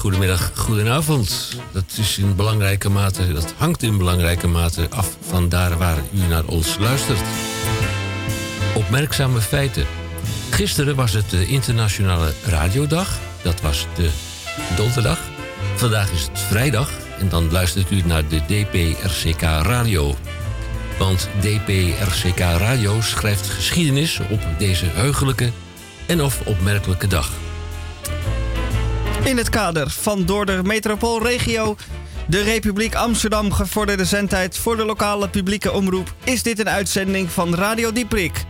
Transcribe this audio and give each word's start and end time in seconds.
goedemiddag, 0.00 0.50
goedenavond. 0.54 1.56
Dat 1.72 1.84
is 1.96 2.18
in 2.18 2.36
belangrijke 2.36 2.88
mate, 2.88 3.32
dat 3.32 3.54
hangt 3.56 3.82
in 3.82 3.98
belangrijke 3.98 4.46
mate 4.46 4.86
af 4.90 5.16
van 5.20 5.48
daar 5.48 5.78
waar 5.78 5.98
u 6.12 6.18
naar 6.28 6.44
ons 6.44 6.78
luistert. 6.78 7.20
Opmerkzame 8.74 9.40
feiten. 9.40 9.86
Gisteren 10.50 10.96
was 10.96 11.12
het 11.12 11.30
de 11.30 11.46
Internationale 11.46 12.32
Radiodag. 12.44 13.18
Dat 13.42 13.60
was 13.60 13.86
de 13.94 14.10
donderdag. 14.76 15.18
Vandaag 15.76 16.10
is 16.12 16.22
het 16.22 16.38
vrijdag 16.38 16.90
en 17.18 17.28
dan 17.28 17.50
luistert 17.50 17.90
u 17.90 18.02
naar 18.04 18.28
de 18.28 18.40
DPRCK 18.46 19.42
Radio. 19.42 20.16
Want 20.98 21.28
DPRCK 21.40 22.38
Radio 22.38 23.00
schrijft 23.00 23.48
geschiedenis 23.48 24.20
op 24.30 24.40
deze 24.58 24.86
heugelijke 24.86 25.50
en 26.06 26.22
of 26.22 26.40
opmerkelijke 26.46 27.06
dag. 27.06 27.30
In 29.30 29.36
het 29.36 29.48
kader 29.48 29.90
van 29.90 30.24
door 30.24 30.46
de 30.46 30.60
metropoolregio 30.62 31.76
de 32.26 32.42
Republiek 32.42 32.94
Amsterdam 32.94 33.52
gevorderde 33.52 34.04
zendtijd 34.04 34.56
voor 34.56 34.76
de 34.76 34.84
lokale 34.84 35.28
publieke 35.28 35.72
omroep 35.72 36.14
is 36.24 36.42
dit 36.42 36.58
een 36.58 36.68
uitzending 36.68 37.30
van 37.30 37.54
Radio 37.54 37.92
Dieprik. 37.92 38.44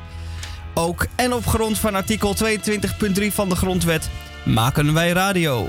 Ook 0.74 1.06
en 1.16 1.32
op 1.32 1.46
grond 1.46 1.78
van 1.78 1.94
artikel 1.94 2.36
22.3 2.44 3.26
van 3.32 3.48
de 3.48 3.56
Grondwet 3.56 4.08
maken 4.44 4.94
wij 4.94 5.10
radio. 5.10 5.68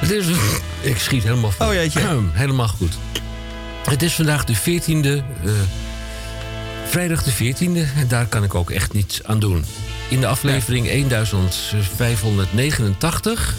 Het 0.00 0.10
is, 0.10 0.26
ik 0.80 0.98
schiet 0.98 1.22
helemaal 1.22 1.52
Oh 1.58 1.72
jeetje. 1.72 2.00
helemaal 2.32 2.68
goed. 2.68 2.98
Het 3.84 4.02
is 4.02 4.14
vandaag 4.14 4.44
de 4.44 4.56
14e, 4.56 5.24
eh, 5.44 5.52
vrijdag 6.86 7.22
de 7.22 7.32
14e, 7.32 7.96
en 7.96 8.08
daar 8.08 8.26
kan 8.26 8.44
ik 8.44 8.54
ook 8.54 8.70
echt 8.70 8.92
niets 8.92 9.24
aan 9.24 9.38
doen. 9.38 9.64
In 10.10 10.20
de 10.20 10.26
aflevering 10.26 10.86
1589 10.86 13.54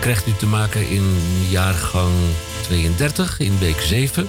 krijgt 0.00 0.26
u 0.26 0.32
te 0.32 0.46
maken 0.46 0.88
in 0.88 1.16
jaargang 1.50 2.14
32, 2.62 3.38
in 3.38 3.58
week 3.58 3.80
7. 3.80 4.28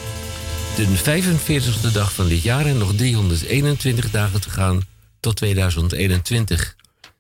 De 0.75 0.97
45e 0.97 1.91
dag 1.93 2.13
van 2.13 2.27
dit 2.27 2.41
jaar 2.41 2.65
en 2.65 2.77
nog 2.77 2.95
321 2.95 4.11
dagen 4.11 4.41
te 4.41 4.49
gaan 4.49 4.81
tot 5.19 5.35
2021. 5.35 6.75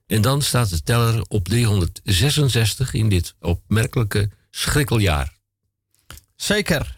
En 0.07 0.21
dan 0.21 0.41
staat 0.41 0.69
de 0.69 0.83
teller 0.83 1.21
op 1.27 1.47
366 1.47 2.93
in 2.93 3.09
dit 3.09 3.35
opmerkelijke 3.39 4.29
schrikkeljaar. 4.51 5.33
Zeker. 6.35 6.97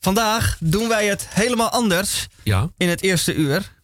Vandaag 0.00 0.56
doen 0.60 0.88
wij 0.88 1.06
het 1.06 1.26
helemaal 1.28 1.70
anders 1.70 2.26
Ja, 2.42 2.70
in 2.76 2.88
het 2.88 3.02
eerste 3.02 3.34
uur. 3.34 3.74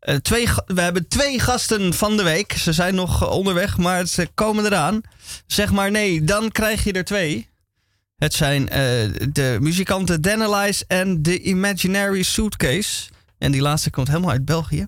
Eh, 0.00 0.16
twee, 0.16 0.48
we 0.66 0.80
hebben 0.80 1.08
twee 1.08 1.40
gasten 1.40 1.94
van 1.94 2.16
de 2.16 2.22
week. 2.22 2.52
Ze 2.52 2.72
zijn 2.72 2.94
nog 2.94 3.30
onderweg, 3.30 3.76
maar 3.76 4.06
ze 4.06 4.28
komen 4.34 4.64
eraan. 4.64 5.00
Zeg 5.46 5.72
maar 5.72 5.90
nee, 5.90 6.24
dan 6.24 6.50
krijg 6.50 6.84
je 6.84 6.92
er 6.92 7.04
twee. 7.04 7.48
Het 8.16 8.34
zijn 8.34 8.68
eh, 8.68 8.80
de 9.32 9.56
muzikanten 9.60 10.20
Danalize 10.20 10.84
en 10.86 11.22
The 11.22 11.40
Imaginary 11.40 12.22
Suitcase. 12.22 13.10
En 13.38 13.52
die 13.52 13.60
laatste 13.60 13.90
komt 13.90 14.08
helemaal 14.08 14.30
uit 14.30 14.44
België. 14.44 14.86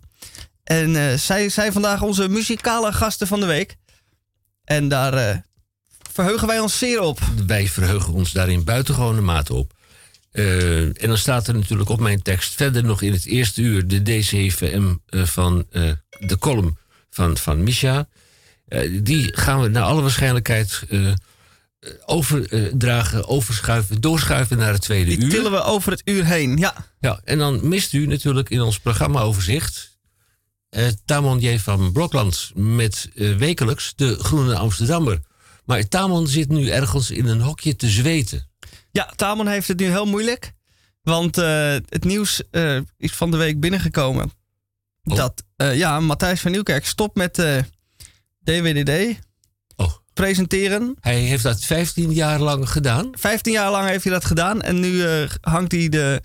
En 0.65 0.97
eh, 0.97 1.19
zij 1.19 1.49
zijn 1.49 1.73
vandaag 1.73 2.03
onze 2.03 2.29
muzikale 2.29 2.93
gasten 2.93 3.27
van 3.27 3.41
de 3.41 3.47
week. 3.47 3.77
En 4.65 4.89
daar 4.89 5.45
verheugen 6.13 6.47
wij 6.47 6.59
ons 6.61 6.79
zeer 6.79 7.01
op. 7.01 7.19
wij 7.47 7.69
verheugen 7.69 8.13
ons 8.13 8.33
daar 8.33 8.49
in 8.49 8.65
buitengewone 8.65 9.21
mate 9.21 9.55
op. 9.55 9.73
Eh, 10.33 10.83
en 10.83 11.09
dan 11.09 11.19
staat 11.19 11.49
er 11.49 11.55
natuurlijk 11.55 11.89
op 11.89 12.01
mijn 12.01 12.23
tekst 12.23 12.55
verder 12.55 12.85
nog 12.85 13.03
in 13.03 13.13
het 13.13 13.27
eerste 13.27 13.63
uur 13.63 13.89
de 13.89 14.01
D7M 14.01 15.05
eh, 15.07 15.25
van 15.25 15.67
eh, 15.71 15.91
de 16.19 16.39
column 16.39 16.79
van, 17.11 17.37
van 17.37 17.63
Misha. 17.63 18.09
Die 18.91 19.37
gaan 19.37 19.61
we 19.61 19.69
naar 19.69 19.83
alle 19.83 20.01
waarschijnlijkheid 20.03 20.83
overdragen, 22.07 23.29
overschuiven, 23.29 24.01
doorschuiven 24.01 24.59
naar 24.59 24.73
het 24.73 24.83
tweede 24.83 25.11
Die 25.11 25.25
uur. 25.25 25.31
tillen 25.31 25.51
we 25.51 25.63
over 25.63 25.93
het 25.93 26.03
uur 26.05 26.25
heen. 26.25 26.57
Ja, 26.57 26.87
Ja, 27.01 27.21
en 27.25 27.39
dan 27.39 27.69
mist 27.69 27.93
u 27.93 28.07
natuurlijk 28.07 28.51
in 28.51 28.61
ons 28.61 28.79
programmaoverzicht 28.79 29.99
eh 30.69 30.87
Tamon 31.05 31.41
J. 31.41 31.59
van 31.59 31.93
Blokland 31.93 32.51
met 32.55 33.11
wekelijks 33.15 33.93
de 33.97 34.17
Groene 34.17 34.57
Amsterdammer. 34.57 35.21
Maar 35.65 35.89
Tamon 35.89 36.27
zit 36.27 36.49
nu 36.49 36.69
ergens 36.69 37.11
in 37.11 37.27
een 37.27 37.41
hokje 37.41 37.77
te 37.77 37.89
zweten. 37.89 38.51
Ja, 38.93 39.13
Tamon 39.17 39.47
heeft 39.47 39.69
het 39.69 39.79
nu 39.81 39.87
heel 39.87 40.07
moeilijk. 40.07 40.53
Want 41.03 41.39
eh, 41.39 41.73
het 41.89 42.05
nieuws 42.05 42.43
eh, 42.51 42.79
is 42.97 43.13
van 43.13 43.31
de 43.31 43.37
week 43.37 43.61
binnengekomen. 43.61 44.33
Oh. 45.05 45.17
Dat 45.17 45.45
eh, 45.57 45.77
ja, 45.77 46.01
Matthijs 46.01 46.41
van 46.41 46.51
Nieuwkerk 46.51 46.87
stopt 46.87 47.17
met 47.17 47.35
DWDD 48.45 49.21
Oh. 49.77 49.93
presenteren. 50.13 50.97
Hij 51.01 51.21
heeft 51.21 51.43
dat 51.43 51.65
15 51.65 52.13
jaar 52.13 52.41
lang 52.41 52.69
gedaan. 52.71 53.11
15 53.13 53.53
jaar 53.53 53.71
lang 53.71 53.89
heeft 53.89 54.05
hij 54.05 54.13
dat 54.13 54.25
gedaan. 54.25 54.63
En 54.63 54.81
nu 54.81 55.05
hangt 55.41 55.73
hij 55.73 55.89
de. 55.89 56.21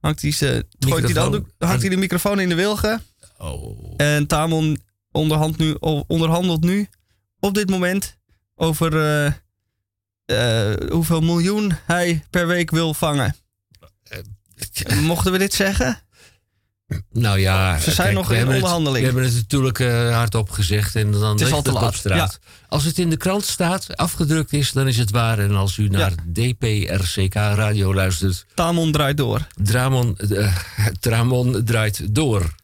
Hangt 0.00 0.22
hij, 0.22 0.30
ze, 0.30 0.66
gooit 0.78 1.02
hij, 1.04 1.12
Microfoon. 1.12 1.50
hangt 1.58 1.80
hij 1.80 1.90
de 1.90 1.96
microfoon 1.96 2.40
in 2.40 2.48
de 2.48 2.54
wilgen. 2.54 3.02
Oh. 3.38 3.94
En 3.96 4.26
Tamon 4.26 4.80
onderhand 5.10 5.56
nu, 5.58 5.76
onderhandelt 6.06 6.64
nu 6.64 6.88
op 7.40 7.54
dit 7.54 7.70
moment 7.70 8.18
over 8.54 8.92
eh, 10.26 10.72
eh, 10.72 10.90
hoeveel 10.90 11.20
miljoen 11.20 11.72
hij 11.86 12.24
per 12.30 12.46
week 12.46 12.70
wil 12.70 12.94
vangen. 12.94 13.36
Mochten 15.02 15.32
we 15.32 15.38
dit 15.38 15.54
zeggen? 15.54 15.98
Nou 17.12 17.38
ja, 17.38 17.78
Ze 17.78 17.90
zijn 17.90 18.14
nog 18.14 18.32
in 18.32 18.38
het- 18.38 18.48
onderhandeling. 18.48 18.98
we 18.98 19.04
hebben 19.04 19.24
het 19.24 19.34
natuurlijk 19.34 19.78
eh, 19.78 20.14
hardop 20.16 20.50
gezegd 20.50 20.96
en 20.96 21.10
dan 21.10 21.22
Het 21.30 21.40
is 21.40 21.50
het 21.50 21.68
op 21.68 21.94
straat. 21.94 22.38
Als 22.68 22.84
het 22.84 22.98
in 22.98 23.10
de 23.10 23.16
krant 23.16 23.44
staat, 23.44 23.96
afgedrukt 23.96 24.52
is, 24.52 24.72
dan 24.72 24.88
is 24.88 24.98
het 24.98 25.10
waar. 25.10 25.38
En 25.38 25.54
als 25.54 25.76
u 25.76 25.88
naar 25.88 26.12
DPRCK 26.32 27.34
radio 27.34 27.94
luistert, 27.94 28.46
Tamon 28.54 28.92
draait 28.92 29.16
door. 29.16 29.46
Dramon, 29.62 30.16
eh, 30.18 30.56
Tramon 31.00 31.64
draait 31.64 32.14
door. 32.14 32.54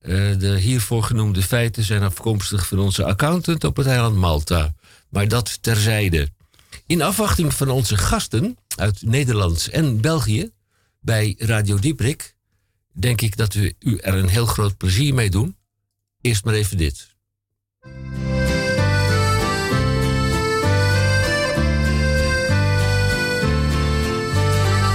Eh, 0.00 0.10
de 0.38 0.58
hiervoor 0.58 1.02
genoemde 1.02 1.42
feiten 1.42 1.82
zijn 1.82 2.02
afkomstig 2.02 2.66
van 2.66 2.78
onze 2.78 3.04
accountant 3.04 3.64
op 3.64 3.76
het 3.76 3.86
eiland 3.86 4.16
Malta. 4.16 4.74
Maar 5.08 5.28
dat 5.28 5.58
terzijde. 5.62 6.28
In 6.92 7.02
afwachting 7.02 7.54
van 7.54 7.68
onze 7.68 7.96
gasten 7.96 8.58
uit 8.76 9.02
Nederland 9.02 9.68
en 9.68 10.00
België 10.00 10.52
bij 11.00 11.34
Radio 11.38 11.78
Dieprik, 11.78 12.34
denk 12.92 13.20
ik 13.20 13.36
dat 13.36 13.54
we 13.54 13.74
u 13.78 13.96
er 13.96 14.14
een 14.14 14.28
heel 14.28 14.46
groot 14.46 14.76
plezier 14.76 15.14
mee 15.14 15.30
doen. 15.30 15.56
Eerst 16.20 16.44
maar 16.44 16.54
even 16.54 16.76
dit. 16.76 17.16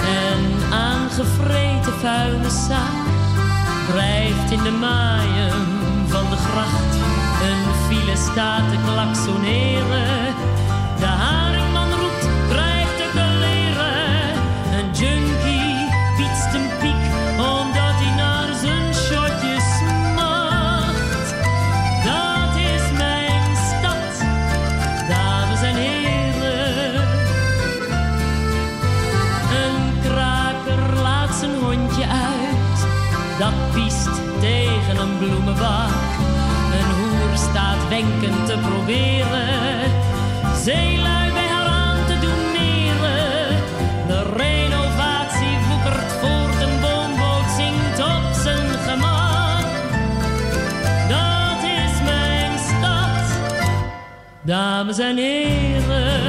En 0.05 0.71
aangevreten 0.71 1.93
vuile 1.93 2.49
zaad 2.49 3.05
drijft 3.91 4.51
in 4.51 4.63
de 4.63 4.77
maaien 4.79 5.51
van 6.09 6.29
de 6.29 6.35
gracht. 6.35 6.95
Een 7.41 7.73
file 7.87 8.15
staat 8.31 8.71
te 8.71 8.77
klaksoneren. 8.85 10.26
Een 35.21 35.27
bloemenbak. 35.27 35.89
Een 36.73 36.91
hoer 36.95 37.37
staat 37.37 37.87
wenkend 37.89 38.45
te 38.45 38.57
proberen. 38.57 39.91
Zeelui 40.63 41.31
bij 41.31 41.47
haar 41.47 41.65
aan 41.65 42.05
te 42.05 42.19
doen 42.19 42.51
meren. 42.51 43.55
De 44.07 44.23
renovatie 44.35 45.57
woekert 45.69 46.11
voort. 46.11 46.61
Een 46.61 46.81
woonboot 46.81 47.49
zingt 47.57 47.99
op 47.99 48.33
zijn 48.43 48.69
gemak. 48.87 49.65
Dat 51.09 51.63
is 51.63 52.01
mijn 52.03 52.59
stad, 52.59 53.39
dames 54.41 54.99
en 54.99 55.17
heren. 55.17 56.26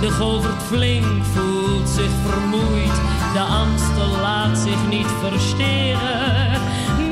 De 0.00 0.10
govert 0.10 0.62
flink 0.62 1.24
voelt 1.24 1.88
zich 1.88 2.10
vermoeid. 2.26 3.00
De 3.32 3.40
Amstel 3.40 4.20
laat 4.20 4.58
zich 4.58 4.88
niet 4.88 5.06
versteren. 5.20 6.60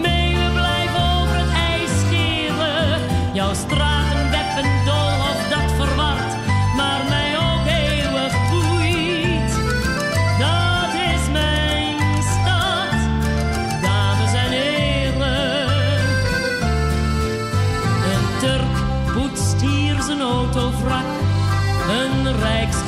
Meeuwen 0.02 0.52
blijven 0.52 1.20
over 1.20 1.36
het 1.36 1.50
ijs 1.50 1.90
scheren. 2.00 3.00
Jouw 3.32 3.54
straat. 3.54 3.97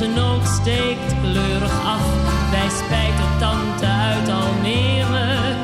Een 0.00 0.06
rijksgenoot 0.06 0.48
steekt 0.48 1.20
kleurig 1.22 1.84
af 1.84 2.02
bij 2.50 2.68
spijkertante 2.68 3.86
uit 3.86 4.28
Almere. 4.28 5.54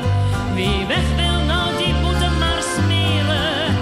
Wie 0.53 0.85
weg 0.87 1.15
wil, 1.15 1.43
nou 1.45 1.77
die 1.77 1.93
moet 1.93 2.17
hem 2.17 2.37
maar 2.37 2.61
smeren. 2.61 3.73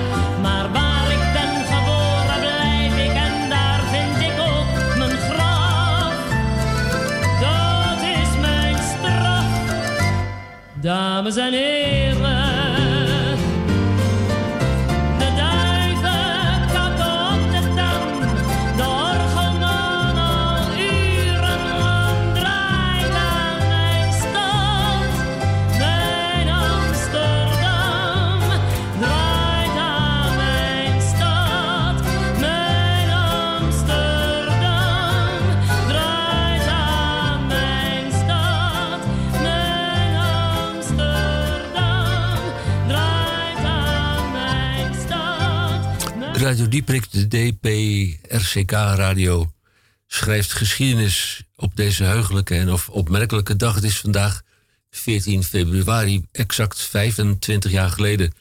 Maar 0.41 0.71
waar 0.71 1.11
ik 1.11 1.33
ben 1.33 1.65
geboren 1.65 2.39
blijf 2.39 2.97
ik 3.09 3.15
en 3.15 3.49
daar 3.49 3.81
vind 3.91 4.31
ik 4.31 4.39
ook 4.39 4.97
mijn 4.97 5.17
graf. 5.17 6.15
Dat 7.41 8.01
is 8.01 8.39
mijn 8.41 8.77
straf, 8.77 9.45
dames 10.81 11.35
en 11.35 11.53
heren. 11.53 11.94
Radio 46.55 46.69
Dieprik, 46.69 47.11
de 47.11 47.27
DPRCK 47.27 48.71
radio, 48.71 49.51
schrijft 50.07 50.53
geschiedenis 50.53 51.43
op 51.55 51.75
deze 51.75 52.03
heugelijke 52.03 52.55
en 52.55 52.71
of 52.71 52.89
opmerkelijke 52.89 53.55
dag. 53.55 53.75
Het 53.75 53.83
is 53.83 53.99
vandaag 53.99 54.41
14 54.89 55.43
februari, 55.43 56.25
exact 56.31 56.81
25 56.81 57.71
jaar 57.71 57.89
geleden, 57.89 58.33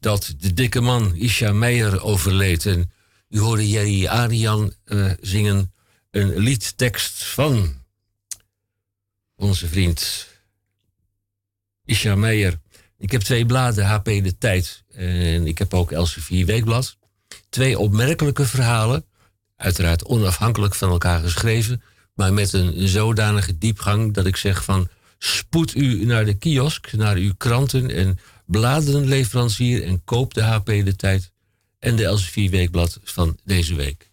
dat 0.00 0.34
de 0.38 0.54
dikke 0.54 0.80
man 0.80 1.14
Isha 1.14 1.52
Meijer 1.52 2.02
overleed. 2.02 2.66
En 2.66 2.90
u 3.28 3.38
hoorde 3.38 3.68
Jerry 3.68 4.06
Arian 4.06 4.72
eh, 4.84 5.10
zingen 5.20 5.72
een 6.10 6.38
liedtekst 6.38 7.24
van 7.24 7.74
onze 9.36 9.68
vriend 9.68 10.28
Isha 11.84 12.14
Meijer. 12.14 12.60
Ik 12.98 13.10
heb 13.10 13.20
twee 13.20 13.46
bladen, 13.46 13.86
HP 13.86 14.04
De 14.04 14.38
Tijd 14.38 14.82
en 14.90 15.46
ik 15.46 15.58
heb 15.58 15.74
ook 15.74 15.92
Elsevier 15.92 16.46
Weekblad. 16.46 17.00
Twee 17.48 17.78
opmerkelijke 17.78 18.44
verhalen, 18.44 19.04
uiteraard 19.56 20.04
onafhankelijk 20.04 20.74
van 20.74 20.90
elkaar 20.90 21.20
geschreven, 21.20 21.82
maar 22.14 22.32
met 22.32 22.52
een 22.52 22.88
zodanige 22.88 23.58
diepgang 23.58 24.14
dat 24.14 24.26
ik 24.26 24.36
zeg 24.36 24.64
van 24.64 24.88
spoed 25.18 25.74
u 25.74 26.04
naar 26.04 26.24
de 26.24 26.34
kiosk, 26.34 26.92
naar 26.92 27.16
uw 27.16 27.32
kranten 27.36 27.90
en 27.90 28.18
bladenleverancier 28.46 29.84
en 29.84 30.04
koop 30.04 30.34
de 30.34 30.42
HP 30.42 30.66
De 30.66 30.96
Tijd 30.96 31.30
en 31.78 31.96
de 31.96 32.04
Elsevier 32.04 32.50
Weekblad 32.50 33.00
van 33.02 33.38
deze 33.44 33.74
week. 33.74 34.11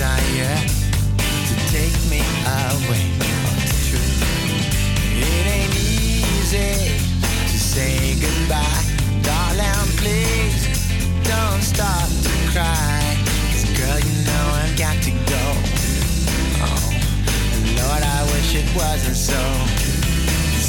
Desire 0.00 0.56
to 1.44 1.54
take 1.68 1.92
me 2.08 2.20
away. 2.48 3.04
It's 3.60 3.88
true. 3.90 4.12
It 5.20 5.44
ain't 5.44 5.76
easy 5.76 6.72
to 7.52 7.58
say 7.58 8.16
goodbye, 8.16 8.84
darling. 9.20 9.88
Please 10.00 10.64
don't 11.28 11.60
start 11.60 12.08
to 12.24 12.32
cry. 12.52 12.96
'Cause 13.52 13.66
girl, 13.76 13.98
you 14.00 14.14
know 14.24 14.44
I've 14.62 14.76
got 14.84 14.96
to 15.04 15.12
go. 15.34 15.44
Oh, 16.64 16.84
Lord, 17.76 18.02
I 18.02 18.20
wish 18.32 18.54
it 18.54 18.68
wasn't 18.74 19.18
so. 19.30 19.42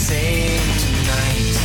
Save 0.08 0.68
tonight 0.84 1.56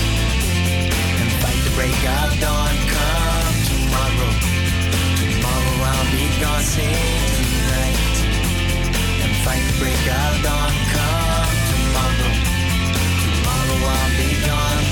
and 1.20 1.30
fight 1.42 1.60
the 1.66 1.72
break 1.74 2.00
of 2.18 2.30
dawn. 2.38 2.74
Come 2.94 3.56
tomorrow. 3.70 4.32
Tomorrow 5.18 5.76
I'll 5.90 6.08
be 6.14 6.24
gone. 6.40 6.62
Save 6.62 7.05
fight 9.46 9.62
break 9.78 9.94
of 9.94 10.42
dawn. 10.42 10.74
Come 10.92 11.56
tomorrow. 11.70 12.32
Tomorrow 13.22 13.78
I'll 13.94 14.10
be 14.18 14.30
gone. 14.46 14.86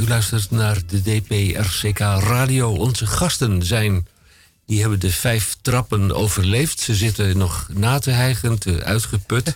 U 0.00 0.08
luistert 0.08 0.50
naar 0.50 0.82
de 0.86 1.02
DPRCK 1.02 1.98
Radio. 1.98 2.72
Onze 2.72 3.06
gasten 3.06 3.62
zijn, 3.62 4.06
die 4.66 4.80
hebben 4.80 5.00
de 5.00 5.10
vijf 5.10 5.56
trappen 5.62 6.14
overleefd. 6.14 6.80
Ze 6.80 6.94
zitten 6.94 7.38
nog 7.38 7.68
na 7.72 7.98
te 7.98 8.10
hijgen, 8.10 8.58
te 8.58 8.84
uitgeput. 8.84 9.54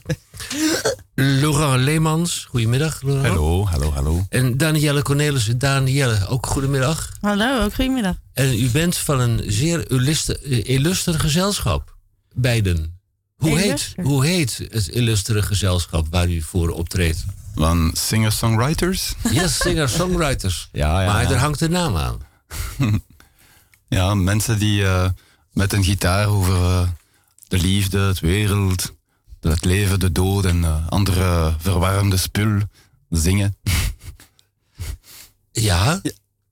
Laurent 1.14 1.82
Leemans, 1.82 2.46
goedemiddag. 2.50 3.02
Laurent. 3.02 3.26
Hallo, 3.26 3.66
hallo, 3.66 3.92
hallo. 3.92 4.26
En 4.28 4.56
Danielle 4.56 5.02
Cornelissen. 5.02 5.58
Danielle, 5.58 6.26
ook 6.28 6.46
goedemiddag. 6.46 7.12
Hallo, 7.20 7.62
ook 7.64 7.74
goedemiddag. 7.74 8.16
En 8.32 8.62
u 8.62 8.70
bent 8.70 8.96
van 8.96 9.20
een 9.20 9.42
zeer 9.46 9.90
illustre, 9.90 11.12
eh, 11.12 11.20
gezelschap. 11.20 11.96
Beiden. 12.34 13.00
Hoe 13.36 13.58
heet, 13.58 13.94
hoe 14.02 14.26
heet 14.26 14.60
het 14.70 14.88
illustere 14.88 15.42
gezelschap 15.42 16.06
waar 16.10 16.28
u 16.28 16.42
voor 16.42 16.68
optreedt? 16.68 17.24
Van 17.56 17.90
singer-songwriters? 17.92 19.14
Yes, 19.32 19.56
singer-songwriters. 19.56 20.68
Ja, 20.72 21.00
ja. 21.00 21.12
maar 21.12 21.22
ja. 21.22 21.30
er 21.30 21.38
hangt 21.38 21.60
een 21.60 21.70
naam 21.70 21.96
aan. 21.96 22.20
Ja, 23.88 24.14
mensen 24.14 24.58
die 24.58 24.84
eh, 24.84 25.08
met 25.52 25.72
een 25.72 25.84
gitaar 25.84 26.26
over 26.26 26.54
eh, 26.54 26.88
de 27.48 27.58
liefde, 27.58 27.98
het 27.98 28.20
wereld, 28.20 28.92
het 29.40 29.64
leven, 29.64 30.00
de 30.00 30.12
dood 30.12 30.44
en 30.44 30.64
eh, 30.64 30.86
andere 30.88 31.54
verwarmde 31.58 32.16
spul 32.16 32.60
zingen. 33.10 33.56
Ja, 35.52 36.00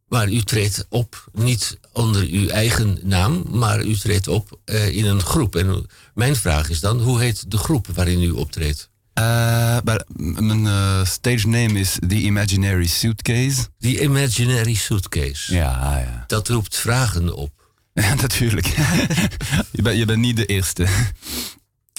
maar 0.09 0.33
u 0.33 0.43
treedt 0.43 0.87
op 0.89 1.29
niet 1.33 1.79
onder 1.93 2.23
uw 2.23 2.49
eigen 2.49 2.99
naam, 3.03 3.45
maar 3.51 3.85
u 3.85 3.97
treedt 3.97 4.29
op 4.29 4.59
in 4.91 5.05
een 5.05 5.23
groep. 5.23 5.57
En 5.57 5.87
mijn 6.15 6.37
vraag 6.37 6.69
is 6.69 6.81
dan, 6.81 7.01
hoe 7.01 7.21
heet 7.21 7.51
de 7.51 7.59
groep 7.59 7.87
waarin 7.87 8.23
u 8.23 8.31
optreedt? 8.31 8.91
Eh, 9.15 9.25
maar 9.85 10.05
mijn 10.17 10.67
eh, 10.67 11.05
stage 11.05 11.49
name 11.49 11.79
is 11.79 11.99
The 12.09 12.21
Imaginary 12.21 12.87
Suitcase. 12.87 13.67
Die 13.79 14.01
Imaginary 14.01 14.75
Suitcase. 14.75 15.55
Ja, 15.55 15.99
ja. 15.99 16.25
Dat 16.27 16.49
roept 16.49 16.77
vragen 16.77 17.35
op. 17.35 17.53
Ja, 17.95 18.15
natuurlijk. 18.15 18.67
je, 19.73 19.83
bent, 19.83 19.99
je 19.99 20.05
bent 20.05 20.19
niet 20.19 20.37
de 20.37 20.47
eerste. 20.47 20.87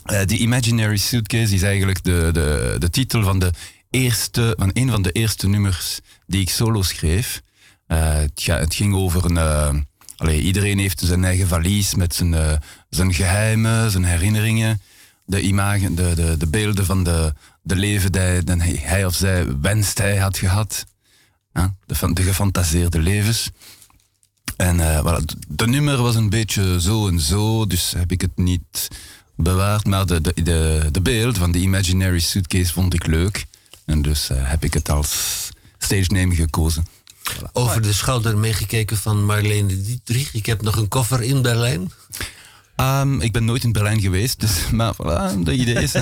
Eh 0.05 0.21
The 0.21 0.37
Imaginary 0.37 0.97
Suitcase 0.97 1.53
is 1.53 1.61
eigenlijk 1.61 2.03
de, 2.03 2.29
de, 2.33 2.75
de 2.79 2.89
titel 2.89 3.23
van, 3.23 3.39
de 3.39 3.51
eerste, 3.89 4.53
van 4.57 4.69
een 4.73 4.89
van 4.89 5.01
de 5.01 5.11
eerste 5.11 5.47
nummers 5.47 5.99
die 6.27 6.41
ik 6.41 6.49
solo 6.49 6.81
schreef. 6.81 7.41
Het, 7.87 8.45
het 8.45 8.75
ging 8.75 8.95
over 8.95 9.25
een. 9.25 9.37
allee, 10.15 10.41
iedereen 10.41 10.79
heeft 10.79 10.99
zijn 10.99 11.23
eigen 11.23 11.47
valies 11.47 11.95
met 11.95 12.15
zijn, 12.15 12.61
zijn 12.89 13.13
geheimen, 13.13 13.91
zijn 13.91 14.03
herinneringen, 14.03 14.81
de, 15.25 15.93
de, 15.95 16.13
de, 16.15 16.35
de 16.37 16.47
beelden 16.47 16.85
van 16.85 17.03
de, 17.03 17.33
de 17.61 17.75
leven 17.75 18.11
die 18.11 18.21
hij- 18.79 19.05
of 19.05 19.15
zij 19.15 19.59
wenst 19.61 19.97
hij 19.97 20.17
had 20.17 20.37
gehad. 20.37 20.85
De, 21.85 21.95
fan- 21.95 22.13
de 22.13 22.21
gefantaseerde 22.23 22.99
levens. 22.99 23.49
En 24.57 24.77
d- 25.25 25.35
de 25.47 25.67
nummer 25.67 26.01
was 26.01 26.15
een 26.15 26.29
beetje 26.29 26.81
zo 26.81 27.07
en 27.07 27.19
zo, 27.19 27.65
dus 27.67 27.91
heb 27.97 28.11
ik 28.11 28.21
het 28.21 28.37
niet 28.37 28.87
bewaard. 29.35 29.85
Maar 29.85 30.05
de, 30.05 30.21
de, 30.21 30.33
de, 30.43 30.87
de 30.91 31.01
beeld 31.01 31.37
van 31.37 31.51
de 31.51 31.59
Imaginary 31.59 32.19
Suitcase 32.19 32.73
vond 32.73 32.93
ik 32.93 33.05
leuk. 33.07 33.45
En 33.85 34.01
dus 34.01 34.29
eh, 34.29 34.37
heb 34.49 34.63
ik 34.63 34.73
het 34.73 34.89
als 34.89 35.49
stage 35.77 36.11
name 36.13 36.35
gekozen. 36.35 36.85
Over 37.53 37.81
de 37.81 37.93
schouder 37.93 38.37
meegekeken 38.37 38.97
van 38.97 39.25
Marlene 39.25 39.81
Dietrich. 39.81 40.33
Ik 40.33 40.45
heb 40.45 40.61
nog 40.61 40.75
een 40.75 40.87
koffer 40.87 41.21
in 41.21 41.41
Berlijn. 41.41 41.91
Ehm, 42.75 43.19
ik 43.21 43.31
ben 43.31 43.45
nooit 43.45 43.63
in 43.63 43.71
Berlijn 43.71 44.01
geweest, 44.01 44.39
dus 44.39 44.69
maar 44.71 44.93
voilà, 44.93 45.39
de 45.43 45.53
idee 45.53 45.83
is... 45.83 45.93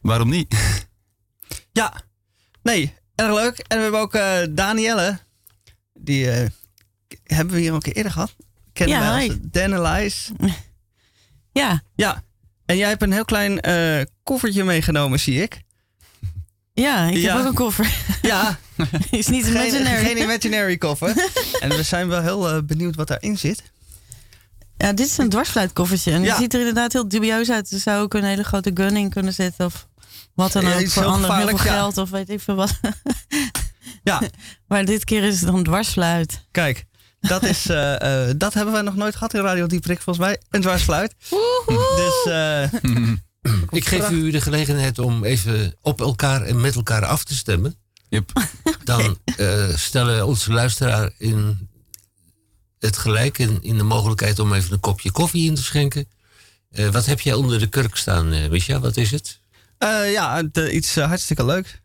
Waarom 0.00 0.28
niet? 0.28 0.54
Ja, 1.72 1.92
nee, 2.62 2.94
erg 3.14 3.34
leuk. 3.34 3.58
En 3.58 3.76
we 3.76 3.82
hebben 3.82 4.00
ook 4.00 4.14
eh 4.14 4.38
Danielle. 4.50 5.18
Die 5.94 6.30
eh, 6.30 6.48
hebben 7.24 7.54
we 7.54 7.60
hier 7.60 7.72
ook 7.72 7.86
eerder 7.86 8.12
gehad. 8.12 8.34
Kennen 8.72 8.96
Ja, 8.96 9.02
wij 9.02 9.12
als 9.14 9.26
hoi. 9.26 9.38
Danelise. 9.50 10.32
Ja, 11.52 11.82
Ja, 11.94 12.22
en 12.66 12.76
jij 12.76 12.88
hebt 12.88 13.02
een 13.02 13.12
heel 13.12 13.24
klein 13.24 13.60
eh, 13.60 14.02
koffertje 14.22 14.64
meegenomen, 14.64 15.20
zie 15.20 15.42
ik. 15.42 15.60
ja 16.74 17.06
ik 17.06 17.16
Ja. 17.16 17.32
heb 17.36 17.40
ook 17.42 17.48
een 17.48 17.54
koffer. 17.54 17.94
Ja, 18.22 18.58
Is 19.10 19.26
niet 19.26 19.44
geen, 19.44 19.52
imaginary. 19.54 20.04
geen 20.04 20.16
imaginary 20.16 20.76
koffer. 20.76 21.30
en 21.60 21.68
we 21.68 21.82
zijn 21.82 22.08
wel 22.08 22.22
heel 22.22 22.64
benieuwd 22.64 22.96
wat 22.96 23.08
daarin 23.08 23.38
zit. 23.38 23.71
Ja, 24.82 24.92
dit 24.92 25.06
is 25.06 25.18
een 25.18 25.28
dwarsfluitkoffertje. 25.28 26.12
En 26.12 26.22
Ja. 26.22 26.30
die 26.32 26.42
ziet 26.42 26.52
er 26.54 26.58
inderdaad 26.58 26.92
heel 26.92 27.08
dubieus 27.08 27.50
uit. 27.50 27.70
Er 27.72 27.78
zou 27.78 28.02
ook 28.02 28.14
een 28.14 28.24
hele 28.24 28.42
grote 28.44 28.70
gun 28.74 28.96
in 28.96 29.10
kunnen 29.10 29.32
zitten. 29.32 29.64
Of 29.66 29.88
wat 30.34 30.52
dan 30.52 30.66
ook. 30.72 30.88
voor 30.88 31.04
anderen 31.04 31.36
heel 31.36 31.46
veel 31.48 31.58
geld 31.58 31.98
of 31.98 32.10
weet 32.10 32.28
ik 32.30 32.40
veel 32.40 32.54
wat. 32.54 32.80
Ja, 34.04 34.20
Maar 34.66 34.84
dit 34.84 35.04
keer 35.04 35.22
is 35.22 35.40
het 35.40 35.50
dan 35.50 35.62
dwarsfluit. 35.62 36.46
kijk. 36.50 36.84
Dat, 37.20 37.42
is, 37.42 37.66
eh, 37.68 38.28
eh, 38.28 38.34
dat 38.36 38.54
hebben 38.54 38.72
wij 38.72 38.82
nog 38.82 38.96
nooit 38.96 39.14
gehad 39.14 39.34
in 39.34 39.40
Radio 39.40 39.66
Dieprik, 39.66 40.00
volgens 40.00 40.26
mij. 40.26 40.40
Een 40.50 40.60
dwarsfluit. 40.60 41.14
Dus 41.96 42.24
eh, 42.32 42.62
Ik 43.78 43.86
geef 43.86 44.10
u 44.10 44.30
de 44.30 44.40
gelegenheid 44.40 44.98
om 44.98 45.24
even 45.24 45.74
op 45.80 46.00
elkaar 46.00 46.42
en 46.42 46.60
met 46.60 46.74
elkaar 46.74 47.04
af 47.06 47.24
te 47.24 47.34
stemmen. 47.34 47.76
Yep. 48.08 48.32
Dan 48.84 49.18
eh, 49.36 49.68
stellen 49.74 50.26
onze 50.26 50.52
luisteraar 50.52 51.10
in 51.18 51.68
het 52.82 52.96
gelijk 52.96 53.38
in, 53.38 53.58
in 53.62 53.76
de 53.76 53.82
mogelijkheid 53.82 54.38
om 54.38 54.52
even 54.52 54.72
een 54.72 54.80
kopje 54.80 55.10
koffie 55.10 55.48
in 55.48 55.54
te 55.54 55.62
schenken. 55.62 56.08
Eh, 56.70 56.88
wat 56.88 57.06
heb 57.06 57.20
jij 57.20 57.34
onder 57.34 57.58
de 57.58 57.66
kurk 57.66 57.96
staan, 57.96 58.50
Misha? 58.50 58.80
Wat 58.80 58.96
is 58.96 59.10
het? 59.10 59.40
eh, 59.78 60.12
ja, 60.12 60.42
iets 60.70 60.94
hartstikke 60.94 61.44
leuks. 61.44 61.80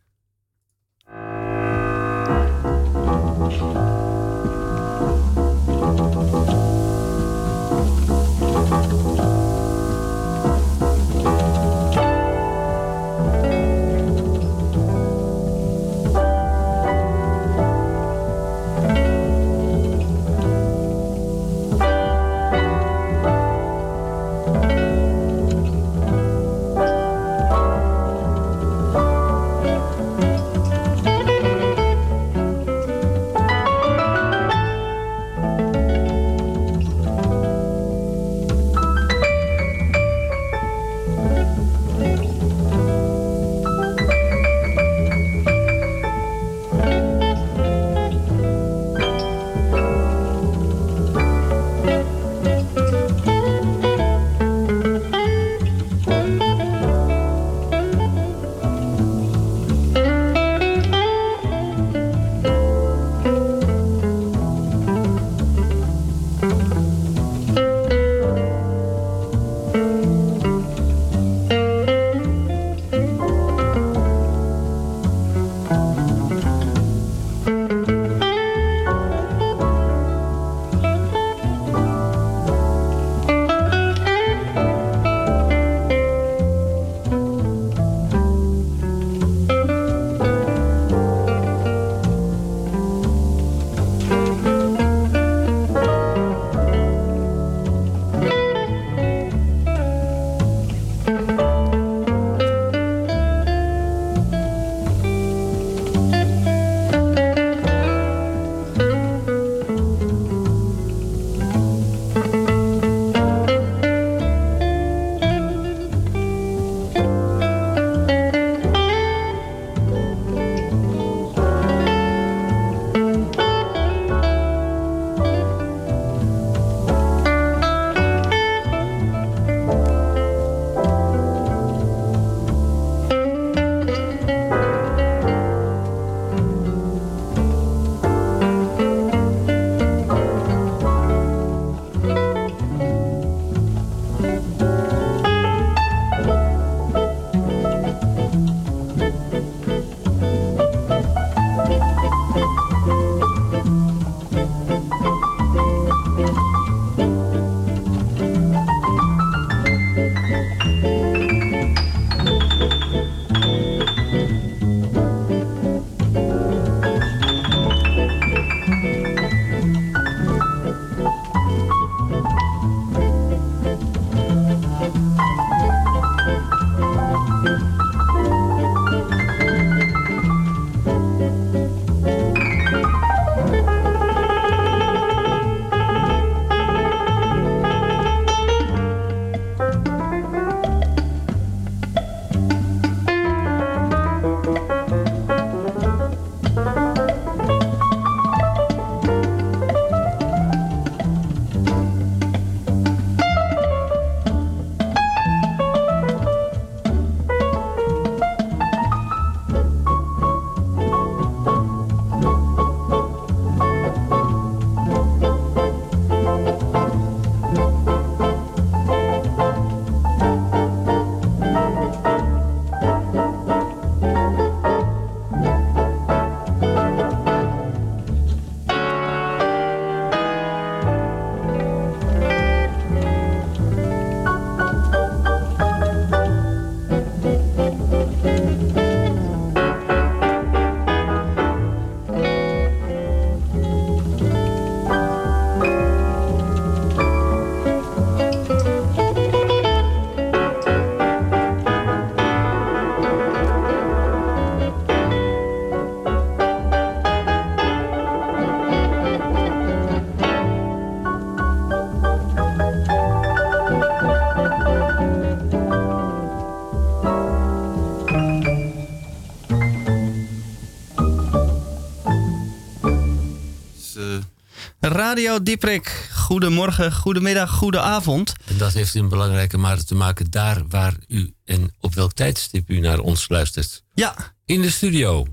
Radio 275.08 275.42
Dieprik. 275.42 276.08
Goedemorgen, 276.14 276.92
goedemiddag, 276.92 277.50
goedenavond. 277.50 278.32
En 278.44 278.56
dat 278.56 278.72
heeft 278.72 278.94
in 278.94 279.08
belangrijke 279.08 279.58
mate 279.58 279.84
te 279.84 279.94
maken 279.94 280.30
daar 280.30 280.62
waar 280.68 280.94
u 281.06 281.32
en 281.44 281.74
op 281.80 281.94
welk 281.94 282.12
tijdstip 282.12 282.70
u 282.70 282.78
naar 282.80 282.98
ons 282.98 283.28
luistert. 283.28 283.82
Ja, 283.94 284.14
In 284.44 284.62
de 284.62 284.70
studio, 284.70 285.26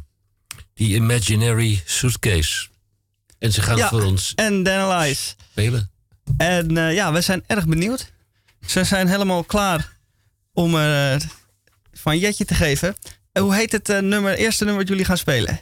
die 0.73 0.95
Imaginary 0.95 1.81
Suitcase. 1.85 2.67
En 3.39 3.51
ze 3.51 3.61
gaan 3.61 3.77
Ja. 3.77 3.89
voor 3.89 4.03
ons 4.03 4.33
en 4.35 4.63
Danalize. 4.63 5.33
spelen. 5.51 5.91
En 6.38 6.77
eh, 6.77 6.93
ja, 6.93 7.11
we 7.11 7.21
zijn 7.21 7.43
erg 7.47 7.65
benieuwd. 7.67 8.11
Ze 8.67 8.83
zijn 8.83 9.07
helemaal 9.07 9.43
klaar 9.43 9.91
om 10.53 10.77
eh, 10.77 11.15
van 11.93 12.17
Jetje 12.19 12.45
te 12.45 12.53
geven. 12.55 12.95
En 13.31 13.41
hoe 13.43 13.55
heet 13.55 13.71
het 13.71 13.89
eh, 13.89 13.99
nummer, 13.99 14.35
eerste 14.35 14.63
nummer 14.63 14.81
dat 14.81 14.89
jullie 14.91 15.05
gaan 15.05 15.17
spelen? 15.17 15.59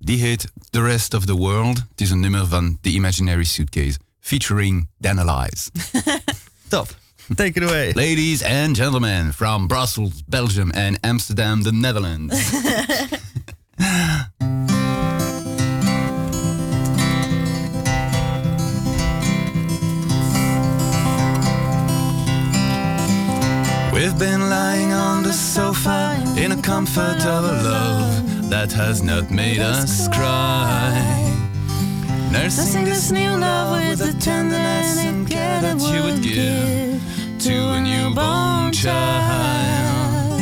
Die 0.00 0.18
heet 0.18 0.46
The 0.70 0.82
Rest 0.82 1.14
of 1.14 1.24
the 1.24 1.36
World. 1.36 1.76
Het 1.76 2.00
is 2.00 2.10
een 2.10 2.20
nummer 2.20 2.46
van 2.46 2.78
The 2.80 2.92
Imaginary 2.92 3.44
Suitcase. 3.44 3.98
Featuring 4.20 4.88
Danalize. 4.98 5.70
Top. 6.68 6.96
Take 7.34 7.60
it 7.60 7.62
away. 7.62 7.92
Ladies 7.94 8.42
and 8.42 8.76
gentlemen, 8.76 9.32
from 9.32 9.66
Brussels, 9.66 10.22
Belgium 10.26 10.70
and 10.70 10.98
Amsterdam, 11.00 11.62
the 11.62 11.72
Netherlands. 11.72 12.50
We've 23.92 24.18
been 24.18 24.48
lying 24.48 24.92
on 24.92 25.22
the 25.22 25.32
sofa 25.32 26.22
in 26.36 26.52
a 26.52 26.62
comfort 26.62 27.24
of 27.26 27.44
a 27.44 27.62
love 27.62 28.27
that 28.50 28.72
has 28.72 29.02
not 29.02 29.30
made 29.30 29.60
us 29.60 30.08
cry. 30.08 30.92
Nursing 32.32 32.84
this 32.84 33.10
new 33.10 33.36
love 33.36 33.78
with 33.78 33.98
the 33.98 34.18
tenderness 34.18 34.98
and 35.04 35.28
care 35.28 35.60
that 35.60 35.78
you 35.80 36.02
would 36.02 36.22
give 36.22 37.02
to 37.40 37.54
a 37.72 37.80
newborn 37.80 38.72
child. 38.72 40.40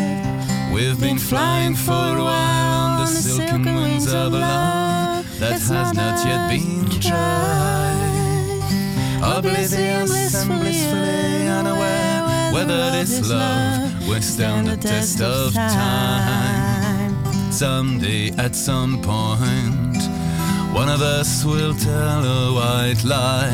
We've 0.73 1.01
been 1.01 1.19
flying 1.19 1.75
for 1.75 1.93
a 1.93 2.23
while 2.23 2.91
on 2.91 3.01
the 3.01 3.07
silken 3.07 3.65
wings 3.65 4.13
of 4.13 4.33
a 4.33 4.39
love 4.39 5.39
that 5.41 5.61
has 5.61 5.93
not 5.93 6.25
yet 6.25 6.49
been 6.51 6.89
tried. 7.01 8.07
Oblivious 9.23 10.35
and 10.35 10.61
blissfully 10.61 11.49
unaware 11.49 12.53
whether 12.53 12.91
this 12.93 13.29
love 13.29 14.09
will 14.09 14.23
stand 14.23 14.69
the 14.69 14.77
test 14.77 15.21
of 15.21 15.53
time. 15.55 16.76
Someday, 17.57 18.33
at 18.33 18.55
some 18.55 19.01
point, 19.01 20.03
one 20.75 20.91
of 20.91 21.01
us 21.01 21.43
will 21.43 21.73
tell 21.73 22.23
a 22.23 22.53
white 22.53 23.03
lie. 23.03 23.49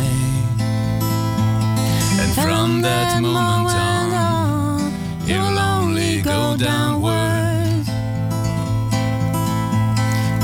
And 2.19 2.35
from 2.35 2.81
that 2.81 3.23
moment 3.23 3.77
on, 3.77 4.93
it 5.31 5.39
will 5.39 5.57
only 5.57 6.21
go 6.21 6.57
downward. 6.57 7.85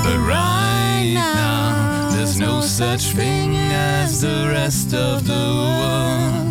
But 0.05 0.19
right 0.19 1.11
now, 1.15 2.11
there's 2.15 2.39
no 2.39 2.61
such 2.61 3.07
thing 3.07 3.57
as 3.57 4.21
the 4.21 4.51
rest 4.53 4.95
of 4.95 5.27
the 5.27 5.35
world. 5.35 6.48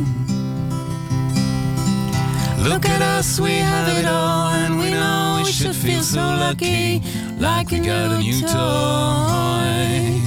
Look 2.68 2.86
at 2.86 3.02
us, 3.02 3.40
we 3.40 3.54
have 3.60 3.88
it 3.98 4.06
all, 4.06 4.50
and 4.50 4.78
we 4.78 4.90
know 4.92 5.42
we 5.44 5.52
should 5.52 5.74
feel 5.74 6.02
so 6.02 6.20
lucky, 6.20 7.02
like 7.40 7.72
we 7.72 7.80
got 7.80 8.12
a 8.12 8.18
new 8.18 8.42
toy. 8.42 10.20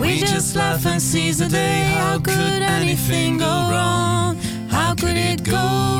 We 0.00 0.18
just 0.18 0.56
laugh 0.56 0.84
and 0.86 1.00
seize 1.00 1.38
the 1.38 1.48
day. 1.48 1.84
How 1.94 2.18
could 2.18 2.62
anything 2.62 3.38
go 3.38 3.46
wrong? 3.46 4.36
How 4.68 4.96
could 4.96 5.16
it 5.16 5.44
go 5.44 5.54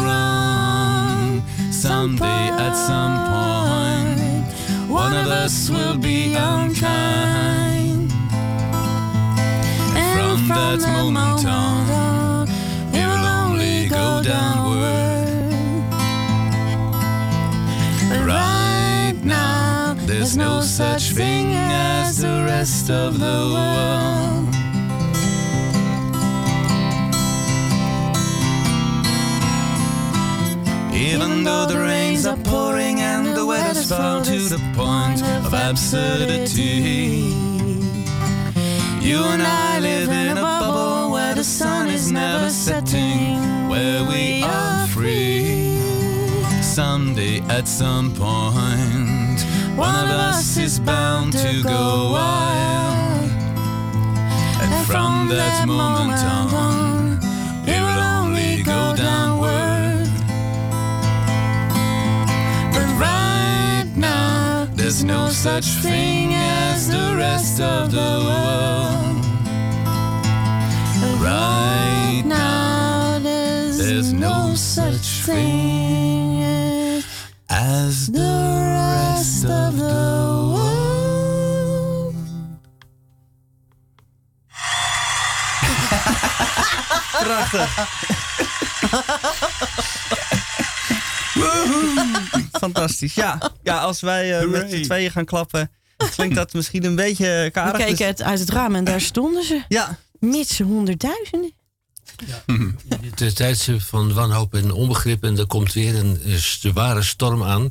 wrong? 0.05 1.43
Someday, 1.71 2.49
at 2.67 2.75
some 2.75 3.15
point, 3.31 4.91
one 4.91 5.15
of 5.15 5.29
us 5.29 5.71
will 5.71 5.97
be 5.97 6.35
unkind. 6.35 8.11
And 9.95 10.41
from 10.49 10.49
that 10.49 10.81
moment 10.93 11.47
on, 11.47 12.49
it 12.93 13.07
will 13.07 13.27
only 13.43 13.89
go 13.89 14.23
downward. 14.25 15.12
Right 18.33 19.19
now, 19.23 19.95
there's 20.07 20.37
no 20.37 20.63
such 20.63 21.11
thing 21.13 21.53
as 21.55 22.23
the 22.23 22.45
rest 22.47 22.91
of 22.91 23.19
the 23.19 23.39
world. 23.55 24.49
Even 30.95 31.45
though 31.45 31.67
the 31.67 31.79
rains 31.79 32.25
are 32.27 32.39
pouring 32.39 33.01
and 33.01 33.37
the 33.37 33.45
weather's 33.45 33.91
foul 33.91 34.23
to 34.23 34.39
the 34.55 34.61
point 34.75 35.23
of 35.45 35.53
absurdity. 35.53 37.35
You 39.09 39.19
and 39.35 39.43
I 39.43 39.79
live 39.81 40.09
in 40.09 40.39
a 40.39 40.41
bubble 40.41 41.11
where 41.13 41.35
the 41.35 41.45
sun 41.45 41.91
is 41.91 42.11
never 42.11 42.49
setting, 42.51 43.69
where 43.69 44.05
we 44.05 44.43
are. 44.45 44.72
Someday 46.75 47.41
at 47.51 47.69
some 47.69 48.15
point, 48.15 49.41
one 49.77 49.95
of 49.95 50.17
us 50.31 50.57
is 50.57 50.81
bound 50.81 51.35
to 51.35 51.63
go 51.63 52.13
wild. 52.13 53.31
And 54.63 54.87
from 54.87 55.29
that 55.29 55.69
moment 55.69 56.25
on, 56.25 57.19
it 57.69 57.79
will 57.79 58.03
only 58.17 58.63
go 58.63 58.97
downward. 58.97 60.09
But 62.73 62.89
right 62.99 63.93
now, 63.95 64.67
there's 64.73 65.05
no 65.05 65.29
such 65.29 65.67
thing 65.85 66.33
as 66.33 66.89
the 66.89 67.15
rest 67.19 67.61
of 67.61 67.91
the 67.91 68.13
world. 68.29 69.25
Right 71.21 72.23
now, 72.25 73.19
there's 73.19 74.15
no 74.15 74.55
such 74.55 75.27
thing 75.27 76.12
Prachtig. 87.51 87.89
Fantastisch. 92.53 93.15
Ja, 93.15 93.53
ja 93.63 93.79
als 93.79 94.01
wij 94.01 94.39
eh, 94.41 94.49
met 94.49 94.71
z'n 94.71 94.83
tweeën 94.83 95.11
gaan 95.11 95.25
klappen, 95.25 95.71
klinkt 96.15 96.35
dat 96.35 96.53
misschien 96.53 96.85
een 96.85 96.97
beetje 96.97 97.27
We 97.45 97.51
karig. 97.53 97.77
keken 97.77 97.97
dus- 97.97 98.07
het 98.07 98.23
uit 98.23 98.39
het 98.39 98.51
raam 98.51 98.75
en 98.75 98.85
daar 98.85 99.01
stonden 99.01 99.45
ze. 99.45 99.63
ja, 99.69 99.99
Met 100.19 100.49
z'n 100.49 100.63
honderdduizenden. 100.63 101.53
De 103.15 103.33
tijdstip 103.33 103.83
van 103.83 104.13
wanhoop 104.13 104.55
en 104.55 104.73
onbegrip. 104.73 105.25
En 105.25 105.39
er 105.39 105.47
komt 105.47 105.73
weer 105.73 105.95
een 105.97 106.21
eh, 106.27 106.35
zware 106.35 107.03
storm 107.03 107.43
aan. 107.43 107.71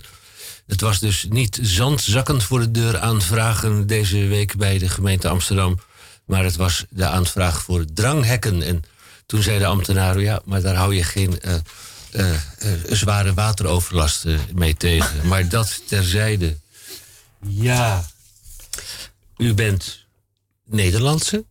Het 0.68 0.82
was 0.82 1.00
dus 1.00 1.26
niet 1.30 1.60
zandzakkend 1.62 2.44
voor 2.44 2.60
de 2.60 2.72
deur 2.72 3.00
aanvragen 3.00 3.88
deze 3.88 4.26
week 4.28 4.56
bij 4.58 4.78
de 4.78 4.90
gemeente 4.90 5.28
Amsterdam. 5.28 5.80
Maar 6.26 6.44
het 6.44 6.56
was 6.56 6.86
de 6.90 7.06
aanvraag 7.06 7.64
voor 7.64 7.86
dranghekken. 7.94 8.62
En 8.62 8.84
toen 9.32 9.44
zei 9.44 9.60
de 9.60 9.66
ambtenaren, 9.66 10.22
ja, 10.22 10.42
maar 10.46 10.62
daar 10.62 10.76
hou 10.76 10.96
je 10.96 11.04
geen 11.04 11.42
eh, 11.42 11.54
eh, 12.12 12.34
eh, 12.34 12.40
zware 12.90 13.34
wateroverlast 13.34 14.26
mee 14.54 14.76
tegen. 14.76 15.22
Maar 15.28 15.50
dat 15.50 15.82
terzijde. 15.88 16.58
Ja, 17.48 18.06
u 19.38 19.54
bent 19.54 20.06
Nederlandse. 20.66 21.46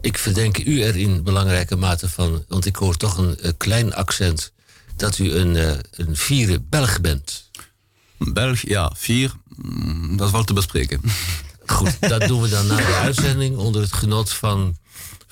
Ik 0.00 0.18
verdenk 0.18 0.58
u 0.58 0.82
er 0.82 0.96
in 0.96 1.22
belangrijke 1.22 1.76
mate 1.76 2.08
van, 2.08 2.44
want 2.48 2.66
ik 2.66 2.76
hoor 2.76 2.96
toch 2.96 3.16
een 3.18 3.56
klein 3.56 3.94
accent, 3.94 4.52
dat 4.96 5.18
u 5.18 5.32
een, 5.32 5.56
eh, 5.56 5.78
een 5.90 6.16
vierde 6.16 6.60
Belg 6.60 7.00
bent. 7.00 7.50
Belg, 8.18 8.60
ja, 8.60 8.92
vier. 8.96 9.32
Mm, 9.56 10.16
Dat 10.16 10.30
valt 10.30 10.46
te 10.46 10.52
bespreken. 10.52 11.00
Goed, 11.66 11.96
dat 12.00 12.26
doen 12.26 12.42
we 12.42 12.48
dan 12.48 12.66
na 12.66 12.76
de 12.76 13.00
uitzending 13.06 13.56
onder 13.56 13.82
het 13.82 13.92
genot 13.92 14.32
van 14.32 14.76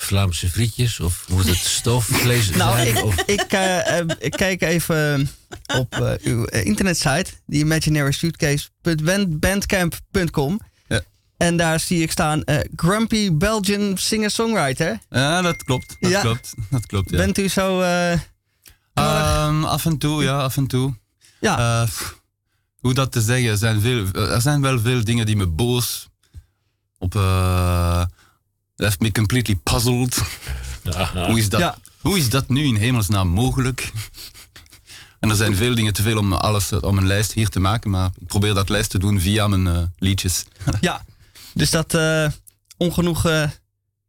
Vlaamse 0.01 0.51
frietjes 0.51 1.01
of 1.01 1.25
moet 1.29 1.47
het 1.47 1.57
stoofvlees 1.81 2.51
nou, 2.51 2.77
zijn? 2.77 2.97
ik, 2.97 3.05
of, 3.05 3.21
ik, 3.21 3.41
eh, 3.53 3.99
eh, 3.99 4.07
ik 4.19 4.31
kijk 4.31 4.63
even 4.63 5.31
op 5.77 5.95
eh, 5.95 6.13
uw 6.23 6.45
eh, 6.45 6.65
internetsite, 6.67 7.31
die 7.47 7.61
imaginarysuitcase.bandcamp.com. 7.61 10.61
Ja. 10.89 11.01
En 11.37 11.57
daar 11.57 11.81
zie 11.81 12.03
ik 12.03 12.11
staan 12.11 12.45
eh, 12.45 12.59
Grumpy 12.77 13.33
Belgian 13.33 13.99
singer-songwriter. 13.99 14.99
Ja, 15.11 15.43
dat 15.43 15.63
klopt. 15.65 15.97
Dat 16.01 16.11
Ja. 16.11 16.21
klopt. 16.21 16.55
Dat 16.71 16.87
klopt, 16.87 17.11
ja. 17.11 17.17
Bent 17.17 17.39
u 17.39 17.49
zo... 17.49 17.81
eh, 17.81 18.13
Ehm, 18.95 19.65
af 19.65 19.85
en 19.85 19.99
toe, 19.99 20.23
ja, 20.23 20.39
af 20.39 20.57
en 20.57 20.67
toe. 20.67 20.95
ja, 21.41 21.81
Eh, 21.81 21.85
pff, 21.89 22.21
hoe 22.81 22.95
dat 22.95 23.13
te 23.13 23.21
zeggen, 23.21 23.51
er 23.51 23.57
zijn, 23.57 23.81
veel, 23.81 24.07
er 24.13 24.41
zijn 24.41 24.61
wel 24.61 24.81
veel 24.81 25.05
dingen 25.05 25.27
die 25.27 25.37
me 25.37 25.47
boos 25.47 26.09
op, 26.99 27.15
eh, 27.15 28.05
left 28.79 29.01
me 29.01 29.13
completely 29.13 29.55
puzzled. 29.63 30.19
Hoe 31.15 31.39
is, 31.39 31.49
dat, 31.49 31.61
Ja. 31.61 31.79
hoe 32.01 32.19
is 32.19 32.29
dat 32.31 32.49
nu 32.49 32.63
in 32.65 32.77
hemelsnaam 32.77 33.29
mogelijk? 33.29 33.93
En 35.21 35.31
er 35.31 35.37
zijn 35.37 35.57
veel 35.57 35.75
dingen 35.75 35.93
te 35.93 36.03
veel 36.03 36.19
om 36.19 36.33
alles 36.33 36.73
om 36.73 36.99
een 36.99 37.07
lijst 37.07 37.33
hier 37.33 37.49
te 37.49 37.61
maken, 37.61 37.91
maar 37.91 38.11
ik 38.21 38.27
probeer 38.27 38.55
dat 38.55 38.69
lijst 38.69 38.91
te 38.91 38.99
doen 38.99 39.21
via 39.21 39.49
mijn 39.49 39.67
eh, 39.77 39.83
liedjes. 39.99 40.45
Ja, 40.81 41.05
dus 41.55 41.71
dat 41.71 41.95
eh, 41.95 42.27
ongenoeg 42.77 43.25
eh, 43.27 43.51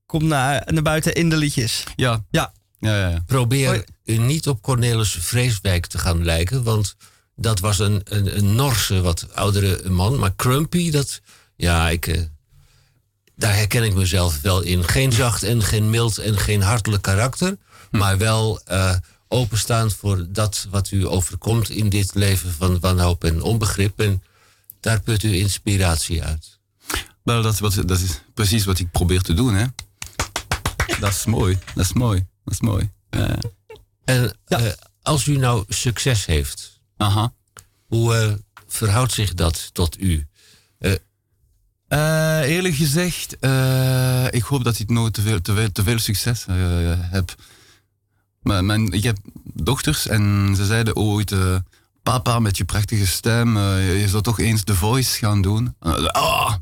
komt 0.05 0.23
naar, 0.23 0.63
naar 0.73 0.83
buiten 0.83 1.13
in 1.13 1.29
de 1.29 1.37
liedjes. 1.37 1.83
ja. 1.95 2.23
Ja. 2.31 2.53
Ja, 2.81 2.97
ja, 2.99 3.09
ja. 3.09 3.23
Probeer 3.25 3.67
Hoi. 3.67 3.83
u 4.05 4.17
niet 4.17 4.47
op 4.47 4.61
Cornelis 4.61 5.17
Vreeswijk 5.19 5.85
te 5.85 5.97
gaan 5.97 6.23
lijken, 6.23 6.63
want 6.63 6.95
dat 7.35 7.59
was 7.59 7.79
een, 7.79 8.01
een, 8.03 8.37
een 8.37 8.55
Norse, 8.55 9.01
wat 9.01 9.27
oudere 9.35 9.89
man. 9.89 10.19
Maar 10.19 10.35
Crumpy, 10.35 10.91
dat, 10.91 11.21
ja, 11.55 11.89
ik, 11.89 12.07
eh, 12.07 12.21
daar 13.39 13.55
herken 13.55 13.83
ik 13.83 13.93
mezelf 13.93 14.41
wel 14.41 14.61
in. 14.61 14.83
Geen 14.83 15.11
zacht 15.11 15.43
en 15.43 15.63
geen 15.63 15.89
mild 15.89 16.17
en 16.17 16.37
geen 16.37 16.61
hartelijk 16.61 17.01
karakter, 17.01 17.57
maar 17.91 18.17
wel 18.17 18.61
eh, 18.65 18.95
openstaand 19.27 19.93
voor 19.93 20.25
dat 20.29 20.67
wat 20.69 20.91
u 20.91 21.07
overkomt 21.07 21.69
in 21.69 21.89
dit 21.89 22.13
leven 22.13 22.53
van 22.53 22.79
wanhoop 22.79 23.23
en 23.23 23.41
onbegrip. 23.41 23.99
En 23.99 24.23
daar 24.79 25.01
put 25.01 25.23
u 25.23 25.35
inspiratie 25.35 26.23
uit. 26.23 26.59
Wel, 27.23 27.41
dat, 27.41 27.59
dat 27.85 27.99
is 27.99 28.21
precies 28.33 28.65
wat 28.65 28.79
ik 28.79 28.91
probeer 28.91 29.21
te 29.21 29.33
doen, 29.33 29.53
hè. 29.53 29.65
Dat 30.99 31.11
is 31.11 31.25
mooi, 31.25 31.59
dat 31.75 31.85
is 31.85 31.93
mooi, 31.93 32.25
dat 32.43 32.53
is 32.53 32.61
mooi. 32.61 32.91
Ja. 33.09 33.37
En 34.05 34.37
eh, 34.45 34.65
als 35.01 35.25
u 35.25 35.37
nou 35.37 35.63
succes 35.67 36.25
heeft, 36.25 36.79
Aha. 36.97 37.33
hoe 37.87 38.15
eh, 38.15 38.33
verhoudt 38.67 39.11
zich 39.11 39.33
dat 39.33 39.69
tot 39.73 39.99
u? 40.01 40.27
Eh, 41.89 42.39
eerlijk 42.41 42.75
gezegd, 42.75 43.39
eh, 43.39 44.25
ik 44.29 44.43
hoop 44.43 44.63
dat 44.63 44.79
ik 44.79 44.89
nooit 44.89 45.13
te 45.13 45.21
veel, 45.21 45.41
te 45.41 45.53
veel, 45.53 45.71
te 45.71 45.83
veel 45.83 45.99
succes 45.99 46.45
eh, 46.47 46.55
heb. 46.99 47.35
Maar 48.41 48.65
mijn, 48.65 48.91
ik 48.91 49.03
heb 49.03 49.17
dochters 49.53 50.07
en 50.07 50.53
ze 50.55 50.65
zeiden 50.65 50.95
ooit... 50.95 51.31
eh, 51.31 51.55
Papa, 52.03 52.39
met 52.39 52.57
je 52.57 52.65
prachtige 52.65 53.07
stem, 53.07 53.57
eh, 53.57 54.01
je 54.01 54.07
zou 54.09 54.23
toch 54.23 54.39
eens 54.39 54.63
The 54.63 54.75
Voice 54.75 55.17
gaan 55.17 55.41
doen? 55.41 55.75
Ah! 55.79 56.53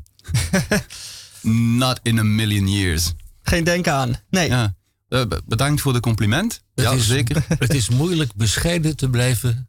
Not 1.76 2.00
in 2.02 2.18
a 2.18 2.22
million 2.22 2.68
years. 2.68 3.12
Geen 3.42 3.64
denken 3.64 3.92
aan. 3.92 4.16
Nee. 4.30 4.48
Ja. 4.48 4.74
Be- 5.08 5.42
bedankt 5.46 5.80
voor 5.80 5.92
de 5.92 6.00
compliment. 6.00 6.62
Het 6.74 6.84
ja, 6.84 6.90
is- 6.92 7.06
zeker. 7.06 7.44
Het 7.58 7.74
is 7.74 7.88
moeilijk 7.88 8.34
bescheiden 8.34 8.96
te 8.96 9.08
blijven 9.10 9.67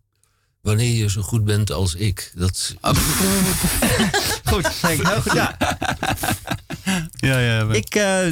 wanneer 0.62 0.96
je 0.98 1.10
zo 1.10 1.22
goed 1.22 1.44
bent 1.46 1.72
als 1.72 1.96
ik. 1.96 2.32
Dat, 2.36 2.76
Goed, 4.50 4.82
denk 4.82 5.00
ik. 5.00 5.08
Heel 5.08 5.22
goed. 5.22 5.34
Ja, 5.34 5.58
Ja, 7.20 7.62
ik 7.72 7.96
eh, 7.96 8.28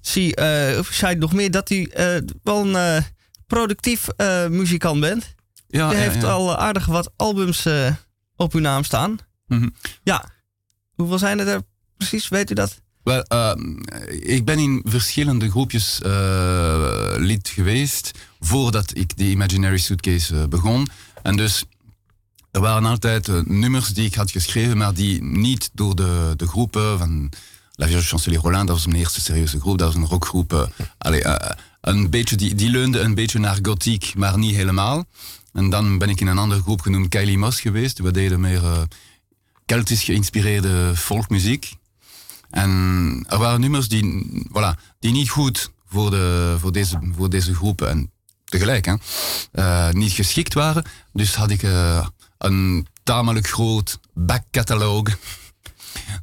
zie, 0.00 0.34
eh 0.34 0.82
zei 0.90 1.14
nog 1.16 1.32
meer 1.32 1.50
dat 1.50 1.70
u 1.70 1.82
eh, 1.84 2.16
wel 2.42 2.74
een 2.76 3.04
productief 3.46 4.08
eh, 4.08 4.46
muzikant 4.46 5.00
bent. 5.00 5.34
ja, 5.68 5.90
U 5.92 5.94
ja, 5.94 6.00
heeft 6.00 6.22
ja. 6.22 6.30
al 6.30 6.56
aardig 6.56 6.86
wat 6.86 7.10
albums 7.16 7.66
eh, 7.66 7.92
op 8.36 8.52
uw 8.54 8.60
naam 8.60 8.84
staan. 8.84 9.18
Mhm. 9.46 9.68
Ja. 10.02 10.24
Hoeveel 10.94 11.18
zijn 11.18 11.38
er 11.38 11.62
precies? 11.96 12.28
Weet 12.28 12.50
u 12.50 12.54
dat? 12.54 12.80
Wel, 13.02 13.22
ehm, 13.22 13.76
ik 14.08 14.44
ben 14.44 14.58
in 14.58 14.82
verschillende 14.84 15.50
groepjes 15.50 16.00
eh, 16.02 17.14
lid 17.16 17.48
geweest 17.48 18.10
voordat 18.40 18.90
ik 18.96 19.16
de 19.16 19.24
Imaginary 19.24 19.78
Suitcase 19.78 20.48
begon. 20.48 20.88
En 21.26 21.36
dus 21.36 21.64
er 22.50 22.60
waren 22.60 22.88
altijd 22.88 23.28
eh, 23.28 23.40
nummers 23.44 23.88
die 23.88 24.06
ik 24.06 24.14
had 24.14 24.30
geschreven, 24.30 24.76
maar 24.76 24.94
die 24.94 25.22
niet 25.22 25.70
door 25.72 25.96
de, 25.96 26.34
de 26.36 26.46
groepen 26.46 26.98
van 26.98 27.32
La 27.72 27.86
Vierge 27.86 28.06
Chancelier 28.06 28.40
Roland, 28.40 28.66
dat 28.66 28.76
was 28.76 28.86
mijn 28.86 28.98
eerste 28.98 29.20
serieuze 29.20 29.60
groep, 29.60 29.78
dat 29.78 29.86
was 29.86 30.02
een 30.02 30.08
rockgroep. 30.08 30.70
eh, 30.98 31.24
eh, 31.24 31.50
een 31.80 32.10
beetje, 32.10 32.36
die, 32.36 32.54
die 32.54 32.70
leunde 32.70 33.00
een 33.00 33.14
beetje 33.14 33.38
naar 33.38 33.58
gothiek, 33.62 34.14
maar 34.16 34.38
niet 34.38 34.54
helemaal. 34.54 35.04
En 35.52 35.70
dan 35.70 35.98
ben 35.98 36.08
ik 36.08 36.20
in 36.20 36.26
een 36.26 36.38
andere 36.38 36.62
groep 36.62 36.80
genoemd 36.80 37.08
Kylie 37.08 37.38
Moss 37.38 37.60
geweest. 37.60 37.98
We 37.98 38.10
deden 38.10 38.40
meer 38.40 38.86
Keltisch 39.64 40.02
geïnspireerde 40.02 40.92
folkmuziek. 40.96 41.72
En 42.50 42.70
er 43.28 43.38
waren 43.38 43.60
nummers 43.60 43.88
die, 43.88 44.26
voilà, 44.48 44.96
die 44.98 45.12
niet 45.12 45.30
goed 45.30 45.70
voor, 45.86 46.10
de, 46.10 46.56
voor, 46.58 46.72
deze, 46.72 46.98
voor 47.16 47.30
deze 47.30 47.54
groepen 47.54 47.88
en 47.88 48.10
tegelijk 48.50 48.84
hè, 48.84 48.94
eh, 49.52 49.90
niet 49.90 50.12
geschikt 50.12 50.54
waren. 50.54 50.84
Dus 51.12 51.34
had 51.34 51.50
ik 51.50 51.62
een 52.38 52.86
tamelijk 53.02 53.48
groot 53.48 53.98
backcatalog. 54.14 55.02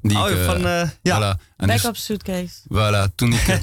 Die 0.01 0.17
Oh, 0.17 0.29
ik, 0.29 0.37
van, 0.45 0.61
ja. 1.01 1.35
voilà. 1.35 1.39
Dus- 1.57 1.67
Backup 1.67 1.95
suitcase. 1.97 2.53
Voilà, 2.73 3.15
toen 3.15 3.33
ik... 3.33 3.47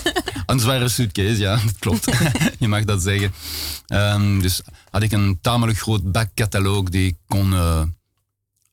een 0.46 0.60
zware 0.60 0.88
suitcase, 0.88 1.38
ja, 1.38 1.56
dat 1.56 1.78
klopt. 1.78 2.08
Je 2.58 2.68
mag 2.68 2.84
dat 2.84 3.02
zeggen. 3.02 3.32
Ehm, 3.86 4.40
dus 4.40 4.62
had 4.90 5.02
ik 5.02 5.12
een 5.12 5.38
tamelijk 5.40 5.78
groot 5.78 6.12
backcatalog 6.12 6.88
die 6.88 7.06
ik 7.06 7.16
kon, 7.26 7.52
eh, 7.52 7.82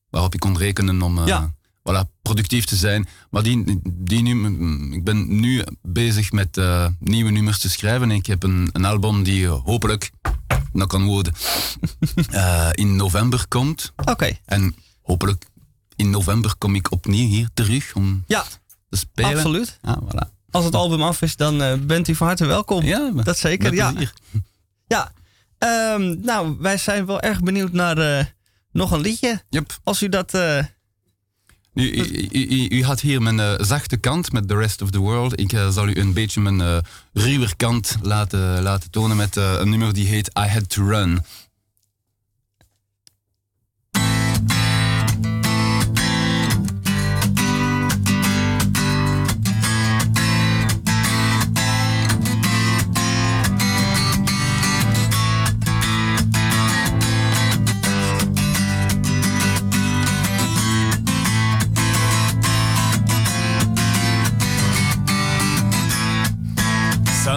waarop 0.10 0.34
ik 0.34 0.40
kon 0.40 0.58
rekenen 0.58 1.02
om 1.02 1.18
eh, 1.20 1.28
Ja. 1.28 1.54
Voilà, 1.84 2.02
productief 2.22 2.66
te 2.66 2.76
zijn. 2.76 3.08
Maar 3.30 3.44
die, 3.44 3.80
die 3.84 4.22
nu, 4.22 4.48
ik 4.96 5.04
ben 5.04 5.40
nu 5.40 5.64
bezig 5.82 6.32
met 6.32 6.58
eh, 6.58 6.88
nieuwe 7.00 7.32
nummers 7.32 7.60
te 7.60 7.70
schrijven. 7.70 8.10
En 8.10 8.16
ik 8.16 8.26
heb 8.26 8.44
een, 8.44 8.70
een 8.72 8.86
album 8.86 9.24
die 9.24 9.48
hopelijk, 9.48 10.12
dat 10.74 10.88
kan 10.88 11.06
worden, 11.06 11.34
in 12.72 12.96
november 12.96 13.46
komt. 13.48 13.94
Oké. 14.06 14.38
En 14.46 14.76
hopelijk 15.02 15.46
in 15.96 16.10
november 16.10 16.56
kom 16.58 16.76
ik 16.76 16.92
opnieuw 16.92 17.28
hier 17.28 17.50
terug 17.54 17.96
om 17.96 18.24
Ja, 18.28 18.44
te 18.90 18.98
spelen. 18.98 19.36
absoluut. 19.36 19.80
Ja, 19.82 20.00
voilà. 20.04 20.38
Als 20.52 20.66
het 20.66 20.76
album 20.76 21.02
af 21.02 21.22
is, 21.22 21.36
dan 21.36 21.62
eh, 21.62 21.74
bent 21.80 22.08
u 22.08 22.16
van 22.16 22.28
harte 22.28 22.46
welkom. 22.46 22.84
Ja, 22.84 23.12
dat 23.12 23.38
zeker. 23.38 23.74
Ja. 23.74 23.94
ja. 24.88 25.12
Ehm, 25.58 26.20
nou, 26.22 26.56
wij 26.60 26.78
zijn 26.78 27.06
wel 27.06 27.22
erg 27.22 27.44
benieuwd 27.44 27.72
naar 27.72 27.98
eh, 27.98 28.26
nog 28.72 28.92
een 28.92 29.02
liedje. 29.02 29.44
Yep. 29.50 29.80
Als 29.84 30.02
u 30.04 30.10
dat... 30.10 30.38
u, 31.74 31.82
u, 32.32 32.48
u- 32.50 32.68
u 32.78 32.84
had 32.84 33.00
hier 33.02 33.22
mijn 33.22 33.40
eh, 33.40 33.54
zachte 33.58 33.98
kant 33.98 34.32
met 34.32 34.48
The 34.48 34.56
Rest 34.56 34.82
of 34.82 34.90
the 34.92 35.00
World. 35.00 35.40
Ik 35.40 35.54
eh, 35.54 35.70
zal 35.70 35.88
u 35.88 35.96
een 36.00 36.14
beetje 36.14 36.42
mijn 36.42 36.62
eh 36.62 36.78
ruwer 37.14 37.54
kant 37.56 37.96
laten, 38.02 38.62
laten 38.62 38.92
tonen 38.92 39.18
met 39.18 39.36
een 39.36 39.70
nummer 39.70 39.94
die 39.94 40.08
heet 40.08 40.28
I 40.40 40.48
Had 40.48 40.70
to 40.70 40.88
Run. 40.88 41.22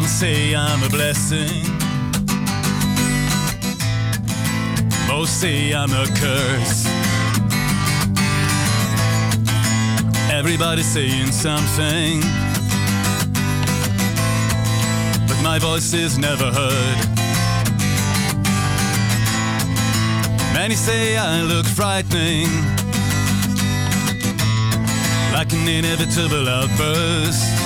Some 0.03 0.11
say 0.11 0.53
I'm 0.57 0.83
a 0.83 0.89
blessing. 0.89 1.63
Most 5.07 5.41
say 5.41 5.73
I'm 5.73 5.93
a 5.93 6.07
curse. 6.07 6.87
Everybody's 10.29 10.87
saying 10.87 11.31
something. 11.31 12.21
But 15.29 15.41
my 15.41 15.61
voice 15.61 15.95
is 15.95 16.19
never 16.19 16.51
heard. 16.51 16.99
Many 20.53 20.75
say 20.75 21.17
I 21.17 21.43
look 21.43 21.67
frightening. 21.67 22.49
Like 25.33 25.53
an 25.53 25.69
inevitable 25.69 26.49
outburst. 26.49 27.62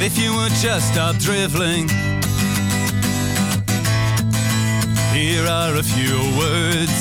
But 0.00 0.06
if 0.06 0.18
you 0.18 0.34
would 0.34 0.52
just 0.52 0.88
stop 0.94 1.16
driveling, 1.16 1.86
here 5.12 5.44
are 5.44 5.76
a 5.76 5.84
few 5.84 6.16
words. 6.40 6.96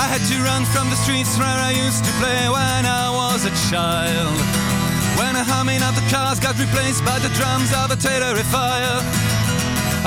I 0.00 0.08
had 0.08 0.24
to 0.32 0.36
run 0.48 0.64
from 0.72 0.88
the 0.88 0.96
streets 0.96 1.36
where 1.36 1.60
I 1.68 1.76
used 1.76 2.08
to 2.08 2.12
play 2.16 2.48
when 2.48 2.88
I 2.88 3.12
was 3.12 3.44
a 3.44 3.52
child. 3.68 4.32
When 5.20 5.36
the 5.36 5.44
humming 5.44 5.82
of 5.84 5.92
the 5.92 6.06
cars 6.08 6.40
got 6.40 6.56
replaced 6.56 7.04
by 7.04 7.18
the 7.18 7.28
drums 7.36 7.68
of 7.84 7.92
a 7.92 8.00
terrifier. 8.00 8.96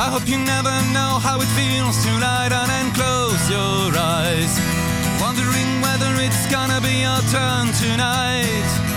I 0.02 0.10
hope 0.10 0.26
you 0.28 0.41
never 0.41 0.74
know 0.98 1.22
how 1.22 1.38
it 1.38 1.52
feels 1.54 1.93
to 2.10 2.12
lie 2.26 2.50
down 2.50 2.74
and 2.74 2.89
close 2.98 3.46
your 3.54 3.93
eyes. 3.93 4.58
Wondering 5.22 5.70
whether 5.86 6.10
it's 6.26 6.50
gonna 6.50 6.82
be 6.82 7.06
your 7.06 7.22
turn 7.30 7.70
tonight. 7.78 8.95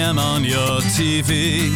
Am 0.00 0.18
on 0.18 0.44
your 0.44 0.80
TV 0.96 1.68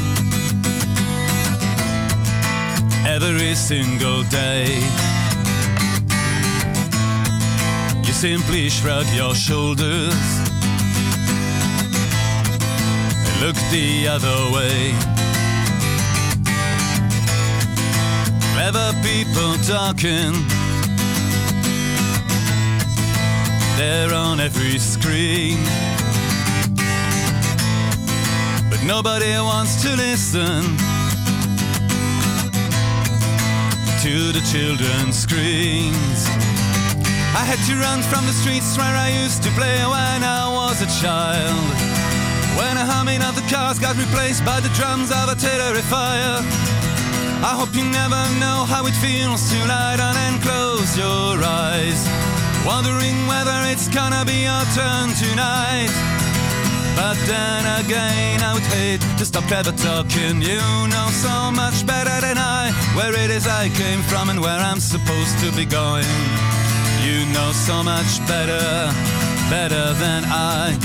every 3.07 3.55
single 3.55 4.23
day. 4.25 4.67
You 8.05 8.13
simply 8.13 8.71
shrug 8.71 9.07
your 9.15 9.35
shoulders 9.35 10.25
and 13.27 13.35
look 13.43 13.57
the 13.71 14.09
other 14.09 14.39
way. 14.57 14.95
Clever 18.55 18.89
people 19.03 19.53
talking, 19.67 20.33
they're 23.77 24.15
on 24.15 24.41
every 24.41 24.79
screen. 24.79 25.84
Nobody 28.87 29.33
wants 29.39 29.83
to 29.83 29.97
listen 29.97 30.63
to 34.03 34.33
the 34.33 34.43
children's 34.53 35.17
screams. 35.17 36.29
I 37.33 37.45
had 37.49 37.59
to 37.67 37.75
run 37.81 38.03
from 38.03 38.27
the 38.27 38.33
streets 38.33 38.77
where 38.77 38.95
I 38.95 39.09
used 39.25 39.43
to 39.45 39.51
play 39.53 39.81
when 39.85 40.21
I 40.23 40.53
was 40.53 40.83
a 40.83 40.91
child. 41.01 41.65
When 42.61 42.77
the 42.77 42.85
humming 42.85 43.23
of 43.23 43.35
the 43.35 43.47
cars 43.49 43.79
got 43.79 43.97
replaced 43.97 44.45
by 44.45 44.61
the 44.61 44.69
drums 44.77 45.11
of 45.11 45.33
a 45.33 45.37
terrifier. 45.37 46.45
I 47.43 47.53
hope 47.57 47.75
you 47.75 47.85
never 47.85 48.23
know 48.39 48.69
how 48.69 48.87
it 48.87 48.97
feels 49.01 49.51
to 49.51 49.59
lie 49.67 49.97
down 49.97 50.17
and 50.17 50.43
close 50.43 50.97
your 50.97 51.41
eyes. 51.43 52.01
Wondering 52.67 53.27
whether 53.27 53.57
it's 53.73 53.89
gonna 53.89 54.25
be 54.25 54.45
your 54.45 54.65
turn 54.77 55.09
tonight. 55.17 56.14
But 56.97 57.17
then 57.27 57.85
again, 57.85 58.41
I 58.41 58.55
would 58.55 58.63
hate 58.63 59.01
to 59.19 59.25
stop 59.25 59.45
clever 59.45 59.73
talking. 59.73 60.41
You 60.41 60.63
know 60.93 61.09
so 61.11 61.51
much 61.51 61.85
better 61.87 62.21
than 62.21 62.39
I 62.39 62.71
where 62.95 63.13
it 63.13 63.31
is 63.31 63.47
I 63.47 63.69
came 63.71 64.01
from 64.03 64.31
and 64.31 64.41
where 64.41 64.61
I'm 64.71 64.79
supposed 64.79 65.39
to 65.41 65.51
be 65.53 65.65
going. 65.65 66.07
You 67.03 67.27
know 67.35 67.51
so 67.53 67.83
much 67.83 68.25
better, 68.29 68.65
better 69.51 69.93
than 69.95 70.23
I. 70.27 70.79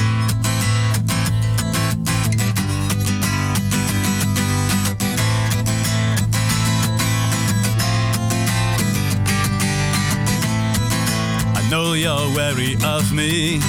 I 11.55 11.69
know 11.69 11.93
you're 11.93 12.35
wary 12.35 12.75
of 12.83 13.13
me. 13.13 13.61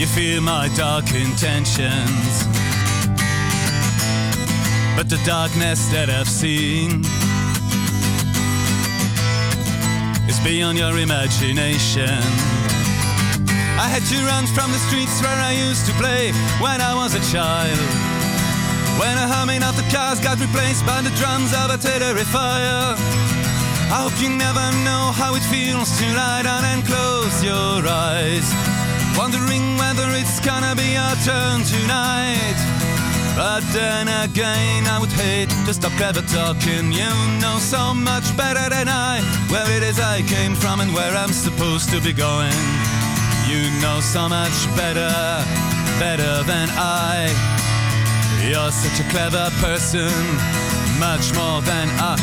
You 0.00 0.06
feel 0.06 0.40
my 0.40 0.70
dark 0.78 1.12
intentions. 1.12 2.32
But 4.96 5.12
the 5.12 5.20
darkness 5.26 5.92
that 5.92 6.08
I've 6.08 6.24
seen 6.26 7.04
is 10.24 10.40
beyond 10.40 10.78
your 10.78 10.96
imagination. 10.96 12.16
I 13.76 13.92
had 13.92 14.00
to 14.08 14.16
run 14.24 14.48
from 14.56 14.72
the 14.72 14.80
streets 14.88 15.20
where 15.20 15.36
I 15.36 15.52
used 15.68 15.84
to 15.84 15.92
play 16.00 16.32
when 16.64 16.80
I 16.80 16.96
was 16.96 17.12
a 17.12 17.20
child. 17.28 17.76
When 18.96 19.12
the 19.20 19.28
humming 19.28 19.60
of 19.60 19.76
the 19.76 19.84
cars 19.92 20.16
got 20.18 20.40
replaced 20.40 20.80
by 20.88 21.04
the 21.04 21.12
drums 21.20 21.52
of 21.52 21.68
a 21.68 21.76
terrifier. 21.76 22.96
I 23.92 24.08
hope 24.08 24.16
you 24.16 24.32
never 24.32 24.64
know 24.80 25.12
how 25.12 25.36
it 25.36 25.44
feels 25.52 25.92
to 26.00 26.06
lie 26.16 26.40
down 26.40 26.64
and 26.64 26.80
close 26.88 27.44
your 27.44 27.84
eyes. 27.84 28.69
Wondering 29.20 29.76
whether 29.76 30.08
it's 30.16 30.40
gonna 30.40 30.74
be 30.74 30.96
your 30.96 31.14
turn 31.28 31.60
tonight. 31.64 32.56
But 33.36 33.62
then 33.70 34.08
again, 34.08 34.86
I 34.86 34.96
would 34.98 35.12
hate 35.12 35.50
to 35.66 35.74
stop 35.74 35.92
clever 36.00 36.22
talking. 36.22 36.90
You 36.90 37.12
know 37.38 37.58
so 37.58 37.92
much 37.92 38.34
better 38.34 38.66
than 38.70 38.88
I 38.88 39.20
where 39.52 39.68
it 39.76 39.82
is 39.82 40.00
I 40.00 40.22
came 40.22 40.54
from 40.56 40.80
and 40.80 40.94
where 40.94 41.14
I'm 41.14 41.34
supposed 41.34 41.90
to 41.90 42.00
be 42.00 42.14
going. 42.14 42.60
You 43.46 43.60
know 43.82 44.00
so 44.00 44.26
much 44.26 44.56
better, 44.74 45.12
better 45.98 46.42
than 46.44 46.68
I. 46.78 47.28
You're 48.48 48.72
such 48.72 49.04
a 49.04 49.06
clever 49.12 49.50
person, 49.60 50.12
much 50.98 51.34
more 51.34 51.60
than 51.60 51.88
I. 52.00 52.16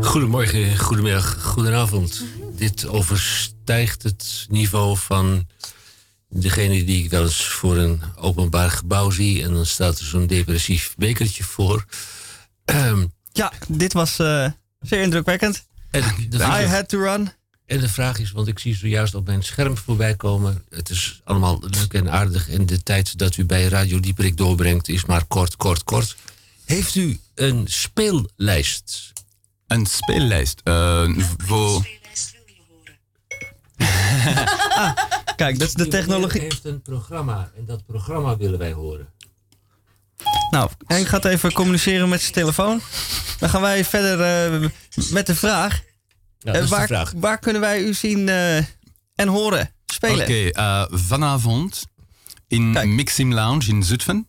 Goedemorgen, 0.00 0.76
goedemiddag, 0.76 1.36
goedenavond. 1.54 2.24
Dit 2.56 2.86
overstijgt 3.72 4.02
het 4.02 4.46
niveau 4.50 4.96
van 4.96 5.46
degene 6.28 6.84
die 6.84 7.04
ik 7.04 7.10
wel 7.10 7.22
eens 7.22 7.44
voor 7.48 7.76
een 7.76 8.00
openbaar 8.16 8.70
gebouw 8.70 9.10
zie. 9.10 9.42
En 9.42 9.52
dan 9.52 9.66
staat 9.66 9.98
er 9.98 10.04
zo'n 10.04 10.26
depressief 10.26 10.94
bekertje 10.96 11.44
voor. 11.44 11.84
Ehm, 12.64 13.06
Ja, 13.32 13.52
dit 13.68 13.92
was 13.92 14.18
eh, 14.18 14.50
zeer 14.80 15.02
indrukwekkend. 15.02 15.64
en, 15.90 16.02
de 16.28 16.36
I 16.36 16.40
vraag, 16.40 16.70
had 16.70 16.88
to 16.88 16.98
run. 16.98 17.32
en 17.66 17.80
de 17.80 17.88
vraag 17.88 18.18
is, 18.18 18.30
want 18.30 18.48
ik 18.48 18.58
zie 18.58 18.74
zojuist 18.76 19.14
op 19.14 19.26
mijn 19.26 19.42
scherm 19.42 19.76
voorbij 19.76 20.14
komen. 20.16 20.64
Het 20.70 20.90
is 20.90 21.20
allemaal 21.24 21.62
leuk 21.70 21.92
en 21.94 22.10
aardig. 22.10 22.48
En 22.48 22.66
de 22.66 22.82
tijd 22.82 23.18
dat 23.18 23.36
u 23.36 23.44
bij 23.44 23.64
Radio 23.68 24.00
Dieperik 24.00 24.36
doorbrengt 24.36 24.88
is 24.88 25.04
maar 25.04 25.24
kort, 25.24 25.56
kort, 25.56 25.84
kort. 25.84 26.16
Heeft 26.64 26.94
u 26.94 27.20
een 27.34 27.64
speellijst? 27.68 29.12
Een 29.66 29.86
speellijst. 29.86 30.60
eh, 30.64 31.08
voor... 31.36 31.86
Kijk, 35.36 35.58
dat 35.58 35.68
is 35.68 35.74
de 35.74 35.88
technologie. 35.88 36.40
heeft 36.40 36.64
een 36.64 36.82
programma 36.82 37.50
en 37.56 37.64
dat 37.64 37.86
programma 37.86 38.36
willen 38.36 38.58
wij 38.58 38.72
horen. 38.72 39.08
Nou, 40.50 40.70
Henk 40.86 41.06
gaat 41.06 41.24
even 41.24 41.52
communiceren 41.52 42.08
met 42.08 42.20
zijn 42.20 42.32
telefoon. 42.32 42.80
Dan 43.38 43.48
gaan 43.48 43.60
wij 43.60 43.84
verder 43.84 44.20
eh, 44.62 44.70
met 45.10 45.26
de 45.26 45.34
vraag. 45.34 45.80
Ja, 46.38 46.48
Eh, 46.48 46.52
dat 46.54 46.62
is 46.62 46.70
waar, 46.70 46.80
de 46.80 46.86
vraag. 46.86 47.12
waar 47.16 47.38
kunnen 47.38 47.60
wij 47.60 47.82
u 47.82 47.94
zien 47.94 48.28
eh, 48.28 48.56
en 49.14 49.28
horen 49.28 49.70
spelen? 49.86 50.20
Oké, 50.22 50.48
eh, 50.48 50.84
vanavond 50.90 51.84
in 52.48 52.72
Kijk. 52.72 52.88
Mixim 52.88 53.32
Lounge 53.32 53.68
in 53.68 53.82
Zutphen. 53.82 54.26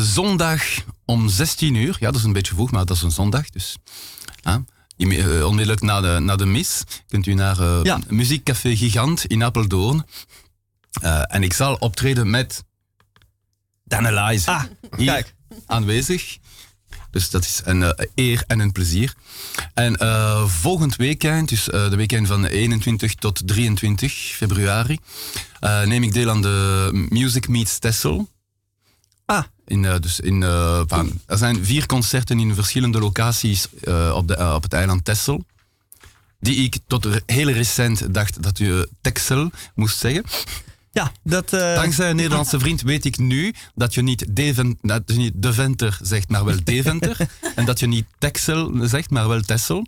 Zondag 0.00 0.62
om 1.04 1.28
16 1.28 1.74
uur. 1.74 1.96
Ja, 2.00 2.06
dat 2.10 2.14
is 2.20 2.24
een 2.26 2.32
beetje 2.32 2.54
vroeg, 2.54 2.70
maar 2.70 2.84
dat 2.84 2.96
is 2.96 3.02
een 3.02 3.10
zondag. 3.10 3.50
Dus 3.50 3.76
ah, 4.42 4.56
onmiddellijk 5.44 5.80
na 5.82 6.00
de, 6.00 6.18
na 6.20 6.36
de 6.36 6.46
mis 6.46 6.82
kunt 7.08 7.26
u 7.26 7.34
naar 7.34 7.58
eh, 7.60 7.80
Ja. 7.82 7.98
Muziekcafé 8.08 8.76
Gigant 8.76 9.24
in 9.24 9.44
Apeldoorn. 9.44 10.04
Eh, 11.00 11.22
en 11.34 11.42
ik 11.42 11.52
zal 11.52 11.74
optreden 11.74 12.30
met 12.30 12.64
Dan 13.84 14.06
Eliza 14.06 14.52
Ah, 14.54 14.62
hier 14.98 15.12
kijk. 15.12 15.34
aanwezig. 15.66 16.38
Dus 17.10 17.30
dat 17.30 17.44
is 17.44 17.60
een 17.64 17.82
eh, 17.82 18.06
eer 18.14 18.44
en 18.46 18.58
een 18.58 18.72
plezier. 18.72 19.14
En 19.74 19.96
eh, 19.96 20.46
volgend 20.46 20.96
weekend, 20.96 21.48
dus 21.48 21.70
eh, 21.70 21.90
de 21.90 21.96
weekend 21.96 22.26
van 22.26 22.44
21 22.46 23.14
tot 23.14 23.46
23 23.48 24.12
februari, 24.12 24.98
eh, 25.60 25.82
neem 25.82 26.02
ik 26.02 26.12
deel 26.12 26.30
aan 26.30 26.42
de 26.42 26.90
Music 27.08 27.48
Meets 27.48 27.78
Tessel. 27.78 28.28
In, 29.66 29.84
eh, 29.84 29.94
dus 30.00 30.20
in, 30.20 30.42
eh, 30.42 30.80
van- 30.86 31.20
er 31.26 31.38
zijn 31.38 31.64
vier 31.64 31.86
concerten 31.86 32.38
in 32.40 32.54
verschillende 32.54 32.98
locaties 32.98 33.68
eh, 33.82 34.12
op, 34.16 34.28
de, 34.28 34.52
op 34.54 34.62
het 34.62 34.72
eiland 34.72 35.04
Texel. 35.04 35.44
Die 36.40 36.56
ik 36.56 36.76
tot 36.86 37.06
heel 37.26 37.50
recent 37.50 38.14
dacht 38.14 38.42
dat 38.42 38.58
u 38.58 38.78
eh, 38.78 38.84
Texel 39.00 39.50
moest 39.74 39.98
zeggen. 39.98 40.24
Ja, 40.92 41.12
dat... 41.22 41.52
eh, 41.52 41.74
Dankzij 41.74 42.10
een 42.10 42.16
Nederlandse 42.22 42.58
vriend 42.58 42.80
weet 42.82 43.04
ik 43.04 43.18
nu 43.18 43.54
dat 43.74 43.94
je 43.94 44.02
niet, 44.02 44.24
Deven, 44.28 44.78
dat 44.82 45.02
je 45.06 45.14
niet 45.14 45.32
Deventer 45.36 45.98
zegt, 46.02 46.28
maar 46.28 46.44
wel 46.44 46.58
Deventer. 46.64 47.16
en 47.56 47.64
dat 47.64 47.80
je 47.80 47.86
niet 47.86 48.06
Texel 48.18 48.72
zegt, 48.82 49.10
maar 49.10 49.28
wel 49.28 49.40
Texel. 49.40 49.86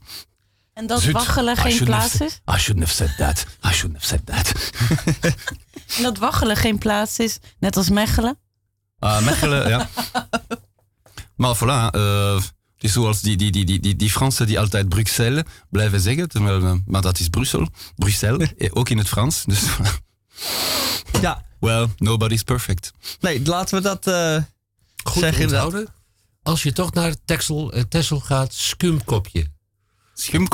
En 0.73 0.87
dat 0.87 1.01
Zut. 1.01 1.13
waggelen 1.13 1.57
geen 1.57 1.85
plaats 1.85 2.21
is? 2.21 2.41
I 2.55 2.59
shouldn't 2.59 2.87
have 2.89 2.95
said 2.95 3.17
that. 3.17 3.47
I 3.65 3.75
shouldn't 3.75 4.03
have 4.03 4.07
said 4.07 4.27
that. 4.27 4.71
En 5.97 6.03
dat 6.03 6.19
waggelen 6.19 6.57
geen 6.57 6.79
plaats 6.79 7.19
is, 7.19 7.39
net 7.59 7.77
als 7.77 7.89
Mechelen? 7.91 8.39
Ah, 9.07 9.25
Mechelen, 9.25 9.69
ja. 9.69 9.89
Maar 11.37 11.57
voilà, 11.57 11.91
eh, 11.95 12.35
het 12.75 12.85
is 12.85 12.93
zoals 12.93 13.21
die, 13.21 13.37
die, 13.37 13.51
die, 13.53 13.65
die, 13.65 13.81
die, 13.81 13.97
die 13.97 14.11
Fransen 14.11 14.47
die 14.47 14.59
altijd 14.61 14.89
Bruxelles 14.89 15.43
blijven 15.71 16.01
zeggen. 16.01 16.29
terwijl, 16.29 16.63
eh, 16.65 16.73
maar 16.87 17.03
dat 17.03 17.19
is 17.19 17.29
Brussel. 17.29 17.69
Bruxelles, 17.97 18.55
eh, 18.59 18.71
ook 18.73 18.89
in 18.89 18.99
het 18.99 19.09
Frans. 19.09 19.45
Dus, 19.45 19.63
ja, 21.21 21.45
well, 21.61 21.87
nobody's 21.97 22.43
perfect. 22.43 22.93
nee, 23.21 23.43
laten 23.47 23.75
we 23.77 23.83
dat... 23.83 24.07
eh, 24.07 24.43
Goed 25.05 25.23
Zeg 25.23 25.33
je 25.33 25.39
dat? 25.47 25.51
onthouden. 25.51 25.95
Als 26.43 26.63
je 26.63 26.73
toch 26.73 26.93
naar 26.93 27.15
Texel, 27.25 27.73
Texel 27.89 28.21
gaat? 28.21 28.55
Schuimkopje. 28.55 29.41
Het 29.41 29.49
schuim- 30.15 30.49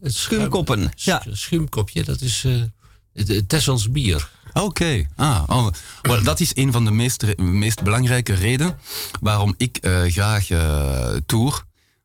Schuimkoppen, 0.00 0.92
sch- 0.96 1.04
ja. 1.04 1.22
Schuimkopje, 1.32 2.04
dat 2.04 2.20
is 2.20 2.44
eh 2.44 2.62
het, 3.12 3.28
het 3.28 3.48
Tessels 3.48 3.90
bier. 3.90 4.30
Oké, 4.52 5.06
ah, 5.16 5.42
oh. 5.46 5.66
Wel, 6.02 6.22
dat 6.22 6.40
is 6.40 6.56
een 6.56 6.72
van 6.72 6.84
de 6.84 6.90
meest, 7.36 7.82
belangrijke 7.82 8.34
redenen 8.34 8.78
waarom 9.20 9.54
ik 9.56 9.76
eh, 9.76 10.02
graag 10.02 10.50
eh, 10.50 11.14
tour, 11.26 11.62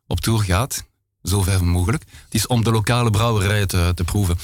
op 0.07 0.19
tour 0.19 0.43
gaat, 0.43 0.83
zo 1.23 1.41
ver 1.41 1.65
mogelijk. 1.65 2.03
Het 2.23 2.33
is 2.33 2.47
om 2.47 2.63
de 2.63 2.71
lokale 2.71 3.09
brouwerij 3.09 3.65
te, 3.65 3.91
te 3.95 4.03
proeven. 4.03 4.37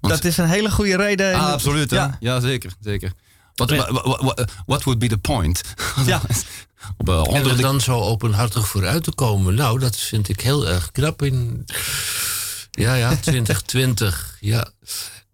Want 0.00 0.14
dat 0.14 0.24
is 0.24 0.36
een 0.36 0.48
hele 0.48 0.70
goede 0.70 0.96
reden. 0.96 1.34
Ah, 1.34 1.52
absoluut. 1.52 1.90
hè? 1.90 1.96
Ja. 1.96 2.16
Ja, 2.20 2.40
zeker. 2.40 2.72
zeker. 2.80 3.12
What, 3.54 3.70
what, 3.70 4.20
what, 4.20 4.50
what 4.66 4.82
would 4.82 4.98
be 4.98 5.08
the 5.08 5.18
point? 5.18 5.62
Ja. 6.06 6.20
Op, 6.96 7.08
eh, 7.08 7.34
En 7.34 7.44
er 7.44 7.56
de 7.56 7.62
dan 7.62 7.80
zo 7.80 8.00
openhartig 8.00 8.68
vooruit 8.68 9.04
te 9.04 9.12
komen. 9.14 9.54
Nou, 9.54 9.78
dat 9.78 9.96
vind 9.96 10.28
ik 10.28 10.40
heel 10.40 10.68
erg 10.68 10.92
knap 10.92 11.22
in. 11.22 11.64
Ja, 12.70 12.94
ja, 12.94 13.16
2020. 13.20 14.36
Ja. 14.40 14.68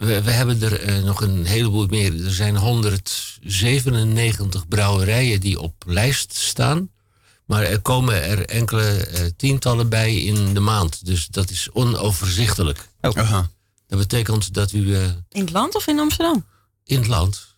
We, 0.02 0.22
we 0.22 0.30
hebben 0.30 0.62
er 0.62 0.80
eh, 0.80 1.02
nog 1.02 1.20
een 1.20 1.44
heleboel 1.44 1.86
meer. 1.86 2.24
Er 2.24 2.32
zijn 2.32 2.56
197 2.56 4.68
brouwerijen 4.68 5.40
die 5.40 5.60
op 5.60 5.74
lijst 5.86 6.34
staan. 6.34 6.90
Maar 7.44 7.62
er 7.62 7.80
komen 7.80 8.22
er 8.22 8.46
enkele 8.46 8.82
eh, 8.82 9.26
tientallen 9.36 9.88
bij 9.88 10.16
in 10.16 10.54
de 10.54 10.60
maand. 10.60 11.06
Dus 11.06 11.26
dat 11.26 11.50
is 11.50 11.68
onoverzichtelijk. 11.72 12.88
Aha. 13.00 13.50
Dat 13.86 13.98
betekent 13.98 14.54
dat 14.54 14.72
u 14.72 14.94
eh, 14.94 15.02
In 15.30 15.40
het 15.40 15.50
land 15.50 15.74
of 15.74 15.86
in 15.86 15.98
Amsterdam? 15.98 16.44
In 16.92 16.98
het 16.98 17.08
land. 17.08 17.50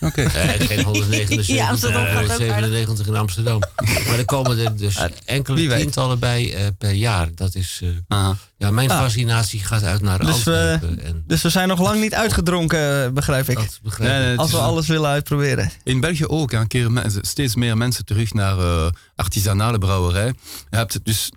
Oké. 0.00 0.22
Eh, 0.22 0.66
geen 0.66 0.84
179, 0.84 1.46
Ja, 1.46 1.68
Amsterdam 1.68 2.04
gaat 2.06 2.22
ook 2.24 2.30
eh, 2.30 2.36
97 2.36 3.06
in 3.06 3.16
Amsterdam. 3.16 3.58
maar 4.06 4.18
er 4.18 4.24
komen 4.24 4.58
er 4.58 4.76
dus 4.76 4.96
enkele 5.24 5.56
wie 5.56 5.68
weet. 5.68 5.78
tientallen 5.80 6.18
bij 6.18 6.54
eh, 6.54 6.66
per 6.78 6.90
jaar. 6.92 7.28
Dat 7.34 7.54
is, 7.54 7.80
eh, 8.08 8.28
ja, 8.56 8.70
mijn 8.70 8.90
Ah. 8.90 9.00
fascinatie 9.00 9.60
gaat 9.60 9.82
uit 9.82 10.00
naar 10.00 10.18
Dus 10.18 10.42
we- 10.42 10.78
en 11.02 11.24
Dus 11.26 11.42
we 11.42 11.48
zijn 11.48 11.68
nog 11.68 11.80
lang 11.80 12.00
niet 12.00 12.14
uitgedronken, 12.14 13.14
begrijp 13.14 13.48
ik. 13.48 13.56
dat 13.56 13.78
begrijp 13.82 14.10
Nee, 14.10 14.18
ik. 14.18 14.22
nee, 14.22 14.30
het 14.30 14.40
Als 14.40 14.50
we 14.50 14.58
alles 14.58 14.86
willen 14.86 15.10
uitproberen. 15.10 15.70
In 15.84 16.00
België 16.00 16.26
ook 16.26 16.52
een 16.52 16.66
keer 16.66 16.92
mensen, 16.92 17.24
steeds 17.24 17.54
meer 17.54 17.76
mensen 17.76 18.04
terug 18.04 18.32
naar 18.34 18.58
eh, 18.58 18.86
artisanale 19.16 19.78
brouwerij. 19.78 20.34
Je 20.70 20.76
hebt 20.76 21.04
dus, 21.04 21.30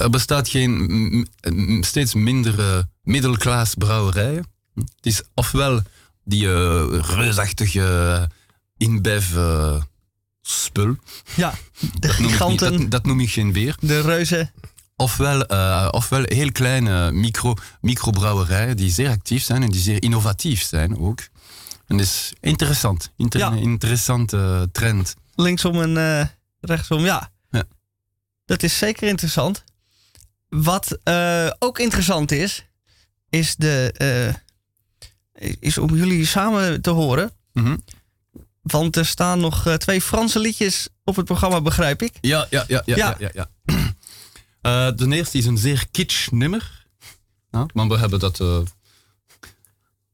er 0.00 0.10
bestaat 0.10 0.48
geen 0.48 1.28
steeds 1.80 2.14
minder 2.14 2.58
eh, 2.60 2.78
middelklaas 3.02 3.74
brouwerijen. 3.74 4.46
Het 4.74 4.86
is 5.06 5.22
ofwel 5.34 5.82
die 6.28 6.46
eh, 6.46 7.00
reusachtige 7.00 8.28
InBev 8.76 9.36
eh, 9.36 9.82
spul. 10.42 10.96
Ja, 11.34 11.54
de 11.80 11.88
Dat 11.98 12.18
noem, 12.18 12.22
niet, 12.22 12.30
giganten, 12.30 12.80
dat, 12.80 12.90
dat 12.90 13.06
noem 13.06 13.20
ik 13.20 13.30
geen 13.30 13.52
beer. 13.52 13.76
de 13.80 14.00
reuzen. 14.00 14.52
Ofwel, 14.96 15.46
eh, 15.46 15.88
ofwel 15.90 16.22
heel 16.24 16.52
kleine 16.52 17.12
micro, 17.12 17.54
microbrouwerijen 17.80 18.76
die 18.76 18.90
zeer 18.90 19.08
actief 19.08 19.42
zijn 19.42 19.62
en 19.62 19.70
die 19.70 19.80
zeer 19.80 20.02
innovatief 20.02 20.62
zijn 20.62 20.98
ook. 20.98 21.18
En 21.86 21.96
dat 21.96 22.06
is 22.06 22.32
interessant. 22.40 23.12
Inter 23.16 23.40
Ja. 23.40 23.52
Interessante 23.52 24.68
trend. 24.72 25.14
Linksom 25.34 25.82
en 25.82 26.30
rechtsom, 26.60 27.04
ja. 27.04 27.30
Ja. 27.50 27.64
Dat 28.44 28.62
is 28.62 28.78
zeker 28.78 29.08
interessant. 29.08 29.64
Wat 30.48 30.98
eh, 31.02 31.50
ook 31.58 31.78
interessant 31.78 32.32
is, 32.32 32.66
is, 33.28 33.56
de, 33.56 33.92
is 35.60 35.78
om 35.78 35.94
jullie 35.96 36.26
samen 36.26 36.80
te 36.80 36.90
horen. 36.90 37.32
Mhm. 37.52 37.76
Want 38.62 38.96
er 38.96 39.06
staan 39.06 39.40
nog 39.40 39.66
eh, 39.66 39.74
twee 39.74 40.00
Franse 40.00 40.38
liedjes 40.38 40.88
op 41.04 41.16
het 41.16 41.24
programma, 41.24 41.60
begrijp 41.60 42.02
ik. 42.02 42.12
Ja, 42.20 42.46
ja, 42.50 42.64
ja, 42.68 42.82
ja. 42.84 42.96
Ja. 42.96 43.16
ja. 43.18 43.30
ja, 43.34 43.48
Eh, 44.60 44.90
de 44.96 45.14
eerste 45.14 45.38
is 45.38 45.46
een 45.46 45.58
zeer 45.58 45.86
kitsch 45.90 46.30
nummer. 46.30 46.86
Ja, 47.50 47.66
maar 47.72 47.88
we 47.88 47.98
hebben 47.98 48.18
dat 48.18 48.40
eh 48.40 48.58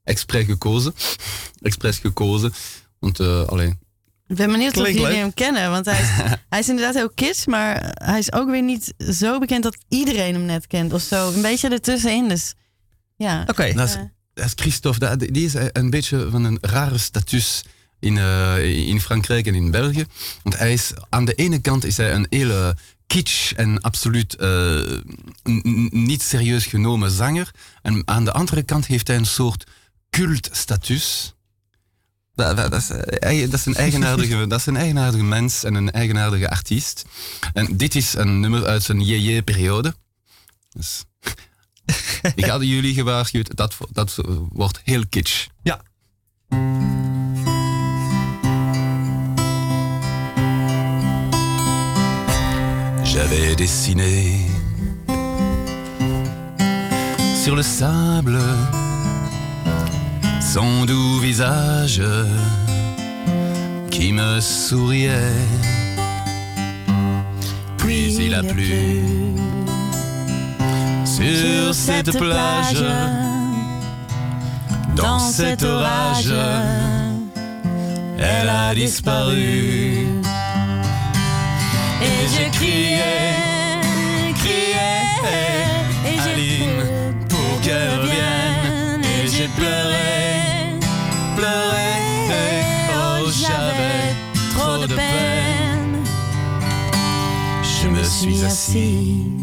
expres 0.05 0.45
gekozen. 0.45 0.95
expres 1.63 1.99
gekozen. 1.99 2.53
Want 2.99 3.21
uh, 3.21 3.45
alleen. 3.47 3.79
Ik 4.27 4.37
ben 4.37 4.51
benieuwd 4.51 4.77
of 4.77 4.83
Klinkt 4.83 4.99
jullie 5.01 5.13
leuk. 5.13 5.23
hem 5.23 5.35
kennen. 5.35 5.71
Want 5.71 5.85
hij 5.85 6.01
is, 6.01 6.09
hij 6.51 6.59
is 6.59 6.69
inderdaad 6.69 6.95
heel 6.95 7.11
kids, 7.11 7.47
maar 7.47 7.95
hij 7.95 8.19
is 8.19 8.33
ook 8.33 8.51
weer 8.51 8.63
niet 8.63 8.95
zo 9.13 9.39
bekend 9.39 9.63
dat 9.63 9.77
iedereen 9.89 10.35
hem 10.35 10.45
net 10.45 10.67
kent 10.67 10.93
of 10.93 11.03
zo. 11.03 11.33
Een 11.33 11.43
beetje 11.43 11.69
ertussenin, 11.69 12.29
dus 12.29 12.55
ja. 13.17 13.45
Oké, 13.47 13.65
is 13.65 13.97
Christophe. 14.35 15.17
Die 15.17 15.45
is 15.45 15.55
een 15.73 15.91
beetje 15.91 16.31
van 16.31 16.45
een 16.45 16.59
rare 16.61 16.99
status 16.99 17.65
in, 18.05 18.19
eh, 18.19 18.89
in 18.89 19.01
Frankrijk 19.01 19.47
en 19.47 19.55
in 19.55 19.71
België. 19.71 20.07
Want 20.43 20.59
hij 20.59 20.73
is, 20.73 20.93
aan 21.09 21.25
de 21.25 21.35
ene 21.35 21.61
kant 21.61 21.85
is 21.85 21.97
hij 21.97 22.13
een 22.13 22.27
hele 22.31 22.77
kitsch 23.07 23.53
en 23.53 23.81
absoluut 23.81 24.35
eh, 24.35 24.99
niet 25.91 26.23
serieus 26.23 26.67
genomen 26.67 27.11
zanger. 27.11 27.51
En 27.83 28.03
aan 28.05 28.25
de 28.25 28.33
andere 28.33 28.63
kant 28.63 28.87
heeft 28.87 29.07
hij 29.07 29.17
een 29.17 29.27
soort 29.27 29.67
cultstatus. 30.11 31.35
Dat, 32.35 32.57
dat, 32.57 32.71
dat, 32.71 32.81
is, 32.81 32.91
eh, 32.91 33.51
dat, 33.51 33.61
is 33.61 33.67
een 33.67 33.75
eigenaardige, 33.75 34.47
dat 34.47 34.59
is 34.59 34.67
een 34.67 34.77
eigenaardige 34.77 35.25
mens 35.25 35.65
en 35.65 35.75
een 35.75 35.91
eigenaardige 35.91 36.51
artiest. 36.51 37.05
En 37.53 37.77
dit 37.77 37.95
is 37.95 38.15
een 38.15 38.41
nummer 38.41 38.67
uit 38.67 38.83
zijn 38.83 39.01
JJ-periode. 39.01 39.95
Dus, 40.71 41.05
ik 42.35 42.45
had 42.45 42.63
jullie 42.63 42.95
gewaarschuwd, 42.95 43.57
dat, 43.57 43.77
dat 43.93 44.19
wordt 44.53 44.81
heel 44.85 45.03
kitsch. 45.09 45.47
ja. 45.63 45.81
J'avais 53.03 53.55
dessiné 53.57 54.41
sur 57.45 57.55
le 57.55 57.63
sable 57.63 58.39
son 60.55 60.85
doux 60.85 61.21
visage 61.21 62.03
qui 63.91 64.13
me 64.13 64.41
souriait. 64.41 65.33
Puis 67.77 68.17
il 68.17 68.35
a 68.35 68.43
plu 68.43 69.03
sur 71.15 71.75
cette 71.75 72.19
plage, 72.19 72.85
dans 74.97 75.19
cet 75.21 75.63
orage, 75.63 76.35
elle 78.19 78.49
a 78.49 78.75
disparu. 78.75 80.07
Et 82.03 82.27
je 82.35 82.51
criais, 82.51 83.81
criais, 84.35 85.05
et 86.05 86.17
j'ai 86.23 86.33
Aline, 86.33 86.85
pour 87.29 87.61
qu'elle 87.63 88.01
revienne. 88.01 89.03
Et 89.05 89.29
j'ai 89.29 89.49
pleuré, 89.49 90.81
pleuré. 91.37 91.93
Oh, 92.97 93.31
j'avais 93.31 94.15
trop 94.53 94.87
de 94.87 94.95
peine. 94.95 96.03
Je 97.63 97.89
me 97.89 98.03
suis 98.03 98.45
assis 98.45 99.34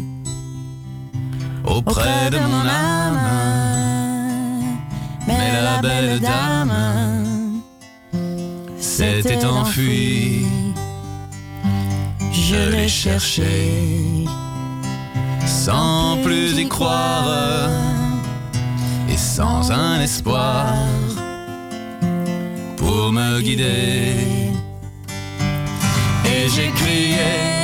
auprès 1.76 2.30
de 2.30 2.38
mon 2.38 2.66
âme. 2.66 3.20
Mais 5.26 5.62
la 5.68 5.80
belle 5.80 6.20
dame 6.20 7.62
s'était 8.78 9.44
enfuie. 9.44 10.46
Je 12.32 12.70
l'ai 12.70 12.88
cherché 12.88 14.26
sans 15.46 16.18
plus 16.22 16.58
y 16.58 16.68
croire. 16.68 17.70
et 19.08 19.16
sans 19.16 19.70
un 19.70 20.00
espoir. 20.00 20.74
pour 22.76 23.12
me 23.12 23.40
guider. 23.40 24.16
Et 26.24 26.48
j'ai 26.54 26.70
crié, 26.80 27.61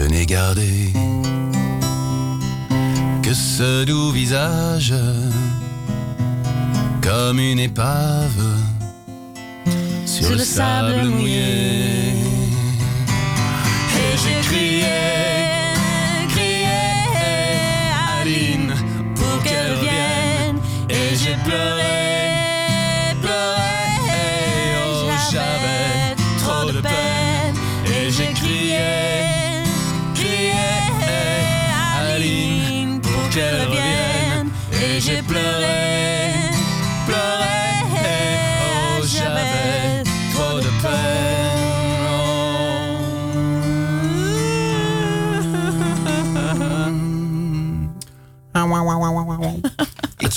Je 0.00 0.06
n'ai 0.06 0.24
gardé 0.24 0.92
que 3.22 3.34
ce 3.34 3.84
doux 3.84 4.10
visage 4.12 4.94
comme 7.02 7.38
une 7.38 7.58
épave 7.58 8.42
sur, 10.06 10.30
le 10.30 10.38
sable 10.38 11.04
mouillé. 11.04 12.14
Et 13.98 14.16
j'ai 14.22 14.40
crié, 14.48 14.80
crié, 14.80 15.39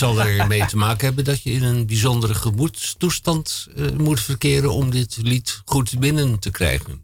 zal 0.04 0.22
ermee 0.22 0.66
te 0.66 0.78
maken 0.78 1.06
hebben 1.06 1.24
dat 1.24 1.42
je 1.44 1.52
in 1.52 1.64
een 1.64 1.86
bijzondere 1.86 2.34
gemoedstoestand 2.34 3.68
eh, 3.76 3.86
moet 3.98 4.20
verkeren 4.22 4.74
om 4.74 4.90
dit 4.92 5.18
lied 5.22 5.62
goed 5.66 6.00
binnen 6.00 6.40
te 6.40 6.50
krijgen. 6.52 7.02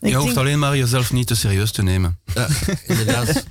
Je 0.00 0.14
hoeft 0.14 0.24
denk- 0.26 0.36
alleen 0.36 0.58
maar 0.58 0.76
jezelf 0.76 1.12
niet 1.12 1.26
te 1.26 1.34
serieus 1.34 1.70
te 1.70 1.82
nemen. 1.82 2.18
Ja, 2.34 2.48
inderdaad. 2.86 3.44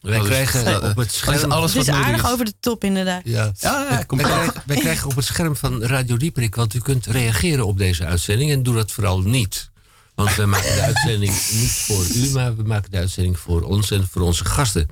Wij 0.00 0.18
is- 0.18 0.24
krijgen 0.24 0.76
op 0.76 0.82
het 0.82 0.96
dat 0.96 1.06
is 1.06 1.16
scherm... 1.16 1.52
alles 1.52 1.74
Het 1.74 1.86
wat 1.86 1.86
is 1.86 1.92
nodig 1.92 2.06
aardig 2.06 2.24
is. 2.26 2.30
over 2.32 2.44
de 2.44 2.54
top, 2.60 2.84
inderdaad. 2.84 3.20
Ja, 3.24 3.52
Ja, 3.58 3.86
wij, 3.88 4.04
maar. 4.08 4.26
krijgen, 4.26 4.62
wij 4.66 4.76
krijgen 4.76 5.08
op 5.08 5.16
het 5.16 5.24
scherm 5.24 5.56
van 5.56 5.82
Radio 5.82 6.16
Dieperik, 6.16 6.54
want 6.54 6.74
u 6.74 6.78
kunt 6.78 7.06
reageren 7.06 7.66
op 7.66 7.78
deze 7.78 8.04
uitzending 8.04 8.50
en 8.50 8.62
doe 8.62 8.74
dat 8.74 8.92
vooral 8.92 9.20
niet. 9.20 9.70
Want 10.14 10.34
we 10.34 10.46
maken 10.46 10.74
de 10.74 10.82
uitzending 10.82 11.32
niet 11.32 11.70
voor 11.70 12.06
u, 12.14 12.30
maar 12.30 12.56
we 12.56 12.62
maken 12.62 12.90
de 12.90 12.96
uitzending 12.96 13.38
voor 13.38 13.62
ons 13.62 13.90
en 13.90 14.08
voor 14.08 14.22
onze 14.22 14.44
gasten. 14.44 14.88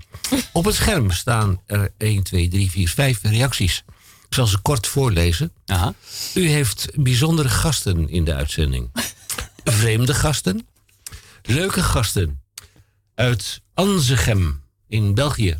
Op 0.52 0.64
het 0.64 0.74
scherm 0.74 1.10
staan 1.10 1.60
er 1.66 1.92
1, 1.96 2.22
2, 2.22 2.48
3, 2.48 2.70
4, 2.70 2.88
5 2.88 3.22
reacties. 3.22 3.84
Ik 4.28 4.34
zal 4.34 4.46
ze 4.46 4.58
kort 4.58 4.86
voorlezen. 4.86 5.52
Aha. 5.66 5.94
U 6.34 6.48
heeft 6.48 6.88
bijzondere 6.94 7.48
gasten 7.48 8.08
in 8.08 8.24
de 8.24 8.34
uitzending. 8.34 8.90
Vreemde 9.64 10.14
gasten. 10.14 10.66
Leuke 11.42 11.82
gasten. 11.82 12.40
Uit 13.14 13.60
Anzegem 13.74 14.62
in 14.88 15.14
België. 15.14 15.58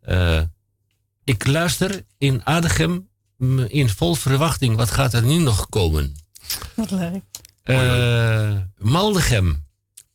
Eh, 0.00 0.42
ik 1.24 1.46
luister 1.46 2.04
in 2.18 2.46
Adegem 2.46 3.08
in 3.68 3.88
vol 3.88 4.14
verwachting. 4.14 4.76
Wat 4.76 4.90
gaat 4.90 5.12
er 5.12 5.22
nu 5.22 5.38
nog 5.38 5.68
komen? 5.68 6.16
Wat 6.74 6.90
leuk. 6.90 7.22
Eh 7.64 8.56
Maldegem. 8.78 9.64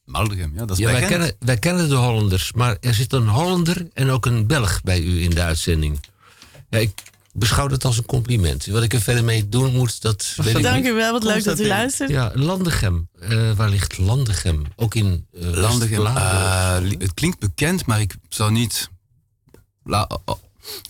Maldegem, 0.05 0.51
ja, 0.55 0.65
dat 0.65 0.77
is 0.77 0.83
Ja, 0.83 0.91
wij, 0.91 1.07
kennen, 1.07 1.35
wij 1.39 1.57
kennen 1.57 1.89
de 1.89 1.95
Hollanders, 1.95 2.53
maar 2.53 2.77
er 2.79 2.93
zit 2.93 3.13
een 3.13 3.27
Hollander 3.27 3.87
en 3.93 4.09
ook 4.09 4.25
een 4.25 4.47
Belg 4.47 4.81
bij 4.81 5.01
u 5.01 5.21
in 5.21 5.29
de 5.29 5.41
uitzending. 5.41 5.99
Ja, 6.69 6.77
ik 6.79 6.91
beschouw 7.33 7.67
dat 7.67 7.85
als 7.85 7.97
een 7.97 8.05
compliment. 8.05 8.65
Wat 8.65 8.83
ik 8.83 8.93
er 8.93 9.01
verder 9.01 9.23
mee 9.23 9.49
doen 9.49 9.71
moet, 9.71 10.01
dat 10.01 10.33
weet 10.35 10.57
ik 10.57 10.63
Dank 10.63 10.85
u 10.85 10.93
wel, 10.93 11.11
wat 11.11 11.23
leuk 11.23 11.43
dat 11.43 11.59
u 11.59 11.67
luistert. 11.67 12.09
Ja, 12.09 12.31
Landegem. 12.33 13.09
Eh, 13.19 13.51
waar 13.51 13.69
ligt 13.69 13.97
Landegem? 13.97 14.63
Ook 14.75 14.95
in 14.95 15.27
eh 15.33 15.41
Landegem. 15.41 16.05
Eh, 16.05 16.77
het 16.97 17.13
klinkt 17.13 17.39
bekend, 17.39 17.85
maar 17.85 18.01
ik 18.01 18.15
zou 18.29 18.51
niet. 18.51 18.89
La, 19.83 20.09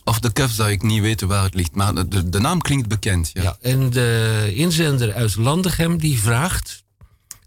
of 0.03 0.19
de 0.19 0.33
cuff 0.33 0.53
zou 0.53 0.71
ik 0.71 0.81
niet 0.81 1.01
weten 1.01 1.27
waar 1.27 1.43
het 1.43 1.53
ligt. 1.53 1.75
Maar 1.75 2.09
de, 2.09 2.29
de 2.29 2.39
naam 2.39 2.61
klinkt 2.61 2.87
bekend. 2.87 3.29
Ja. 3.33 3.41
ja, 3.41 3.57
en 3.61 3.89
de 3.89 4.51
inzender 4.55 5.13
uit 5.13 5.35
Landegem 5.35 5.97
die 5.97 6.19
vraagt... 6.19 6.83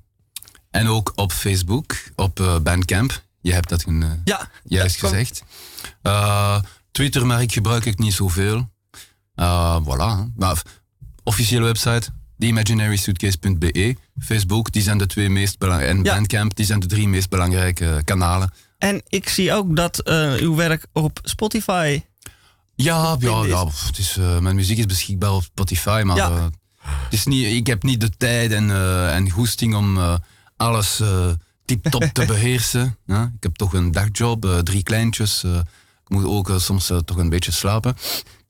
En 0.70 0.88
ook 0.88 1.12
op 1.14 1.32
Facebook, 1.32 1.96
op 2.14 2.40
eh, 2.40 2.58
Bandcamp. 2.58 3.22
Je 3.40 3.52
hebt 3.52 3.68
dat 3.68 3.84
een, 3.86 4.02
eh, 4.02 4.10
Ja, 4.24 4.50
juist 4.64 4.98
kom. 4.98 5.08
gezegd. 5.08 5.42
Twitter, 7.00 7.26
maar 7.26 7.42
ik 7.42 7.52
gebruik 7.52 7.84
ik 7.84 7.98
niet 7.98 8.12
zoveel. 8.12 8.70
Uh, 9.36 9.76
voilà. 9.84 10.32
Maar 10.36 10.62
officiële 11.22 11.64
website, 11.64 12.08
theimaginarysuitcase.be. 12.38 13.96
Facebook, 14.18 14.72
die 14.72 14.82
zijn 14.82 14.98
de 14.98 15.06
twee 15.06 15.28
meest 15.30 15.58
belangrijke. 15.58 15.96
En 15.98 16.04
Ja. 16.04 16.14
Bandcamp, 16.14 16.56
die 16.56 16.66
zijn 16.66 16.80
de 16.80 16.86
drie 16.86 17.08
meest 17.08 17.28
belangrijke 17.28 18.02
kanalen. 18.04 18.52
En 18.78 19.02
ik 19.08 19.28
zie 19.28 19.52
ook 19.52 19.76
dat 19.76 19.98
eh, 20.00 20.32
uw 20.34 20.54
werk 20.54 20.86
op 20.92 21.18
Spotify. 21.22 22.02
Ja, 22.74 23.16
ja, 23.18 23.44
ja 23.44 23.64
pff, 23.64 23.86
het 23.86 23.98
is, 23.98 24.16
eh, 24.16 24.38
mijn 24.38 24.54
muziek 24.54 24.78
is 24.78 24.86
beschikbaar 24.86 25.32
op 25.32 25.42
Spotify, 25.42 26.02
maar 26.04 26.16
Ja. 26.16 26.30
eh, 26.30 26.44
het 26.82 27.12
is 27.12 27.24
niet, 27.24 27.46
ik 27.46 27.66
heb 27.66 27.82
niet 27.82 28.00
de 28.00 28.10
tijd 28.16 28.52
en, 28.52 28.70
eh, 28.70 29.14
en 29.14 29.30
goesting 29.30 29.74
om 29.74 29.96
eh, 29.98 30.14
alles 30.56 31.00
eh 31.00 31.30
tip-top 31.64 32.02
te 32.12 32.24
beheersen. 32.24 32.96
Ik 33.06 33.42
heb 33.42 33.54
toch 33.56 33.72
een 33.72 33.90
dagjob, 33.90 34.44
eh, 34.44 34.58
drie 34.58 34.82
kleintjes. 34.82 35.44
Eh, 36.10 36.16
ik 36.16 36.22
moet 36.22 36.36
ook 36.36 36.50
eh, 36.50 36.58
soms 36.58 36.90
eh, 36.90 36.96
toch 36.98 37.16
een 37.16 37.28
beetje 37.28 37.52
slapen. 37.52 37.96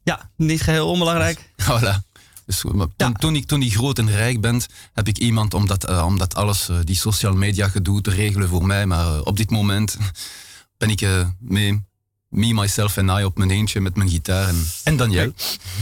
Ja, 0.02 0.30
niet 0.36 0.62
geheel 0.62 0.88
onbelangrijk. 0.88 1.52
voilà. 1.62 2.08
Dus, 2.46 2.62
maar 2.64 2.86
toen, 2.86 2.92
Ja. 2.96 3.12
toen, 3.12 3.36
ik, 3.36 3.46
toen 3.46 3.62
ik 3.62 3.74
groot 3.74 3.98
en 3.98 4.10
rijk 4.10 4.40
ben, 4.40 4.62
heb 4.92 5.08
ik 5.08 5.18
iemand 5.18 5.54
om 5.54 5.66
dat, 5.66 5.84
eh, 5.84 6.04
om 6.04 6.18
dat 6.18 6.34
alles, 6.34 6.68
eh, 6.68 6.76
die 6.84 6.96
social 6.96 7.34
media 7.34 7.68
gedoe 7.68 8.00
te 8.00 8.10
regelen 8.10 8.48
voor 8.48 8.66
mij. 8.66 8.86
Maar 8.86 9.06
eh, 9.14 9.20
op 9.24 9.36
dit 9.36 9.50
moment 9.50 9.96
ben 10.78 10.90
ik 10.90 11.00
eh, 11.00 11.28
mee, 11.38 11.84
me, 12.28 12.52
myself 12.54 12.96
en 12.96 13.08
I 13.08 13.24
op 13.24 13.38
mijn 13.38 13.50
eentje 13.50 13.80
met 13.80 13.96
mijn 13.96 14.08
gitaar. 14.10 14.48
En, 14.48 14.66
en 14.84 14.96
Daniel. 14.96 15.32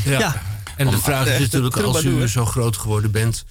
Ja. 0.05 0.43
En 0.77 0.91
de 0.91 0.99
vraag 0.99 1.27
is 1.27 1.39
natuurlijk, 1.51 1.77
als 1.77 2.05
u 2.05 2.29
zo 2.29 2.45
groot 2.45 2.77
geworden 2.77 3.11
bent... 3.11 3.45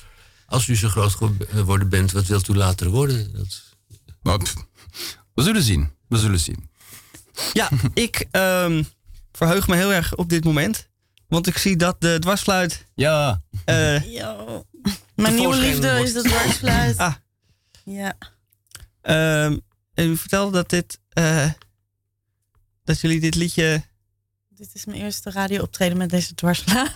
als 0.45 0.67
u 0.67 0.75
zo 0.75 0.89
groot 0.89 1.15
geworden 1.49 1.89
bent, 1.89 2.11
wat 2.11 2.25
wilt 2.25 2.47
u 2.47 2.55
later 2.55 2.89
worden? 2.89 3.33
Dat... 3.33 3.63
Maar, 4.21 4.37
pff, 4.37 4.55
we 5.33 5.43
zullen 5.43 5.63
zien. 5.63 5.89
We 6.07 6.17
zullen 6.17 6.39
zien. 6.39 6.66
Ja, 7.53 7.69
ik 7.93 8.27
ehm, 8.31 8.83
verheug 9.31 9.67
me 9.67 9.75
heel 9.75 9.93
erg 9.93 10.15
op 10.15 10.29
dit 10.29 10.43
moment. 10.43 10.87
Want 11.27 11.47
ik 11.47 11.57
zie 11.57 11.75
dat 11.75 12.01
de 12.01 12.19
dwarsfluit... 12.19 12.85
Ja. 12.95 13.41
eh. 13.65 14.01
Mijn 15.15 15.35
nieuwe 15.35 15.55
liefde 15.55 15.91
wordt. 15.91 16.03
is 16.07 16.13
de 16.13 16.21
dwarsfluit. 16.21 16.97
Ah. 17.07 17.13
Ja. 17.83 18.17
ehm, 19.01 19.57
en 19.93 20.09
u 20.09 20.17
vertelde 20.17 20.51
dat 20.51 20.69
dit... 20.69 20.99
eh, 21.09 21.51
dat 22.83 22.99
jullie 23.01 23.19
dit 23.19 23.35
liedje... 23.35 23.83
Dit 24.49 24.69
is 24.73 24.85
mijn 24.85 25.01
eerste 25.01 25.31
radio-optreden 25.31 25.97
met 25.97 26.09
deze 26.09 26.35
dwarsfluit. 26.35 26.91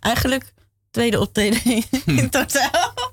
Eigenlijk 0.00 0.52
tweede 0.90 1.20
optreden 1.20 1.84
in 2.06 2.30
totaal. 2.30 3.11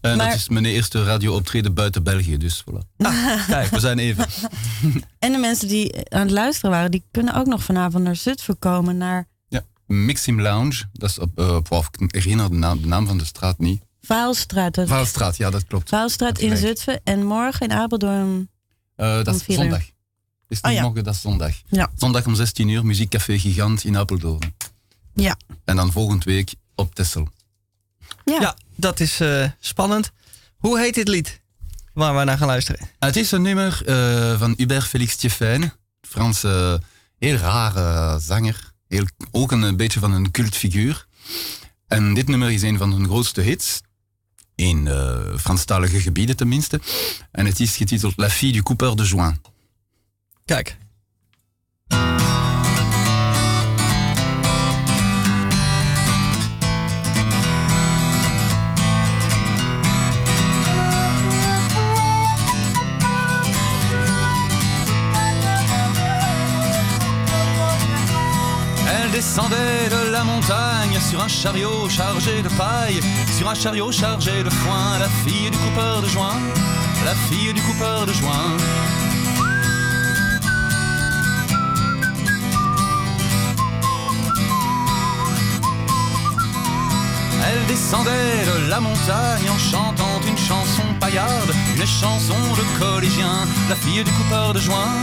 En 0.00 0.16
Maar- 0.16 0.26
dat 0.26 0.36
is 0.36 0.48
mijn 0.48 0.64
eerste 0.64 1.04
radio-optreden 1.04 1.74
buiten 1.74 2.02
België, 2.02 2.36
dus 2.36 2.64
voilà. 2.64 2.96
Kijk, 3.46 3.70
we 3.70 3.80
zijn 3.80 3.98
even. 3.98 4.26
En 5.18 5.32
de 5.32 5.38
mensen 5.38 5.68
die 5.68 6.10
aan 6.10 6.20
het 6.20 6.30
luisteren 6.30 6.70
waren, 6.70 6.90
die 6.90 7.04
kunnen 7.10 7.34
ook 7.34 7.46
nog 7.46 7.62
vanavond 7.62 8.04
naar 8.04 8.16
Zutphen 8.16 8.58
komen. 8.58 8.96
Naar 8.96 9.26
Ja. 9.48 9.64
Mixim 9.86 10.40
Lounge, 10.40 10.82
dat 10.92 11.10
is 11.10 11.18
op, 11.18 11.38
eh, 11.38 11.58
ik 12.06 12.12
herinner 12.14 12.50
de 12.50 12.56
naam, 12.56 12.80
de 12.80 12.86
naam 12.86 13.06
van 13.06 13.18
de 13.18 13.24
straat 13.24 13.58
niet. 13.58 13.82
Vaalstraat. 14.00 14.74
Dat- 14.74 14.88
Waalstraat, 14.88 15.36
ja, 15.36 15.50
dat 15.50 15.64
klopt. 15.66 15.88
Vaalstraat 15.88 16.34
Dat 16.34 16.42
in 16.42 16.48
gelijk. 16.50 16.66
Zutphen. 16.66 17.00
En 17.04 17.24
morgen 17.24 17.68
in 17.68 17.72
Apeldoorn. 17.76 18.48
Eh, 18.96 19.22
dat 19.24 19.34
is 19.34 19.48
uur. 19.48 19.54
zondag. 19.56 19.82
Is 20.48 20.60
Oh 20.60 20.72
ja. 20.72 20.82
morgen, 20.82 21.04
dat 21.04 21.14
is 21.14 21.20
zondag. 21.20 21.54
Ja. 21.68 21.90
Zondag 21.96 22.26
om 22.26 22.34
16 22.34 22.68
uur, 22.68 22.86
muziekcafé 22.86 23.38
Gigant 23.38 23.84
in 23.84 23.96
Apeldoorn. 23.96 24.54
Ja. 25.14 25.36
En 25.64 25.76
dan 25.76 25.92
volgende 25.92 26.24
week 26.24 26.54
op 26.74 26.94
Tessel. 26.94 27.28
Ja. 28.24 28.40
Ja, 28.40 28.56
dat 28.78 29.00
is 29.00 29.20
eh, 29.20 29.44
spannend. 29.60 30.10
Hoe 30.56 30.78
heet 30.78 30.94
dit 30.94 31.08
lied? 31.08 31.40
Waar 31.94 32.16
we 32.18 32.24
naar 32.24 32.38
gaan 32.38 32.46
luisteren. 32.46 32.88
Het 32.98 33.16
is 33.16 33.30
een 33.30 33.42
nummer 33.42 33.82
eh, 33.86 34.38
van 34.38 34.54
Hubert 34.56 34.84
Félix 34.84 35.16
Thieffijn. 35.16 35.72
Franse, 36.00 36.80
heel 37.18 37.36
rare 37.36 38.20
zanger. 38.20 38.72
Heel, 38.88 39.04
ook 39.30 39.52
een, 39.52 39.76
beetje 39.76 40.00
van 40.00 40.12
een 40.12 40.30
cultfiguur. 40.30 41.06
En 41.86 42.14
dit 42.14 42.28
nummer 42.28 42.50
is 42.50 42.62
een 42.62 42.78
van 42.78 42.92
hun 42.92 43.04
grootste 43.04 43.40
hits. 43.40 43.80
In 44.54 44.88
eh 44.88 45.36
Franstalige 45.36 46.00
gebieden 46.00 46.36
tenminste. 46.36 46.80
En 47.30 47.46
het 47.46 47.60
is 47.60 47.76
getiteld 47.76 48.12
La 48.16 48.30
fille 48.30 48.52
du 48.52 48.62
coupeur 48.62 48.96
de 48.96 49.04
joint. 49.04 49.40
Kijk. 50.44 50.76
Descendait 69.38 69.88
de 69.88 70.10
la 70.10 70.24
montagne 70.24 70.98
sur 71.08 71.22
un 71.22 71.28
chariot 71.28 71.88
chargé 71.88 72.42
de 72.42 72.48
paille, 72.48 73.00
sur 73.36 73.48
un 73.48 73.54
chariot 73.54 73.92
chargé 73.92 74.42
de 74.42 74.50
foin, 74.50 74.98
la 74.98 75.08
fille 75.08 75.48
du 75.50 75.58
coupeur 75.58 76.02
de 76.02 76.08
joint, 76.08 76.40
la 77.04 77.14
fille 77.14 77.54
du 77.54 77.62
coupeur 77.62 78.04
de 78.04 78.12
joint. 78.12 78.56
Elle 87.46 87.66
descendait 87.68 88.10
de 88.10 88.68
la 88.68 88.80
montagne 88.80 89.48
en 89.48 89.58
chantant 89.58 90.20
une 90.26 90.38
chanson 90.38 90.82
paillarde, 90.98 91.54
une 91.76 91.86
chanson 91.86 92.40
de 92.56 92.80
collégien, 92.80 93.46
la 93.68 93.76
fille 93.76 94.02
du 94.02 94.10
coupeur 94.10 94.52
de 94.52 94.58
joint, 94.58 94.96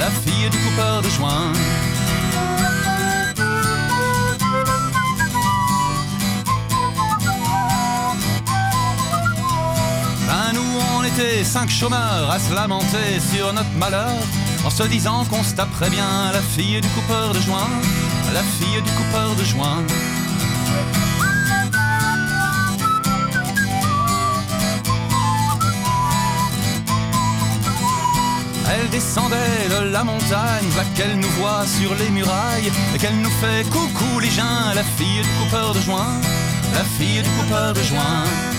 la 0.00 0.08
fille 0.08 0.48
du 0.48 0.58
coupeur 0.58 1.02
de 1.02 1.10
joint. 1.10 1.52
Cinq 11.44 11.70
chômeurs 11.70 12.30
à 12.30 12.38
se 12.40 12.52
lamenter 12.52 13.20
sur 13.32 13.52
notre 13.52 13.70
malheur. 13.78 14.18
en 14.64 14.70
se 14.70 14.82
disant 14.84 15.24
qu'on 15.26 15.44
se 15.44 15.54
taperait 15.54 15.90
bien 15.90 16.32
la 16.32 16.40
fille 16.40 16.80
du 16.80 16.88
coupeur 16.88 17.32
de 17.32 17.40
joint, 17.40 17.68
la 18.32 18.42
fille 18.42 18.82
du 18.82 18.90
coupeur 18.90 19.34
de 19.36 19.44
joint. 19.44 19.84
Elle 28.72 28.88
descendait 28.90 29.68
de 29.70 29.90
la 29.92 30.02
montagne, 30.02 30.68
là 30.76 30.84
qu'elle 30.96 31.16
nous 31.16 31.30
voit 31.38 31.64
sur 31.66 31.94
les 31.94 32.10
murailles, 32.10 32.72
et 32.94 32.98
qu'elle 32.98 33.20
nous 33.20 33.36
fait 33.42 33.62
coucou 33.70 34.18
les 34.20 34.30
gens, 34.30 34.74
la 34.74 34.82
fille 34.82 35.22
du 35.22 35.44
coupeur 35.44 35.74
de 35.74 35.80
joint, 35.80 36.20
la 36.72 36.84
fille 36.98 37.22
du 37.22 37.30
coupeur 37.30 37.72
de 37.72 37.82
joint. 37.82 38.53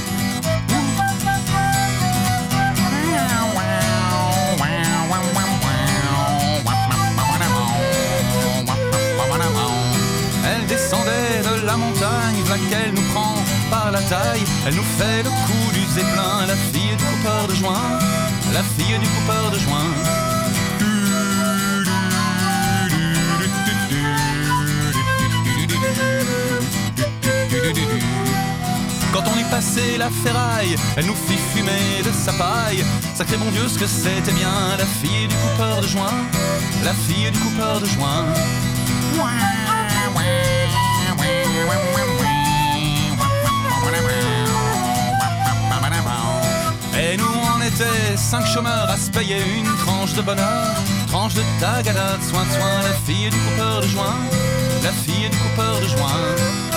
Qu'elle 12.70 12.94
nous 12.94 13.02
prend 13.14 13.36
par 13.70 13.92
la 13.92 14.02
taille, 14.02 14.44
elle 14.66 14.76
nous 14.76 14.90
fait 14.98 15.24
le 15.24 15.30
coup 15.30 15.72
du 15.74 15.82
zeppelin, 15.94 16.46
la 16.48 16.56
fille 16.56 16.96
du 16.96 17.04
coupeur 17.04 17.48
de 17.48 17.56
joint, 17.56 18.00
la 18.54 18.64
fille 18.64 18.98
du 19.00 19.08
coupeur 19.08 19.52
de 19.52 19.60
joint. 19.60 19.92
Quand 29.14 29.24
on 29.34 29.40
y 29.40 29.44
passait 29.46 29.98
la 29.98 30.10
ferraille, 30.10 30.76
elle 30.98 31.06
nous 31.06 31.16
fit 31.16 31.40
fumer 31.54 32.04
de 32.04 32.12
sa 32.12 32.34
paille. 32.34 32.84
Sacré 33.16 33.38
bon 33.38 33.50
Dieu, 33.52 33.68
ce 33.68 33.80
que 33.80 33.88
c'était 33.88 34.34
bien, 34.34 34.78
la 34.78 34.86
fille 34.86 35.28
du 35.28 35.36
coupeur 35.36 35.82
de 35.82 35.88
joint, 35.88 36.20
la 36.84 36.94
fille 36.94 37.32
du 37.32 37.40
coupeur 37.40 37.80
de 37.80 37.86
joint. 37.86 38.26
Et 46.98 47.18
nous 47.18 47.26
on 47.26 47.62
était 47.62 48.16
cinq 48.16 48.46
chômeurs 48.46 48.90
à 48.90 48.98
se 48.98 49.12
payer 49.12 49.38
une 49.58 49.76
tranche 49.86 50.14
de 50.14 50.22
bonheur, 50.22 50.76
tranche 51.08 51.34
de 51.34 51.42
tagada, 51.60 52.18
soin 52.22 52.46
de 52.46 52.52
soin, 52.52 52.82
la 52.84 52.94
fille 53.06 53.30
du 53.30 53.38
coupeur 53.38 53.82
de 53.82 53.88
joint, 53.88 54.20
la 54.84 54.92
fille 54.92 55.30
du 55.30 55.38
coupeur 55.38 55.80
de 55.82 55.88
joint. 55.88 56.75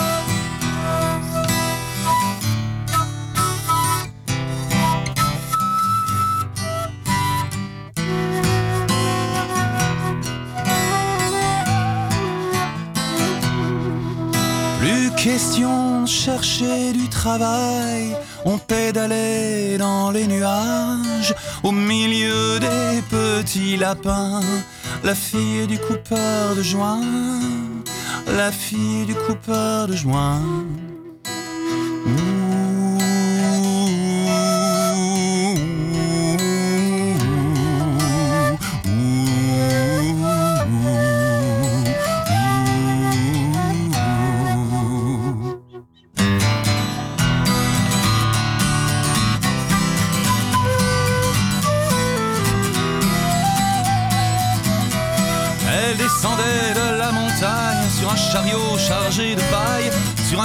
Question 15.32 16.06
chercher 16.06 16.92
du 16.94 17.06
travail, 17.10 18.16
on 18.46 18.56
pédalait 18.56 19.76
dans 19.76 20.10
les 20.10 20.26
nuages, 20.26 21.34
au 21.62 21.70
milieu 21.70 22.58
des 22.58 23.02
petits 23.10 23.76
lapins, 23.76 24.40
la 25.04 25.14
fille 25.14 25.66
du 25.66 25.78
coupeur 25.78 26.54
de 26.56 26.62
joint, 26.62 27.02
la 28.38 28.50
fille 28.50 29.04
du 29.04 29.14
coupeur 29.14 29.86
de 29.86 29.96
joint. 29.96 30.40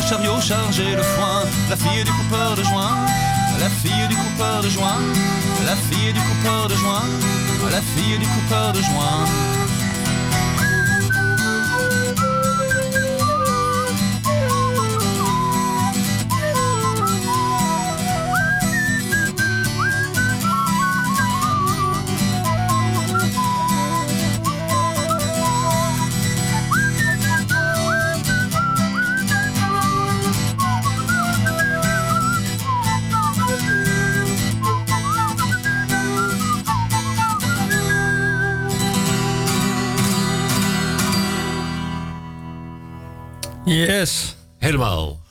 Chariot 0.08 0.42
chargé 0.42 0.96
de 0.96 1.02
foin. 1.02 1.44
La 1.70 1.76
fille 1.76 2.04
du 2.04 2.12
coupeur 2.12 2.56
de 2.56 2.64
joint, 2.64 2.98
la 3.60 3.70
fille 3.70 4.08
du 4.10 4.16
coupeur 4.16 4.62
de 4.62 4.70
joint, 4.70 5.02
la 5.66 5.76
fille 5.76 6.14
du 6.14 6.20
coupeur 6.20 6.68
de 6.68 6.76
joint, 6.76 7.08
la 7.72 7.82
fille 7.82 8.18
du 8.18 8.26
coupeur 8.26 8.74
de 8.74 8.82
joint. 8.82 9.63
Yes. 43.74 44.36
Helemaal. 44.58 45.22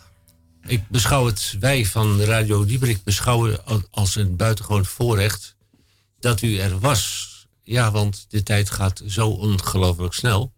Ik 0.67 0.89
beschouw 0.89 1.27
het, 1.27 1.57
wij 1.61 1.85
van 1.87 2.21
Radio 2.21 2.65
Dieprik 2.65 3.05
beschouwen 3.05 3.65
al- 3.67 3.83
als 3.91 4.17
een 4.17 4.37
buitengewoon 4.37 4.85
voorrecht 4.85 5.57
dat 6.21 6.43
u 6.43 6.57
er 6.59 6.79
was. 6.79 7.31
Ja, 7.63 7.91
want 7.91 8.27
de 8.29 8.43
tijd 8.43 8.71
gaat 8.71 9.03
zo 9.07 9.29
ongelooflijk 9.29 10.13
snel. 10.13 10.53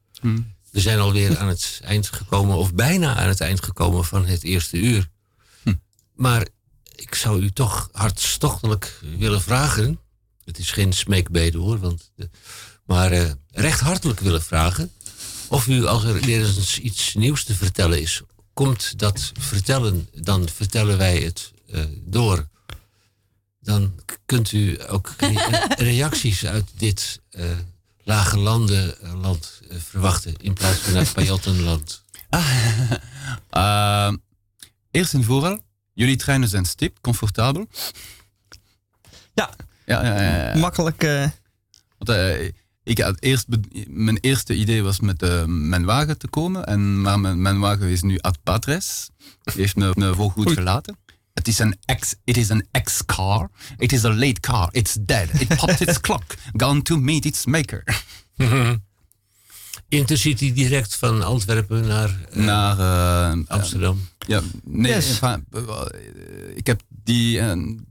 We 0.70 0.80
zijn 0.80 0.98
alweer 0.98 1.38
aan 1.38 1.48
het 1.48 1.80
eind 1.84 2.08
gekomen, 2.12 2.56
of 2.56 2.74
bijna 2.74 3.14
aan 3.16 3.28
het 3.28 3.40
eind 3.40 3.64
gekomen 3.64 4.04
van 4.04 4.26
het 4.26 4.42
eerste 4.42 4.76
uur. 4.76 5.08
Maar 6.14 6.46
ik 6.94 7.14
zou 7.14 7.42
u 7.42 7.50
toch 7.50 7.88
hartstochtelijk 7.92 9.00
willen 9.18 9.42
vragen. 9.42 10.00
Het 10.44 10.58
is 10.58 10.70
geen 10.70 10.92
smeekbede 10.92 11.58
hoor, 11.58 11.78
want 11.78 12.12
maar 12.86 13.12
eh, 13.12 13.30
recht 13.50 13.80
hartelijk 13.80 14.20
willen 14.20 14.42
vragen. 14.42 14.92
Of 15.54 15.66
u, 15.66 15.86
als 15.86 16.04
er 16.04 16.20
weer 16.20 16.44
eens 16.46 16.78
iets 16.78 17.14
nieuws 17.14 17.44
te 17.44 17.54
vertellen 17.54 18.00
is, 18.00 18.22
komt 18.54 18.98
dat 18.98 19.32
vertellen, 19.38 20.08
dan 20.14 20.48
vertellen 20.48 20.98
wij 20.98 21.18
het 21.18 21.52
eh, 21.70 21.84
door. 22.04 22.48
Dan 23.60 23.94
kunt 24.26 24.52
u 24.52 24.78
ook 24.88 25.14
re- 25.18 25.74
reacties 25.92 26.46
uit 26.46 26.70
dit 26.76 27.20
eh, 27.30 27.44
lage 28.02 28.38
landenland 28.38 29.60
eh, 29.70 29.76
verwachten, 29.88 30.34
in 30.40 30.52
plaats 30.52 30.78
van 30.78 30.96
uit 30.96 31.12
Pajottenland. 31.12 32.02
Eh, 33.50 34.12
eerst 34.90 35.14
en 35.14 35.24
vooral, 35.24 35.60
jullie 35.92 36.16
treinen 36.16 36.48
zijn 36.48 36.64
stip, 36.64 36.98
comfortabel. 37.00 37.68
Ja, 39.34 39.50
Ja, 39.86 40.04
ja, 40.04 40.22
ja, 40.22 40.48
ja. 40.52 40.58
makkelijk. 40.58 41.02
eh, 41.02 41.28
Want, 41.98 42.18
eh, 42.18 42.50
ik 42.84 42.98
had 42.98 43.16
eerst 43.20 43.46
mijn 43.88 44.18
eerste 44.20 44.54
idee 44.54 44.82
was 44.82 45.00
met 45.00 45.22
eh, 45.22 45.44
mijn 45.44 45.84
wagen 45.84 46.18
te 46.18 46.28
komen. 46.28 46.66
En, 46.66 47.00
maar 47.00 47.20
mijn, 47.20 47.42
mijn 47.42 47.58
wagen 47.58 47.88
is 47.88 48.02
nu 48.02 48.18
ad 48.18 48.38
patres. 48.42 49.08
Die 49.42 49.54
heeft 49.56 49.76
me, 49.76 49.90
me 49.94 50.14
voorgoed 50.14 50.50
gelaten. 50.52 50.96
Het 51.34 51.48
is 51.48 51.58
een 51.58 51.76
ex, 51.84 52.14
it 52.24 52.36
is 52.36 52.50
an 52.50 52.64
ex-car. 52.70 53.50
It 53.78 53.92
is 53.92 54.04
a 54.04 54.14
late 54.14 54.40
car. 54.40 54.68
It's 54.72 54.96
dead. 55.00 55.28
It 55.40 55.48
popped 55.48 55.80
its 55.80 56.00
clock. 56.06 56.22
Gone 56.52 56.82
to 56.82 56.96
meet 56.96 57.24
its 57.24 57.44
maker. 57.46 57.84
Intercity 59.88 60.52
direct 60.52 60.94
van 60.94 61.22
Antwerpen 61.22 61.86
naar 61.86 62.20
eh, 62.30 62.44
Naar 62.44 62.78
eh, 62.78 63.38
Amsterdam. 63.46 64.08
Ja, 64.26 64.40
nee, 64.64 64.92
Yes. 64.92 65.06
enfin, 65.20 65.44
ik 66.54 66.66
heb 66.66 66.82
die, 66.88 67.40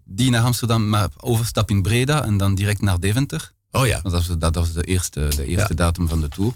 die 0.06 0.30
naar 0.30 0.44
Amsterdam, 0.44 0.90
maar 0.90 1.10
overstap 1.18 1.70
in 1.70 1.82
Breda 1.82 2.24
en 2.26 2.38
dan 2.38 2.56
direct 2.56 2.82
naar 2.82 3.00
Deventer. 3.00 3.52
Oh 3.76 3.88
ja. 3.88 4.00
Dat 4.02 4.12
was, 4.12 4.28
dat 4.38 4.56
was 4.56 4.74
de 4.74 4.84
eerste, 4.84 5.28
de 5.36 5.46
eerste 5.46 5.68
Ja. 5.70 5.76
datum 5.76 6.08
van 6.08 6.22
de 6.22 6.28
tour. 6.28 6.54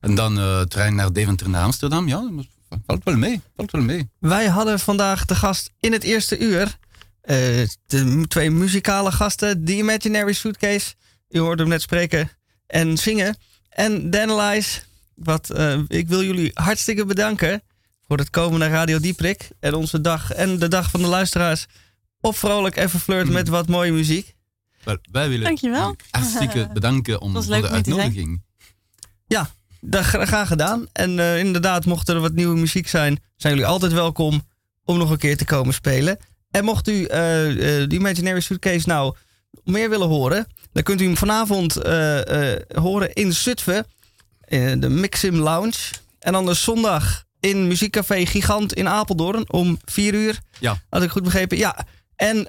En 0.00 0.14
dan 0.14 0.38
eh, 0.38 0.60
trein 0.60 0.94
naar 0.94 1.12
Deventer 1.12 1.48
naar 1.48 1.62
Amsterdam. 1.64 2.08
Ja, 2.08 2.30
dat 2.68 2.78
valt 2.86 3.04
wel 3.04 3.16
mee. 3.16 3.40
Valt 3.56 3.70
wel 3.70 3.82
mee. 3.82 4.10
Wij 4.18 4.46
hadden 4.46 4.78
vandaag 4.80 5.24
de 5.24 5.34
gast 5.34 5.70
in 5.80 5.92
het 5.92 6.02
eerste 6.02 6.38
uur. 6.38 6.78
eh, 7.22 7.36
de 7.86 8.24
twee 8.28 8.50
muzikale 8.50 9.12
gasten. 9.12 9.64
The 9.64 9.76
Imaginary 9.76 10.32
Suitcase. 10.32 10.94
U 11.30 11.38
hoorde 11.38 11.62
hem 11.62 11.70
net 11.70 11.82
spreken 11.82 12.30
en 12.66 12.98
zingen. 12.98 13.36
En 13.68 14.10
Danalize. 14.10 14.80
Wat, 15.14 15.50
eh, 15.50 15.78
ik 15.88 16.08
wil 16.08 16.22
jullie 16.22 16.50
hartstikke 16.54 17.04
bedanken 17.04 17.62
voor 18.06 18.18
het 18.18 18.30
komen 18.30 18.58
naar 18.58 18.70
Radio 18.70 18.98
Dieprik. 19.00 19.48
En 19.60 19.74
onze 19.74 20.00
dag 20.00 20.32
en 20.32 20.58
de 20.58 20.68
dag 20.68 20.90
van 20.90 21.00
de 21.00 21.06
luisteraars. 21.06 21.66
Op 22.20 22.36
vrolijk 22.36 22.76
even 22.76 23.00
flirten 23.00 23.32
met 23.32 23.48
wat 23.48 23.68
mooie 23.68 23.92
muziek. 23.92 24.34
Wel, 24.84 24.96
wij 25.12 25.28
willen 25.28 25.44
Dankjewel. 25.44 25.96
hartstikke 26.10 26.68
bedanken 26.74 27.20
om, 27.20 27.42
voor 27.42 27.60
de 27.60 27.68
uitnodiging. 27.68 28.42
Ja, 29.26 29.50
dat 29.80 30.04
gra- 30.04 30.24
graag 30.26 30.48
gedaan. 30.48 30.86
En 30.92 31.18
eh, 31.18 31.38
inderdaad, 31.38 31.84
mocht 31.84 32.08
er 32.08 32.20
wat 32.20 32.32
nieuwe 32.32 32.56
muziek 32.58 32.88
zijn, 32.88 33.20
zijn 33.36 33.52
jullie 33.54 33.68
altijd 33.68 33.92
welkom 33.92 34.42
om 34.84 34.98
nog 34.98 35.10
een 35.10 35.18
keer 35.18 35.36
te 35.36 35.44
komen 35.44 35.74
spelen. 35.74 36.18
En 36.50 36.64
mocht 36.64 36.88
u 36.88 37.04
eh 37.04 37.50
eh, 37.82 37.88
de 37.88 37.94
Imaginary 37.94 38.40
Suitcase 38.40 38.88
nou 38.88 39.14
meer 39.64 39.90
willen 39.90 40.08
horen, 40.08 40.46
dan 40.72 40.82
kunt 40.82 41.00
u 41.00 41.04
hem 41.04 41.16
vanavond 41.16 41.76
eh, 41.76 42.52
eh, 42.52 42.60
horen 42.74 43.12
in 43.12 43.32
Zutphen, 43.32 43.86
in 44.44 44.80
de 44.80 44.88
Mixim 44.88 45.34
Lounge. 45.36 45.78
En 46.18 46.32
dan 46.32 46.46
dus 46.46 46.62
zondag 46.62 47.24
in 47.40 47.66
Muziekcafé 47.66 48.26
Gigant 48.26 48.72
in 48.72 48.88
Apeldoorn 48.88 49.52
om 49.52 49.78
4 49.84 50.14
uur. 50.14 50.40
Ja. 50.60 50.82
Had 50.90 51.02
ik 51.02 51.10
goed 51.10 51.22
begrepen? 51.22 51.56
Ja. 51.58 51.86
En 52.16 52.46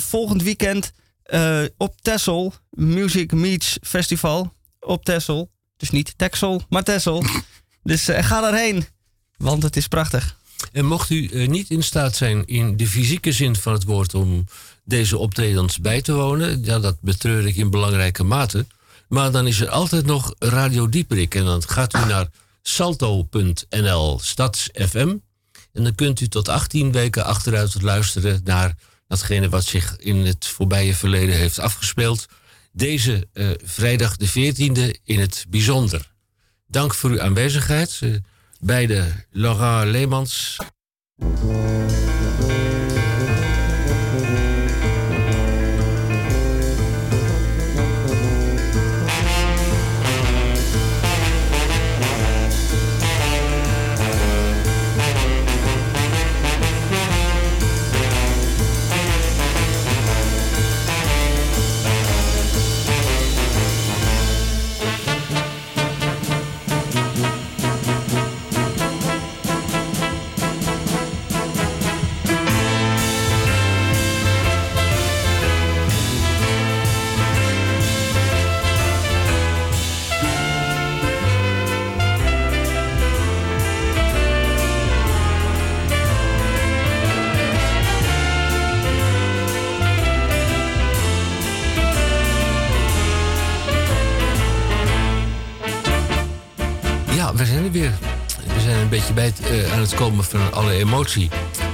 volgend 0.00 0.42
weekend 0.42 0.92
eh, 1.28 1.62
op 1.76 1.94
Texel, 2.02 2.52
Music 2.70 3.32
Meets 3.32 3.78
Festival 3.82 4.52
op 4.80 5.04
Texel. 5.04 5.50
Dus 5.76 5.90
niet 5.90 6.14
Texel, 6.16 6.62
maar 6.68 6.84
Texel. 6.84 7.24
dus 7.82 8.08
eh, 8.08 8.24
ga 8.24 8.40
daarheen, 8.40 8.86
want 9.36 9.62
het 9.62 9.76
is 9.76 9.88
prachtig. 9.88 10.36
En 10.72 10.84
mocht 10.84 11.10
u 11.10 11.26
eh, 11.26 11.48
niet 11.48 11.70
in 11.70 11.82
staat 11.82 12.16
zijn 12.16 12.46
in 12.46 12.76
de 12.76 12.86
fysieke 12.86 13.32
zin 13.32 13.56
van 13.56 13.72
het 13.72 13.84
woord 13.84 14.14
om 14.14 14.44
deze 14.84 15.18
optredens 15.18 15.78
bij 15.78 16.02
te 16.02 16.12
wonen, 16.12 16.64
ja, 16.64 16.78
dat 16.78 16.96
betreur 17.00 17.46
ik 17.46 17.56
in 17.56 17.70
belangrijke 17.70 18.24
mate. 18.24 18.66
Maar 19.08 19.30
dan 19.30 19.46
is 19.46 19.60
er 19.60 19.68
altijd 19.68 20.06
nog 20.06 20.34
Radio 20.38 20.88
Dieperik. 20.88 21.34
En 21.34 21.44
dan 21.44 21.62
gaat 21.62 21.94
u 21.94 21.98
naar 21.98 22.28
salto.nl 22.62 24.18
stadsfm. 24.22 25.16
En 25.72 25.84
dan 25.84 25.94
kunt 25.94 26.20
u 26.20 26.28
tot 26.28 26.48
18 26.48 26.92
weken 26.92 27.24
achteruit 27.24 27.82
luisteren 27.82 28.40
naar 28.44 28.74
datgene 29.08 29.48
wat 29.48 29.64
zich 29.64 29.96
in 29.96 30.26
het 30.26 30.46
voorbije 30.46 30.94
verleden 30.94 31.34
heeft 31.34 31.58
afgespeeld. 31.58 32.26
Deze 32.72 33.28
eh, 33.32 33.50
vrijdag 33.64 34.16
de 34.16 34.28
14e 34.28 35.00
in 35.04 35.20
het 35.20 35.46
bijzonder. 35.48 36.12
Dank 36.66 36.94
voor 36.94 37.10
uw 37.10 37.20
aanwezigheid. 37.20 37.98
eh, 38.02 38.10
beide 38.60 39.26
Laurent 39.30 39.90
Leemans. 39.90 40.56
Bij 99.18 99.26
het, 99.26 99.40
eh, 99.40 99.72
aan 99.72 99.80
het 99.80 99.94
komen 99.94 100.24
van 100.24 100.52
alle 100.52 100.72
emotie. 100.72 101.28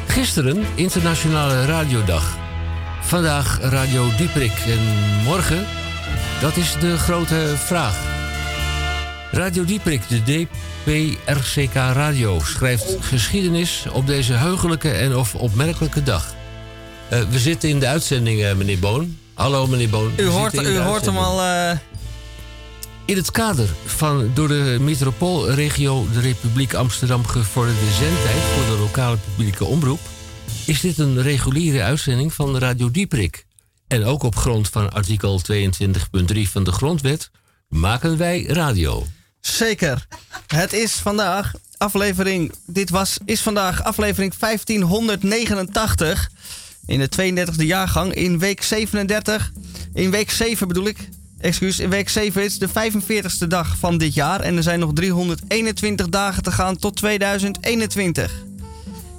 Gisteren, 0.07 0.65
Internationale 0.75 1.67
Radiodag. 1.67 2.37
Vandaag 3.01 3.59
Radio 3.61 4.09
Dieprik. 4.17 4.53
En 4.53 4.79
morgen, 5.25 5.67
dat 6.41 6.57
is 6.57 6.77
de 6.81 6.99
grote 6.99 7.53
vraag. 7.57 7.97
Radio 9.31 9.65
Dieprik, 9.65 10.03
de 10.09 10.47
DPRCK 10.85 11.75
Radio, 11.75 12.41
schrijft 12.41 12.97
geschiedenis 13.01 13.85
op 13.93 14.07
deze 14.07 14.33
heugelijke 14.33 14.91
en 14.91 15.17
of 15.17 15.35
opmerkelijke 15.35 16.03
dag. 16.03 16.35
Eh, 17.09 17.21
we 17.31 17.39
zitten 17.39 17.69
in 17.69 17.79
de 17.79 17.87
uitzending, 17.87 18.43
eh, 18.43 18.55
meneer 18.55 18.79
Boon. 18.79 19.17
Hallo, 19.35 19.67
meneer 19.67 19.91
Boon. 19.91 20.13
U 20.17 20.27
hoort, 20.27 20.63
u 20.63 20.79
hoort 20.79 21.05
hem 21.05 21.17
al. 21.17 21.41
In 23.07 23.17
het 23.17 23.31
kader 23.31 23.69
van 23.85 24.31
door 24.35 24.49
de 24.49 24.77
metropoolregio 24.81 26.07
de 26.13 26.21
Republiek 26.21 26.75
Amsterdam 26.75 27.27
gevorderde 27.27 27.91
zendtijd 27.91 28.41
voor 28.41 28.77
de 28.77 28.81
lokale 28.81 29.17
publieke 29.17 29.65
omroep, 29.65 30.01
is 30.67 30.81
dit 30.81 30.99
een 30.99 31.23
reguliere 31.23 31.83
uitzending 31.83 32.35
van 32.35 32.59
Radio 32.59 32.91
Dieprik. 32.91 33.47
En 33.87 34.05
ook 34.05 34.23
op 34.23 34.37
grond 34.37 34.69
van 34.69 34.93
artikel 34.93 35.41
22.3 35.53 35.63
van 36.43 36.65
de 36.65 36.73
Grondwet 36.73 37.31
maken 37.69 38.17
wij 38.17 38.45
radio. 38.45 39.07
Zeker. 39.41 40.07
Het 40.47 40.73
is 40.73 40.93
vandaag 40.93 41.53
aflevering. 41.77 42.53
Dit 42.67 42.91
was, 42.91 43.19
is 43.25 43.41
vandaag 43.41 43.83
aflevering 43.83 44.35
1589. 44.39 46.31
In 46.87 46.99
de 46.99 47.09
32e 47.57 47.65
jaargang. 47.65 48.15
In 48.15 48.39
week 48.39 48.63
37. 48.63 49.53
In 49.93 50.11
week 50.11 50.31
7 50.31 50.69
bedoel 50.69 50.87
ik. 50.87 51.09
Excuus. 51.45 51.77
Week 51.77 52.09
7 52.09 52.45
is 52.45 52.59
de 52.59 52.69
45ste 52.69 53.47
dag 53.49 53.77
van 53.79 53.99
dit 53.99 54.15
jaar. 54.15 54.41
En 54.41 54.57
er 54.57 54.63
zijn 54.63 54.79
nog 54.79 54.93
321 54.93 56.09
dagen 56.09 56.43
te 56.43 56.53
gaan 56.53 56.77
tot 56.77 56.97
2021. 56.97 58.45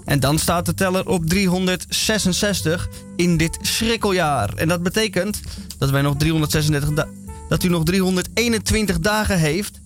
En 0.05 0.19
dan 0.19 0.39
staat 0.39 0.65
de 0.65 0.73
teller 0.73 1.07
op 1.07 1.25
366 1.25 2.89
in 3.15 3.37
dit 3.37 3.57
schrikkeljaar. 3.61 4.53
En 4.53 4.67
dat 4.67 4.83
betekent 4.83 5.41
dat 5.77 5.89
wij 5.89 6.01
nog 6.01 6.17
336 6.17 6.93
da- 6.93 7.07
dat 7.49 7.63
u 7.63 7.69
nog 7.69 7.83
321 7.83 8.99
dagen 8.99 9.39
heeft 9.39 9.79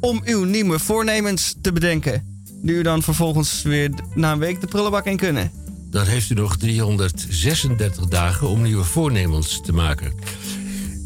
om 0.00 0.20
uw 0.24 0.44
nieuwe 0.44 0.78
voornemens 0.78 1.54
te 1.60 1.72
bedenken. 1.72 2.42
Die 2.62 2.74
u 2.74 2.82
dan 2.82 3.02
vervolgens 3.02 3.62
weer 3.62 3.90
na 4.14 4.32
een 4.32 4.38
week 4.38 4.60
de 4.60 4.66
prullenbak 4.66 5.06
in 5.06 5.16
kunnen. 5.16 5.50
Dan 5.90 6.06
heeft 6.06 6.30
u 6.30 6.34
nog 6.34 6.56
336 6.56 8.06
dagen 8.06 8.48
om 8.48 8.62
nieuwe 8.62 8.84
voornemens 8.84 9.60
te 9.64 9.72
maken. 9.72 10.12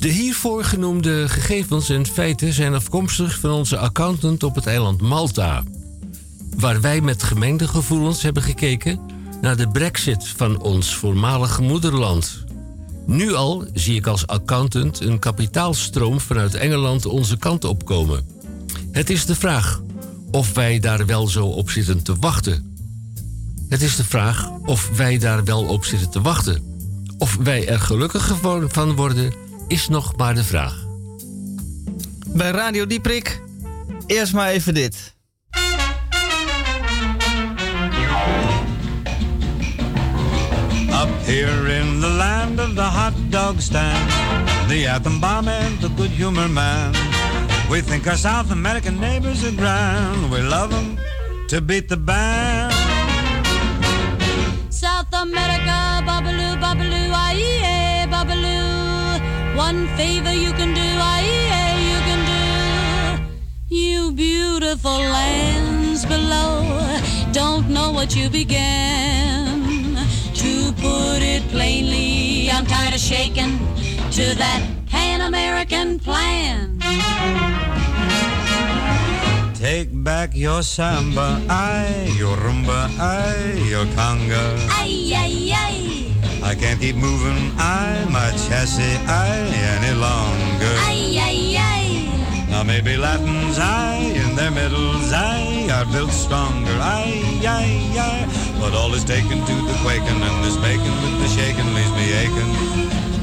De 0.05 0.11
hiervoor 0.11 0.64
genoemde 0.64 1.28
gegevens 1.28 1.88
en 1.88 2.07
feiten 2.07 2.52
zijn 2.52 2.74
afkomstig 2.74 3.38
van 3.38 3.50
onze 3.50 3.78
accountant 3.78 4.42
op 4.42 4.55
het 4.55 4.66
eiland 4.66 5.00
Malta. 5.00 5.62
Waar 6.57 6.80
wij 6.80 7.00
met 7.00 7.22
gemengde 7.22 7.68
gevoelens 7.68 8.22
hebben 8.22 8.42
gekeken 8.42 9.00
naar 9.40 9.57
de 9.57 9.68
brexit 9.68 10.28
van 10.28 10.61
ons 10.61 10.94
voormalige 10.94 11.62
moederland. 11.62 12.44
Nu 13.07 13.34
al 13.34 13.66
zie 13.72 13.96
ik 13.96 14.07
als 14.07 14.26
accountant 14.26 15.00
een 15.00 15.18
kapitaalstroom 15.18 16.20
vanuit 16.20 16.55
Engeland 16.55 17.07
onze 17.07 17.36
kant 17.36 17.64
opkomen. 17.64 18.26
Het 18.90 19.11
is 19.11 19.26
de 19.26 19.34
vraag 19.34 19.82
of 20.30 20.55
wij 20.55 20.78
daar 20.80 21.07
wel 21.07 21.28
zo 21.28 21.46
op 21.46 21.70
zitten 21.70 22.02
te 22.02 22.16
wachten. 22.20 22.76
Het 23.68 23.82
is 23.82 23.96
de 23.96 24.05
vraag 24.05 24.50
of 24.64 24.90
wij 24.96 25.18
daar 25.18 25.44
wel 25.44 25.64
op 25.64 25.84
zitten 25.84 26.11
te 26.11 26.20
wachten. 26.20 26.62
Of 27.18 27.36
wij 27.36 27.68
er 27.68 27.80
gelukkig 27.80 28.26
gewoon 28.26 28.70
van 28.70 28.94
worden, 28.94 29.43
is 29.68 29.88
nog 29.88 30.16
maar 30.16 30.34
de 30.34 30.44
vraag. 30.44 30.76
Bij 32.28 32.50
Radio 32.50 32.86
Dieprik, 32.86 33.40
eerst 34.06 34.32
maar 34.32 34.48
even 34.48 34.74
dit. 34.74 35.14
Up 40.88 41.26
here 41.26 41.78
in 41.78 42.00
the 42.00 42.08
land 42.08 42.60
of 42.60 42.74
the 42.74 42.82
hot 42.82 43.12
dog 43.28 43.54
stand, 43.58 44.10
the 44.68 44.90
atom 44.90 45.20
bomb 45.20 45.48
and 45.48 45.80
the 45.80 45.88
good 45.96 46.10
humor 46.10 46.50
man. 46.50 46.92
We 47.68 47.82
think 47.82 48.06
our 48.06 48.16
South 48.16 48.50
American 48.50 48.98
neighbors 48.98 49.44
are 49.44 49.54
grand. 49.56 50.30
We 50.30 50.42
love 50.42 50.70
them 50.70 50.98
to 51.46 51.62
beat 51.62 51.88
the 51.88 51.96
band. 51.96 52.72
South 54.68 55.12
America, 55.12 56.03
One 59.57 59.86
favor 59.96 60.32
you 60.32 60.52
can 60.52 60.74
do, 60.74 60.80
aye, 60.82 61.78
you 61.90 61.98
can 62.09 62.20
do. 62.34 63.74
You 63.74 64.12
beautiful 64.12 64.98
lands 64.98 66.05
below, 66.05 66.62
don't 67.32 67.68
know 67.70 67.92
what 67.92 68.16
you 68.16 68.28
began. 68.28 69.96
To 70.34 70.72
put 70.72 71.22
it 71.22 71.42
plainly, 71.48 72.50
I'm 72.50 72.66
tired 72.66 72.94
of 72.94 73.00
shaking 73.00 73.59
to 74.11 74.34
that 74.34 74.62
Pan 74.88 75.20
American 75.20 75.98
plan. 76.00 76.80
Take 79.55 79.90
back 80.05 80.34
your 80.34 80.62
samba, 80.62 81.40
aye, 81.48 82.12
your 82.18 82.36
rumba, 82.36 82.90
aye, 82.98 83.55
your 83.70 83.86
conga. 83.96 84.44
Ay, 84.70 85.12
ay, 85.14 85.52
ay. 85.55 86.13
I 86.45 86.55
can't 86.55 86.78
keep 86.78 86.97
moving 86.97 87.53
I, 87.57 88.05
my 88.11 88.30
chassis 88.47 88.97
I, 89.09 89.32
any 89.76 89.95
longer. 89.99 90.74
Ay, 90.84 91.16
ay, 91.16 91.57
ay. 91.57 91.86
Now 92.51 92.62
maybe 92.62 92.99
Latins 92.99 93.59
I, 93.59 93.97
in 93.97 94.36
their 94.36 94.51
middles 94.51 95.11
I, 95.11 95.66
are 95.72 95.86
built 95.90 96.12
stronger. 96.12 96.76
I, 96.78 97.40
I, 97.49 97.64
I. 97.99 98.61
But 98.61 98.74
all 98.74 98.92
is 98.92 99.05
taken 99.05 99.40
to 99.40 99.55
the 99.68 99.74
quaking, 99.82 100.20
and 100.20 100.45
this 100.45 100.57
bacon 100.59 100.95
with 101.03 101.16
the 101.24 101.28
shaking 101.32 101.72
leaves 101.72 101.95
me 101.97 102.12
aching. 102.22 102.53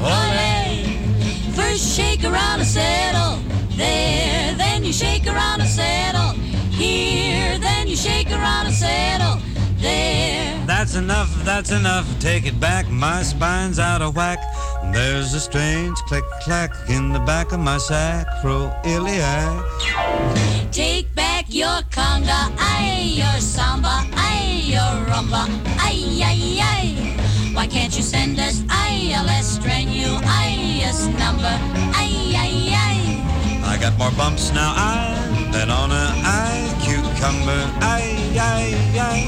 Ole! 0.02 1.54
First 1.54 1.96
shake 1.96 2.24
around 2.24 2.60
a 2.60 2.64
saddle. 2.64 3.38
There, 3.76 4.54
then 4.56 4.84
you 4.84 4.92
shake 4.92 5.28
around 5.28 5.60
a 5.60 5.66
saddle. 5.66 6.32
Here, 6.74 7.56
then 7.58 7.86
you 7.86 7.94
shake 7.94 8.32
around 8.32 8.66
a 8.66 8.72
saddle. 8.72 9.40
There. 9.78 10.51
That's 10.82 10.96
enough, 10.96 11.32
that's 11.44 11.70
enough. 11.70 12.08
Take 12.18 12.44
it 12.44 12.58
back, 12.58 12.90
my 12.90 13.22
spine's 13.22 13.78
out 13.78 14.02
of 14.02 14.16
whack. 14.16 14.40
There's 14.92 15.32
a 15.32 15.38
strange 15.38 15.96
click 16.08 16.24
clack 16.42 16.72
in 16.88 17.12
the 17.12 17.20
back 17.20 17.52
of 17.52 17.60
my 17.60 17.76
sacroiliac. 17.76 19.62
Take 20.72 21.14
back 21.14 21.44
your 21.46 21.82
conga, 21.94 22.50
ay, 22.58 23.12
your 23.14 23.38
samba, 23.38 24.04
ay, 24.14 24.62
your 24.64 25.06
rumba, 25.06 25.46
ay, 25.78 26.20
ay, 26.20 26.58
ay. 26.60 27.54
Why 27.54 27.68
can't 27.68 27.96
you 27.96 28.02
send 28.02 28.40
us, 28.40 28.64
ay, 28.68 29.14
a 29.16 29.22
less 29.22 29.54
strenuous 29.54 31.06
number, 31.16 31.56
ay, 31.94 32.34
ay, 32.34 32.74
ay. 32.74 32.98
I 33.62 33.78
got 33.80 33.96
more 33.98 34.10
bumps 34.18 34.52
now, 34.52 34.72
I, 34.74 35.14
than 35.52 35.70
on 35.70 35.92
a 35.92 36.12
I 36.26 36.62
cucumber, 37.22 37.70
ay, 37.80 38.34
ay, 38.38 38.74
ay. 38.98 39.20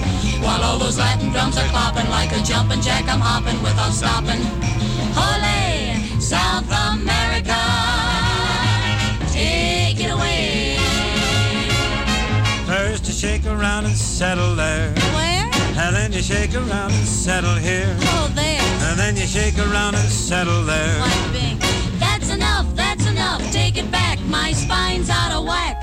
While 0.42 0.62
all 0.62 0.78
those 0.78 0.99
Latin 0.99 1.30
drums 1.30 1.57
are 1.57 1.68
clopping 1.70 2.09
like 2.11 2.32
a 2.32 2.42
jumping 2.42 2.80
jack, 2.80 3.05
I'm 3.09 3.20
hopping 3.20 3.61
without 3.62 3.92
stopping. 3.92 4.42
Ole, 5.14 6.20
South 6.20 6.66
America, 6.90 7.61
take 9.30 10.01
it 10.01 10.11
away. 10.11 10.76
First 12.66 13.07
you 13.07 13.12
shake 13.12 13.47
around 13.47 13.84
and 13.86 13.95
settle 13.95 14.57
there. 14.57 14.92
Where? 15.14 15.49
And 15.78 15.95
then 15.95 16.12
you 16.12 16.22
shake 16.22 16.55
around 16.55 16.92
and 16.92 17.07
settle 17.07 17.55
here. 17.55 17.95
Oh, 18.01 18.30
there. 18.34 18.61
And 18.88 18.99
then 18.99 19.16
you 19.16 19.26
shake 19.26 19.59
around 19.59 19.95
and 19.95 20.09
settle 20.09 20.64
there. 20.64 20.99
That's 22.01 22.30
enough, 22.30 22.66
that's 22.74 23.07
enough. 23.07 23.40
Take 23.53 23.76
it 23.76 23.90
back, 23.90 24.18
my 24.26 24.53
spine's 24.53 25.11
out 25.11 25.32
of 25.32 25.47
whack. 25.47 25.76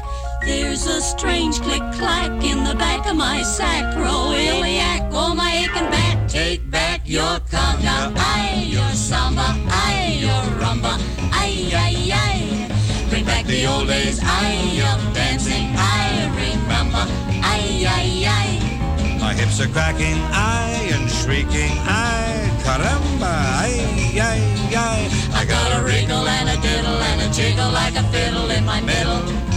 There's 0.44 0.88
a 0.88 1.00
strange 1.02 1.62
click 1.62 1.84
clack 1.94 2.44
in 2.44 2.64
the 2.64 2.74
back 2.74 3.06
of 3.06 3.16
my 3.16 3.42
sacroiliac. 3.42 5.10
Oh, 5.14 5.36
my 5.36 5.52
aching 5.52 5.90
back. 5.92 6.28
Take 6.28 6.70
back 6.72 7.02
your 7.06 7.40
conga, 7.52 8.12
ay, 8.18 8.66
your 8.68 8.90
samba, 8.92 9.54
ay, 9.70 10.18
your 10.20 10.44
rumba, 10.58 10.98
ay, 11.32 11.70
ay, 11.76 12.12
ay. 12.12 13.08
Bring 13.10 13.24
back 13.26 13.46
the 13.46 13.68
old 13.68 13.88
days, 13.88 14.20
ay, 14.24 14.82
of 14.92 15.14
dancing, 15.14 15.76
I 15.78 16.26
remember, 16.34 17.06
ay, 17.44 17.86
ay, 17.86 18.26
ay. 18.26 19.20
My 19.20 19.34
hips 19.36 19.60
are 19.62 19.68
cracking, 19.68 20.18
I, 20.32 20.90
and 20.94 21.08
shrieking, 21.12 21.78
I, 21.86 22.50
caramba, 22.64 23.36
ay, 23.62 24.18
ay, 24.18 24.42
ay. 24.74 25.00
I 25.36 25.46
got 25.46 25.80
a 25.80 25.84
wriggle 25.84 26.26
and 26.28 26.50
a 26.50 26.62
diddle 26.62 26.98
and 26.98 27.22
a 27.22 27.34
jiggle 27.34 27.70
like 27.72 27.96
a 27.96 28.04
fiddle 28.12 28.50
in 28.50 28.66
my 28.66 28.82
middle. 28.82 29.51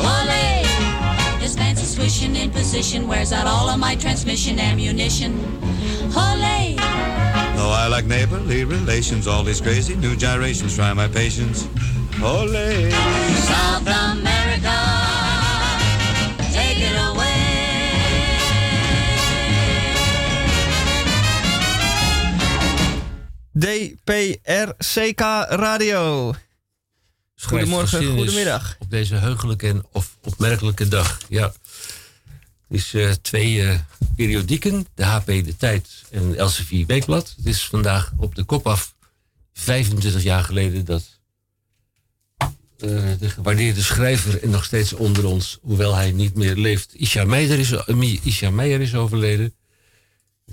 Ole! 0.00 0.64
This 1.40 1.54
fancy 1.56 1.84
swishing 1.84 2.36
in 2.36 2.50
position 2.50 3.06
wears 3.08 3.32
out 3.32 3.46
all 3.46 3.68
of 3.68 3.78
my 3.78 3.94
transmission 3.96 4.58
ammunition. 4.58 5.32
Ole! 6.16 6.76
Though 7.56 7.70
I 7.70 7.86
like 7.90 8.06
neighborly 8.06 8.64
relations, 8.64 9.26
all 9.26 9.42
these 9.44 9.60
crazy 9.60 9.94
new 9.96 10.16
gyrations 10.16 10.74
try 10.76 10.92
my 10.92 11.08
patience. 11.08 11.68
Ole! 12.22 12.90
South 13.50 13.86
America, 13.86 14.76
take 16.52 16.80
it 16.80 16.96
away. 17.08 17.20
DPRCK 23.56 25.22
Radio. 25.58 26.34
Goedemorgen, 27.42 28.04
goedemiddag. 28.04 28.76
Op 28.78 28.90
deze 28.90 29.14
heugelijke 29.14 29.68
en 29.68 29.84
of 29.92 30.16
opmerkelijke 30.22 30.88
dag. 30.88 31.18
Ja. 31.28 31.42
Het 31.42 32.78
is 32.78 32.94
eh, 32.94 33.10
twee 33.10 33.62
eh, 33.62 33.78
periodieken, 34.16 34.86
de 34.94 35.04
HP 35.04 35.26
De 35.26 35.56
Tijd 35.56 35.88
en 36.10 36.36
Elsevier 36.36 36.86
Weekblad. 36.86 37.34
Het 37.36 37.46
is 37.46 37.66
vandaag 37.66 38.12
op 38.16 38.34
de 38.34 38.44
kop 38.44 38.66
af 38.66 38.94
25 39.52 40.22
jaar 40.22 40.44
geleden 40.44 40.84
dat 40.84 41.20
eh, 42.78 42.88
de 43.18 43.30
gewaardeerde 43.30 43.82
schrijver 43.82 44.42
en 44.42 44.50
nog 44.50 44.64
steeds 44.64 44.92
onder 44.92 45.26
ons, 45.26 45.58
hoewel 45.62 45.94
hij 45.94 46.12
niet 46.12 46.34
meer 46.34 46.56
leeft, 46.56 46.94
Isha 46.94 47.24
Meijer 47.24 47.58
is, 47.58 47.72
Isha 48.22 48.50
Meijer 48.50 48.80
is 48.80 48.94
overleden. 48.94 49.54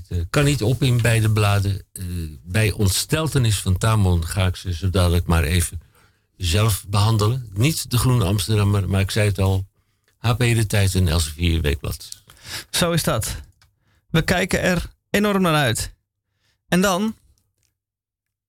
Het 0.08 0.28
kan 0.30 0.44
niet 0.44 0.64
op 0.64 0.84
in 0.84 1.02
beide 1.02 1.32
bladen. 1.32 1.86
Bij 2.44 2.72
ontsteltenis 2.72 3.58
van 3.58 3.78
Tamon 3.78 4.26
ga 4.26 4.48
ik 4.48 4.56
ze 4.56 4.74
zo 4.74 4.90
dadelijk 4.90 5.26
maar 5.26 5.44
even 5.44 5.87
zelf 6.38 6.86
behandelen. 6.88 7.50
Niet 7.54 7.92
de 7.92 7.98
Groene 7.98 8.26
Amsterdammer, 8.26 8.90
maar 8.90 9.02
ik 9.02 9.12
zei 9.12 9.28
het 9.28 9.40
al. 9.40 9.66
HP 10.18 10.40
De 10.40 10.66
Tijd 10.66 10.96
en 10.96 11.08
Elsevier 11.08 11.62
Weekblad. 11.62 12.24
Zo 12.70 12.92
is 12.92 13.04
dat. 13.04 13.36
We 14.10 14.22
kijken 14.22 14.62
er 14.62 14.90
enorm 15.10 15.42
naar 15.42 15.56
uit. 15.56 15.94
En 16.68 16.82
dan 16.82 17.16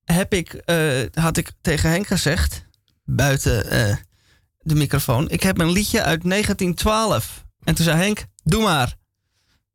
heb 0.04 0.32
ik, 0.32 0.52
eh, 0.52 1.02
had 1.12 1.36
ik 1.36 1.52
tegen 1.60 1.90
Henk 1.90 2.06
gezegd, 2.06 2.64
buiten 3.04 3.70
eh, 3.70 3.96
de 4.58 4.74
microfoon, 4.74 5.30
ik 5.30 5.42
heb 5.42 5.58
een 5.58 5.70
liedje 5.70 6.02
uit 6.02 6.24
1912. 6.24 7.44
En 7.64 7.74
toen 7.74 7.84
zei 7.84 7.96
Henk, 7.96 8.24
doe 8.44 8.62
maar. 8.62 8.96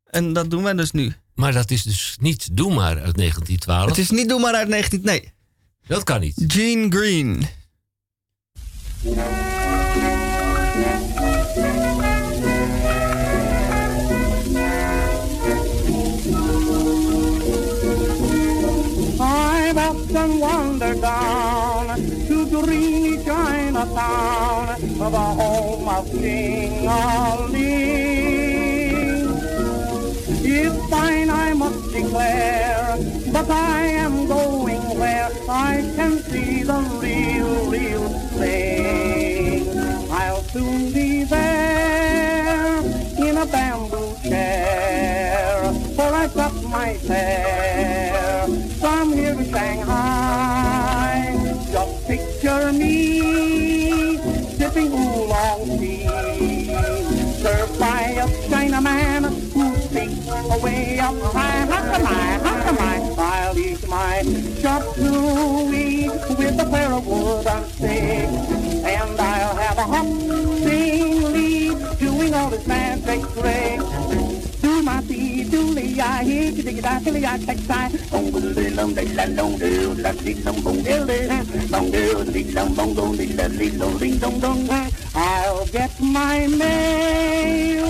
En 0.04 0.32
dat 0.32 0.50
doen 0.50 0.62
wij 0.62 0.72
dus 0.72 0.90
nu. 0.90 1.14
Maar 1.34 1.52
dat 1.52 1.70
is 1.70 1.82
dus 1.82 2.16
niet 2.20 2.56
Doe 2.56 2.74
maar 2.74 3.00
uit 3.00 3.16
1912. 3.16 3.88
Het 3.88 3.98
is 3.98 4.10
niet 4.10 4.28
doe 4.28 4.40
maar 4.40 4.54
uit 4.54 4.68
19... 4.68 5.00
Nee. 5.02 5.32
Dat 5.86 6.04
kan 6.04 6.20
niet. 6.20 6.44
Gene 6.46 6.88
Green. 6.88 7.46
I've 9.06 9.12
often 19.76 20.40
wandered 20.40 21.02
down 21.02 21.96
to 21.98 22.48
dreamy 22.48 23.22
Chinatown, 23.24 24.80
the 24.80 25.10
home 25.10 25.86
of 25.86 26.10
King 26.10 26.88
Ali. 26.88 27.74
It's 30.46 30.88
fine, 30.88 31.28
I 31.28 31.52
must 31.52 31.92
declare, 31.92 32.96
but 33.30 33.50
I 33.50 33.82
am 33.82 34.26
going 34.26 34.98
where 34.98 35.30
I 35.46 35.92
can 35.94 36.22
see 36.22 36.62
the 36.62 36.80
real, 37.02 37.70
real 37.70 38.08
thing. 38.38 38.73
Soon 40.54 40.92
be 40.92 41.24
there 41.24 42.78
in 43.18 43.36
a 43.38 43.44
bamboo 43.44 44.14
chair, 44.22 45.72
for 45.96 46.14
I've 46.14 46.32
got 46.32 46.54
my 46.62 46.94
fare 46.94 48.46
from 48.78 49.12
here 49.14 49.34
to 49.34 49.44
Shanghai. 49.46 51.34
Just 51.72 52.06
picture 52.06 52.72
me 52.72 54.16
sipping 54.56 54.92
oolong 54.92 55.76
tea, 55.80 56.06
served 57.42 57.76
by 57.80 58.14
a 58.22 58.28
Chinaman 58.46 59.24
who 59.54 59.74
speaks 59.74 60.28
away 60.28 61.00
up 61.00 61.16
high. 61.32 61.62
I? 61.62 61.66
How 61.66 62.62
come 62.62 62.78
I? 62.78 63.14
I'll 63.18 63.58
eat 63.58 63.88
my 63.88 64.22
chop 64.62 64.82
suey 64.94 66.08
with 66.08 66.60
a 66.60 66.64
pair 66.70 66.92
of 66.92 67.06
wooden 67.08 67.64
sticks, 67.70 68.43
a 69.84 69.86
hopping 69.86 70.64
lead, 71.34 71.76
doing 71.98 72.34
all 72.34 72.50
this 72.50 72.64
fast 72.66 73.06
X-ray. 73.06 73.78
Do 74.62 74.82
my 74.82 75.00
feet, 75.02 75.50
do 75.50 75.74
the 75.74 76.00
eye 76.00 76.24
hear 76.24 76.50
you 76.50 76.62
dig 76.62 76.78
it, 76.78 76.86
I 76.86 77.00
feel 77.00 77.16
it, 77.16 77.24
I 77.24 77.38
text, 77.38 77.70
I. 77.70 77.90
Bong 78.10 78.32
bong 78.32 78.54
đi 78.56 78.70
lông 78.70 78.94
đi 78.94 79.04
là 79.04 79.26
lông 79.26 79.58
đi, 79.58 79.70
là 79.96 80.12
đi 80.24 80.34
lông 80.44 80.64
bong 80.64 80.84
đi 80.84 80.92
đi, 81.08 81.18
bong 81.70 81.92
đi 81.92 82.00
đi 82.34 82.44
lông 82.52 82.76
bong 82.76 82.94
bong 82.96 83.18
đi 83.18 83.26
là 83.26 83.48
đi 83.58 83.70
lông 83.70 83.98
ding 84.00 84.18
dong 84.22 84.40
dong. 84.42 84.68
I'll 85.14 85.66
get 85.72 85.90
my 86.00 86.46
mail, 86.46 87.84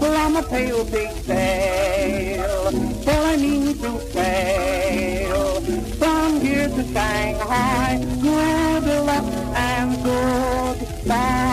well 0.00 0.16
I'm 0.16 0.36
a 0.36 0.42
pale 0.42 0.84
big 0.92 1.08
sail, 1.26 2.72
well 3.06 3.24
I 3.24 3.36
mean 3.36 3.74
to 3.82 4.00
sail. 4.14 4.87
To 6.74 6.82
Shanghai. 6.92 7.98
And 9.54 9.96
goodbye. 10.04 11.48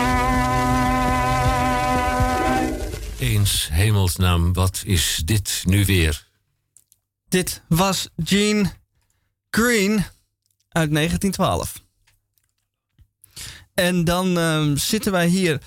Eens 3.18 3.68
hemelsnaam, 3.72 4.52
wat 4.52 4.82
is 4.84 5.22
dit 5.24 5.62
nu 5.64 5.84
weer? 5.84 6.26
Dit 7.28 7.62
was 7.68 8.08
Gene 8.24 8.72
Green 9.50 10.04
uit 10.68 10.92
1912. 10.92 11.84
En 13.74 14.04
dan 14.04 14.38
ehm, 14.38 14.76
zitten 14.76 15.12
wij 15.12 15.26
hier 15.26 15.60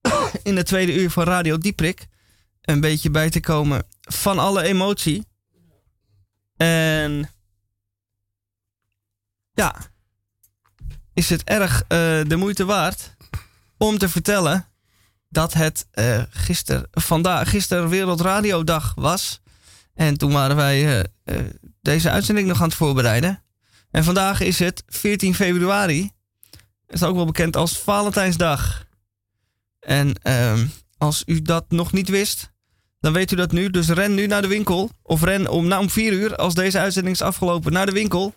in 0.42 0.54
de 0.54 0.62
tweede 0.62 0.94
uur 0.94 1.10
van 1.10 1.24
Radio 1.24 1.58
Dieprik 1.58 2.06
een 2.62 2.80
beetje 2.80 3.10
bij 3.10 3.30
te 3.30 3.40
komen 3.40 3.86
van 4.00 4.38
alle 4.38 4.62
emotie. 4.62 5.26
En 6.56 7.30
ja, 9.56 9.74
is 11.14 11.30
het 11.30 11.44
erg 11.44 11.82
eh, 11.82 11.88
de 12.26 12.36
moeite 12.36 12.64
waard 12.64 13.16
om 13.76 13.98
te 13.98 14.08
vertellen 14.08 14.66
dat 15.28 15.52
het 15.52 15.86
eh 15.90 16.22
gister, 16.30 16.86
vandaag, 16.90 17.50
gisteren 17.50 17.88
Wereldradiodag 17.88 18.94
was. 18.96 19.40
En 19.94 20.16
toen 20.16 20.32
waren 20.32 20.56
wij 20.56 21.06
eh, 21.24 21.38
deze 21.80 22.10
uitzending 22.10 22.48
nog 22.48 22.60
aan 22.60 22.68
het 22.68 22.76
voorbereiden. 22.76 23.42
En 23.90 24.04
vandaag 24.04 24.40
is 24.40 24.58
het 24.58 24.82
14 24.86 25.34
februari. 25.34 26.10
Is 26.86 27.02
ook 27.02 27.16
wel 27.16 27.24
bekend 27.24 27.56
als 27.56 27.78
Valentijnsdag. 27.78 28.86
En 29.80 30.14
ehm, 30.22 30.66
als 30.98 31.22
u 31.26 31.42
dat 31.42 31.64
nog 31.68 31.92
niet 31.92 32.08
wist, 32.08 32.52
dan 33.00 33.12
weet 33.12 33.32
u 33.32 33.36
dat 33.36 33.52
nu. 33.52 33.70
Dus 33.70 33.88
ren 33.88 34.14
nu 34.14 34.26
naar 34.26 34.42
de 34.42 34.48
winkel. 34.48 34.90
Of 35.02 35.22
ren 35.22 35.48
om, 35.50 35.66
nou, 35.66 35.82
om 35.82 35.90
4 35.90 36.12
uur, 36.12 36.36
als 36.36 36.54
deze 36.54 36.78
uitzending 36.78 37.14
is 37.14 37.22
afgelopen, 37.22 37.72
naar 37.72 37.86
de 37.86 37.92
winkel. 37.92 38.34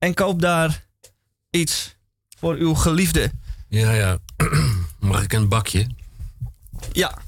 En 0.00 0.14
koop 0.14 0.40
daar 0.40 0.86
iets 1.50 1.96
voor 2.38 2.54
uw 2.54 2.74
geliefde. 2.74 3.30
Ja, 3.68 3.92
ja. 3.92 4.18
Mag 4.98 5.22
ik 5.22 5.32
een 5.32 5.48
bakje? 5.48 5.86
Ja. 6.92 7.18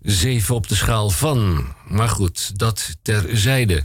Zeven 0.00 0.54
op 0.54 0.68
de 0.68 0.74
schaal 0.74 1.10
van. 1.10 1.66
Maar 1.88 2.08
goed, 2.08 2.58
dat 2.58 2.96
terzijde. 3.02 3.84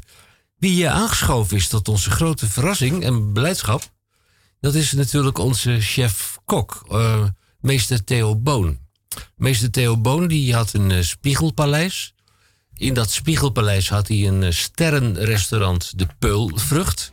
Wie 0.57 0.71
hier 0.71 0.89
aangeschoven 0.89 1.57
is 1.57 1.67
tot 1.67 1.87
onze 1.87 2.09
grote 2.09 2.49
verrassing 2.49 3.03
en 3.03 3.33
beleidschap... 3.33 3.91
dat 4.59 4.75
is 4.75 4.91
natuurlijk 4.91 5.37
onze 5.37 5.79
chef-kok, 5.81 6.85
eh, 6.89 7.23
meester 7.59 8.03
Theo 8.03 8.35
Boon. 8.35 8.79
Meester 9.35 9.71
Theo 9.71 9.97
Boon 9.97 10.27
die 10.27 10.55
had 10.55 10.73
een 10.73 10.91
eh, 10.91 11.01
spiegelpaleis. 11.01 12.13
In 12.75 12.93
dat 12.93 13.11
spiegelpaleis 13.11 13.89
had 13.89 14.07
hij 14.07 14.27
een 14.27 14.43
eh, 14.43 14.51
sterrenrestaurant, 14.51 15.99
de 15.99 16.07
Peulvrucht. 16.19 17.11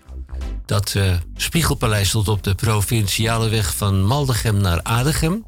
Dat 0.67 0.95
eh, 0.95 1.13
spiegelpaleis 1.37 2.09
stond 2.09 2.29
op 2.29 2.43
de 2.43 2.55
provinciale 2.55 3.49
weg 3.49 3.75
van 3.77 4.05
Maldegem 4.05 4.57
naar 4.57 4.83
Adegem. 4.83 5.45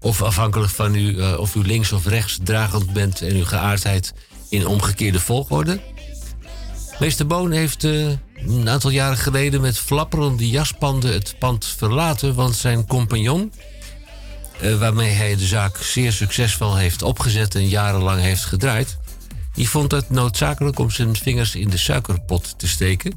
Of 0.00 0.22
afhankelijk 0.22 0.70
van 0.72 0.94
u, 0.94 1.20
eh, 1.20 1.38
of 1.38 1.54
u 1.54 1.60
links 1.60 1.92
of 1.92 2.06
rechts 2.06 2.38
dragend 2.42 2.92
bent 2.92 3.22
en 3.22 3.34
uw 3.34 3.44
geaardheid 3.44 4.14
in 4.48 4.66
omgekeerde 4.66 5.20
volgorde. 5.20 5.80
Meester 6.98 7.26
Boon 7.26 7.50
heeft 7.50 7.84
eh, 7.84 8.08
een 8.34 8.68
aantal 8.68 8.90
jaren 8.90 9.16
geleden 9.16 9.60
met 9.60 9.78
flapperende 9.78 10.48
jaspanden 10.48 11.12
het 11.12 11.34
pand 11.38 11.66
verlaten, 11.66 12.34
want 12.34 12.56
zijn 12.56 12.86
compagnon, 12.86 13.52
waarmee 14.78 15.10
hij 15.10 15.36
de 15.36 15.46
zaak 15.46 15.76
zeer 15.76 16.12
succesvol 16.12 16.76
heeft 16.76 17.02
opgezet 17.02 17.54
en 17.54 17.68
jarenlang 17.68 18.20
heeft 18.20 18.44
gedraaid, 18.44 18.98
die 19.54 19.68
vond 19.68 19.90
het 19.90 20.10
noodzakelijk 20.10 20.78
om 20.78 20.90
zijn 20.90 21.16
vingers 21.16 21.54
in 21.54 21.70
de 21.70 21.76
suikerpot 21.76 22.58
te 22.58 22.68
steken. 22.68 23.12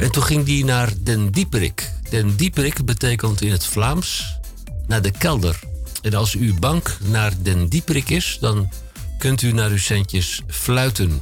En 0.00 0.10
toen 0.10 0.22
ging 0.22 0.46
hij 0.46 0.62
naar 0.62 0.92
Den 1.00 1.30
Dieperik. 1.30 1.90
Den 2.10 2.36
Dieperik 2.36 2.84
betekent 2.84 3.40
in 3.40 3.50
het 3.50 3.66
Vlaams 3.66 4.38
naar 4.86 5.02
de 5.02 5.10
kelder. 5.10 5.58
En 6.02 6.14
als 6.14 6.34
uw 6.34 6.58
bank 6.58 6.96
naar 7.00 7.32
Den 7.42 7.68
Dieperik 7.68 8.10
is, 8.10 8.38
dan 8.40 8.72
kunt 9.18 9.42
u 9.42 9.52
naar 9.52 9.70
uw 9.70 9.78
centjes 9.78 10.42
fluiten. 10.46 11.20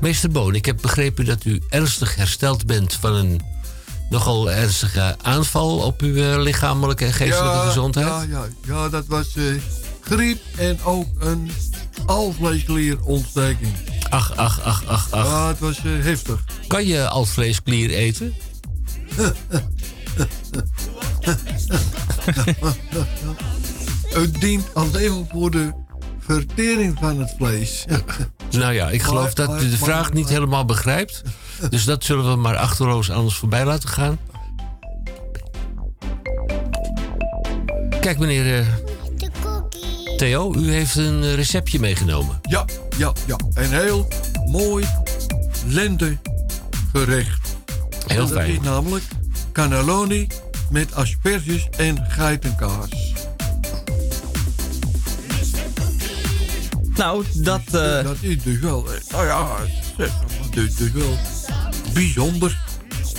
Meester 0.00 0.30
Boon, 0.30 0.54
ik 0.54 0.64
heb 0.64 0.78
begrepen 0.80 1.24
dat 1.24 1.44
u 1.44 1.62
ernstig 1.68 2.14
hersteld 2.14 2.66
bent 2.66 2.92
van 2.92 3.14
een 3.14 3.40
nogal 4.08 4.50
ernstige 4.50 5.16
aanval 5.22 5.78
op 5.78 6.00
uw 6.00 6.16
eh, 6.16 6.42
lichamelijke 6.42 7.04
en 7.04 7.12
geestelijke 7.12 7.56
ja, 7.56 7.66
gezondheid. 7.66 8.06
Ja, 8.06 8.22
ja, 8.22 8.46
ja, 8.66 8.88
dat 8.88 9.06
was 9.06 9.36
eh, 9.36 9.44
griep 10.00 10.40
en 10.56 10.82
ook 10.82 11.06
een 11.18 11.50
alvleesklierontsteking. 12.06 13.72
Ach, 14.08 14.36
ach, 14.36 14.60
ach, 14.62 14.84
ach, 14.86 15.10
ach. 15.10 15.26
Ja, 15.26 15.48
het 15.48 15.58
was 15.58 15.78
eh, 15.78 15.84
heftig. 15.84 16.44
Kan 16.70 16.86
je 16.86 17.08
alvleesklier 17.08 17.90
eten? 17.90 18.34
het 24.20 24.40
dient 24.40 24.74
alleen 24.74 25.26
voor 25.32 25.50
de 25.50 25.72
vertering 26.18 26.98
van 26.98 27.18
het 27.18 27.34
vlees. 27.36 27.84
Nou 28.50 28.72
ja, 28.72 28.90
ik 28.90 29.02
geloof 29.02 29.34
dat 29.34 29.62
u 29.62 29.70
de 29.70 29.76
vraag 29.76 30.12
niet 30.12 30.28
helemaal 30.28 30.64
begrijpt. 30.64 31.22
Dus 31.70 31.84
dat 31.84 32.04
zullen 32.04 32.30
we 32.30 32.36
maar 32.36 32.56
achterloos 32.56 33.10
aan 33.10 33.22
ons 33.22 33.36
voorbij 33.36 33.64
laten 33.64 33.88
gaan. 33.88 34.18
Kijk, 38.00 38.18
meneer 38.18 38.58
eh, 38.58 38.66
Theo, 40.16 40.54
u 40.54 40.72
heeft 40.72 40.96
een 40.96 41.34
receptje 41.34 41.78
meegenomen. 41.78 42.40
Ja, 42.42 42.64
ja, 42.98 43.12
ja. 43.26 43.36
Een 43.54 43.70
heel 43.70 44.08
mooi 44.46 44.86
lentegerecht. 46.92 47.56
Heel 48.06 48.08
En 48.08 48.16
dat 48.16 48.32
fijn. 48.32 48.50
is 48.50 48.60
namelijk 48.60 49.04
cannelloni 49.52 50.26
met 50.70 50.94
asperges 50.94 51.68
en 51.76 52.04
geitenkaas. 52.08 52.88
Nou, 56.94 57.24
dat... 57.34 57.60
eh, 57.66 58.02
Dat 58.04 58.16
is 58.20 58.42
dus 58.42 58.58
wel... 58.58 58.92
eh, 58.92 59.00
Nou 59.10 59.26
ja, 59.26 59.56
dat 59.96 60.56
is 60.64 60.74
dus 60.74 60.90
wel 60.92 61.16
bijzonder. 61.94 62.58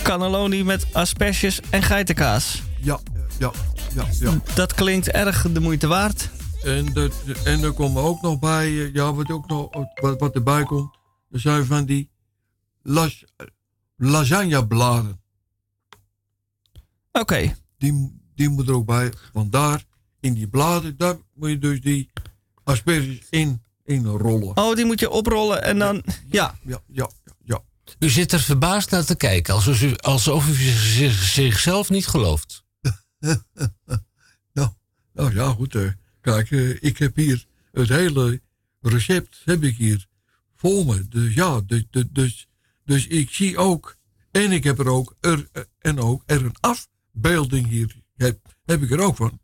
Cannelloni 0.02 0.64
met 0.64 0.86
asperges 0.92 1.60
en 1.70 1.82
geitenkaas. 1.82 2.62
Ja, 2.80 3.00
ja, 3.38 3.50
ja, 3.94 4.04
ja. 4.20 4.40
Dat 4.54 4.74
klinkt 4.74 5.08
erg 5.10 5.46
de 5.52 5.60
moeite 5.60 5.86
waard. 5.86 6.28
En, 6.62 6.92
dat, 6.92 7.12
en 7.44 7.62
er 7.62 7.72
komen 7.72 8.02
ook 8.02 8.22
nog 8.22 8.38
bij, 8.38 8.66
eh, 8.66 8.94
ja, 8.94 9.12
wat, 9.14 9.30
ook 9.30 9.46
nog, 9.48 9.68
wat, 10.00 10.20
wat 10.20 10.34
erbij 10.34 10.62
komt, 10.64 10.96
er 11.30 11.40
zijn 11.40 11.64
van 11.66 11.84
die 11.84 12.10
las, 12.82 13.24
lasagnebladen. 14.10 15.20
Oké. 17.12 17.54
Die, 17.78 18.20
die 18.34 18.48
moet 18.48 18.68
er 18.68 18.74
ook 18.74 18.86
bij, 18.86 19.12
want 19.32 19.52
daar, 19.52 19.84
in 20.20 20.34
die 20.34 20.48
bladen, 20.48 20.96
daar 20.96 21.16
moet 21.34 21.48
je 21.48 21.58
dus 21.58 21.80
die 21.80 22.10
asperges 22.64 23.18
in, 23.30 23.62
in 23.84 24.06
rollen. 24.06 24.56
Oh, 24.56 24.74
die 24.76 24.84
moet 24.84 25.00
je 25.00 25.10
oprollen 25.10 25.62
en 25.62 25.78
dan... 25.78 26.02
Ja. 26.26 26.58
Ja, 26.64 26.80
ja, 26.86 27.10
ja. 27.44 27.62
U 27.98 28.10
zit 28.10 28.32
er 28.32 28.40
verbaasd 28.40 28.90
naar 28.90 29.04
te 29.04 29.16
kijken, 29.16 29.54
alsof 29.54 29.82
u, 29.82 29.96
alsof 29.96 30.48
u 30.48 30.52
zich- 30.54 31.22
zichzelf 31.22 31.90
niet 31.90 32.06
gelooft. 32.06 32.64
nou, 34.52 34.68
nou 35.12 35.34
ja, 35.34 35.48
goed. 35.52 35.74
eh, 35.74 35.90
kijk, 36.20 36.50
eh, 36.50 36.82
ik 36.82 36.98
heb 36.98 37.16
hier 37.16 37.46
het 37.72 37.88
hele 37.88 38.40
recept 38.80 39.40
heb 39.44 39.62
ik 39.62 39.76
hier 39.76 40.06
voor 40.56 40.84
me. 40.86 41.08
Dus 41.08 41.34
ja, 41.34 41.60
dus, 41.60 41.84
dus, 42.10 42.48
dus, 42.84 43.06
ik 43.06 43.30
zie 43.30 43.56
ook, 43.58 43.96
en 44.30 44.52
ik 44.52 44.64
heb 44.64 44.78
er 44.78 44.88
ook, 44.88 45.16
er, 45.20 45.48
eh, 45.52 45.62
en 45.78 46.00
ook 46.00 46.22
er 46.26 46.44
een 46.44 46.56
afbeelding 46.60 47.68
hier, 47.68 48.02
heb, 48.16 48.38
heb 48.64 48.82
ik 48.82 48.90
er 48.90 49.00
ook 49.00 49.16
van. 49.16 49.40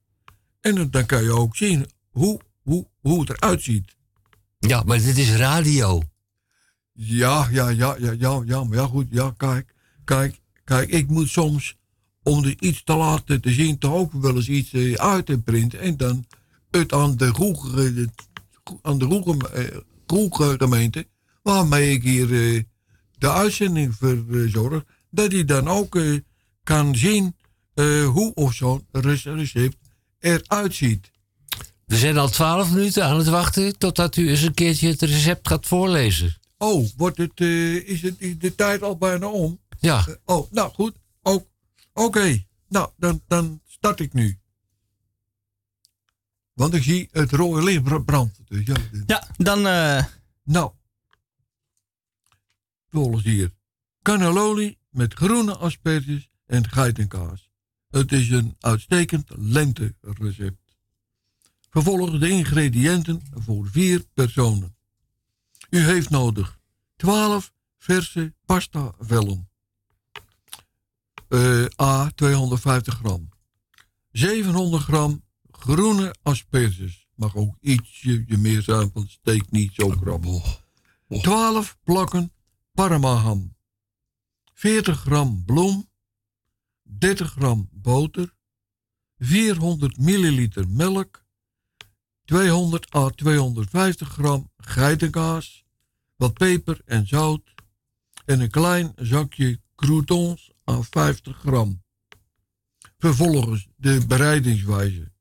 En 0.61 0.91
dan- 0.91 1.07
kan 1.07 1.23
je 1.23 1.33
ook 1.33 1.57
zien 1.57 1.87
hoe, 2.11 2.41
hoe, 2.63 2.87
hoe 3.01 3.21
het 3.21 3.31
eruit 3.31 3.63
ziet. 3.63 3.97
Ja, 4.59 4.83
maar 4.83 4.99
dit 4.99 5.19
is 5.19 5.35
radio. 5.37 6.03
Ja, 6.93 7.49
ja, 7.51 7.69
ja, 7.69 7.97
ja, 7.99 8.13
ja, 8.19 8.43
ja, 8.47 8.65
maar 8.65 8.79
ja, 8.79 8.87
goed, 8.87 9.07
ja, 9.11 9.35
kijk, 9.37 9.75
kijk, 10.05 10.41
kijk, 10.65 10.91
ik 10.91 11.09
moet 11.09 11.29
soms, 11.29 11.77
om 12.23 12.45
er 12.45 12.55
iets 12.59 12.85
te 12.85 12.95
laten 12.97 13.41
te 13.41 13.51
zien, 13.53 13.79
toch 13.79 13.93
ook 13.93 14.13
wel 14.13 14.37
eens 14.37 14.49
iets 14.49 14.73
eh, 14.73 14.93
uit 14.95 15.27
te 15.27 15.39
printen 15.39 15.81
en 15.81 15.97
dan 15.97 16.27
het 16.71 16.93
aan 16.93 17.17
de 17.17 17.27
Roege, 17.27 18.09
aan 18.83 18.99
de 18.99 19.05
Roege, 19.05 19.49
eh, 19.49 19.77
Roege 20.07 20.55
gemeente, 20.59 21.07
waarmee 21.43 21.93
ik 21.93 22.03
hier 22.03 22.55
eh, 22.55 22.63
de 23.19 23.31
uitzending 23.33 23.95
verzorg, 23.99 24.85
dat 25.11 25.33
hij 25.33 25.45
dan 25.45 25.69
ook 25.69 25.97
eh, 25.97 26.19
kan 26.63 26.97
zien 26.97 27.37
eh, 27.75 28.07
hoe 28.07 28.35
of 28.35 28.55
zo'n 28.55 28.87
recept 28.93 29.77
eruit 30.19 30.75
ziet. 30.75 31.11
We 31.87 31.97
zijn 31.97 32.19
al 32.19 32.29
twaalf 32.29 32.71
minuten 32.71 33.05
aan 33.05 33.17
het 33.19 33.29
wachten 33.29 33.79
totdat 33.79 34.17
u 34.17 34.29
eens 34.31 34.43
een 34.43 34.55
keertje 34.55 34.89
het 34.89 35.03
recept 35.03 35.49
gaat 35.49 35.67
voorlezen. 35.67 36.37
Oh, 36.59 36.89
wordt 36.97 37.19
het, 37.19 37.33
eh, 37.35 37.89
is, 37.89 38.03
het, 38.03 38.15
is 38.19 38.39
de 38.39 38.55
tijd 38.55 38.83
al 38.83 38.97
bijna 38.97 39.27
om? 39.27 39.61
Ja. 39.81 40.07
Oh, 40.25 40.53
nou 40.53 40.73
goed. 40.73 40.95
Ook- 41.23 41.47
Oké, 41.93 42.45
nou, 42.69 42.91
dan, 42.97 43.23
dan 43.27 43.61
start 43.67 44.01
ik 44.01 44.13
nu. 44.13 44.39
Want 46.55 46.75
ik 46.75 46.83
zie 46.83 47.09
het 47.13 47.33
rode 47.33 47.63
licht 47.65 47.83
bra- 47.83 47.99
brandt. 47.99 48.39
Dus 48.49 48.61
ja, 48.67 48.77
Ja, 49.07 49.27
dan... 49.37 49.67
eh, 49.67 50.05
Nou. 50.45 50.71
Volgens 52.91 53.25
hier. 53.25 53.55
Cannelloni 54.03 54.77
met 54.91 55.15
groene 55.15 55.57
asperges 55.57 56.31
en 56.47 56.69
geitenkaas. 56.71 57.51
Het 57.91 58.13
is 58.13 58.31
een 58.31 58.57
uitstekend 58.59 59.31
lenterecept. 59.37 60.77
Vervolgens 61.71 62.21
de 62.21 62.29
ingrediënten 62.29 63.23
voor 63.35 63.69
vier 63.71 64.05
personen. 64.15 64.77
U 65.71 65.79
heeft 65.79 66.11
nodig 66.11 66.59
12 66.97 67.53
verse 67.79 68.35
pasta 68.45 68.95
vellen, 68.99 69.49
eh, 71.29 71.65
A 71.81 72.11
250 72.15 72.95
gram. 72.95 73.29
700 74.13 74.83
gram 74.83 75.25
groene 75.51 76.15
asperges. 76.23 77.07
Mag 77.15 77.37
ook 77.37 77.57
ietsje 77.61 78.25
meer 78.29 78.63
zijn, 78.63 78.91
want 78.93 78.95
het 78.95 79.11
steekt 79.11 79.51
niet 79.51 79.75
zo 79.75 79.89
krap. 79.89 80.25
12 81.09 81.79
plakken 81.85 82.33
parmaham. 82.79 83.57
40 84.55 85.01
gram 85.01 85.43
bloem. 85.45 85.89
30 86.83 87.31
gram 87.31 87.69
boter. 87.73 88.35
400 89.19 89.99
milliliter 89.99 90.69
melk. 90.69 91.25
200 92.25 92.95
à 92.95 93.11
250 93.11 94.09
gram 94.09 94.51
geitenkaas. 94.57 95.65
Wat 96.17 96.33
peper 96.35 96.81
en 96.85 97.07
zout. 97.07 97.55
En 98.25 98.41
een 98.41 98.51
klein 98.51 98.93
zakje 98.97 99.61
croutons 99.77 100.53
aan 100.65 100.85
50 100.85 101.37
gram. 101.37 101.83
Vervolgens 102.99 103.69
de 103.77 104.07
bereidingswijze. 104.07 105.13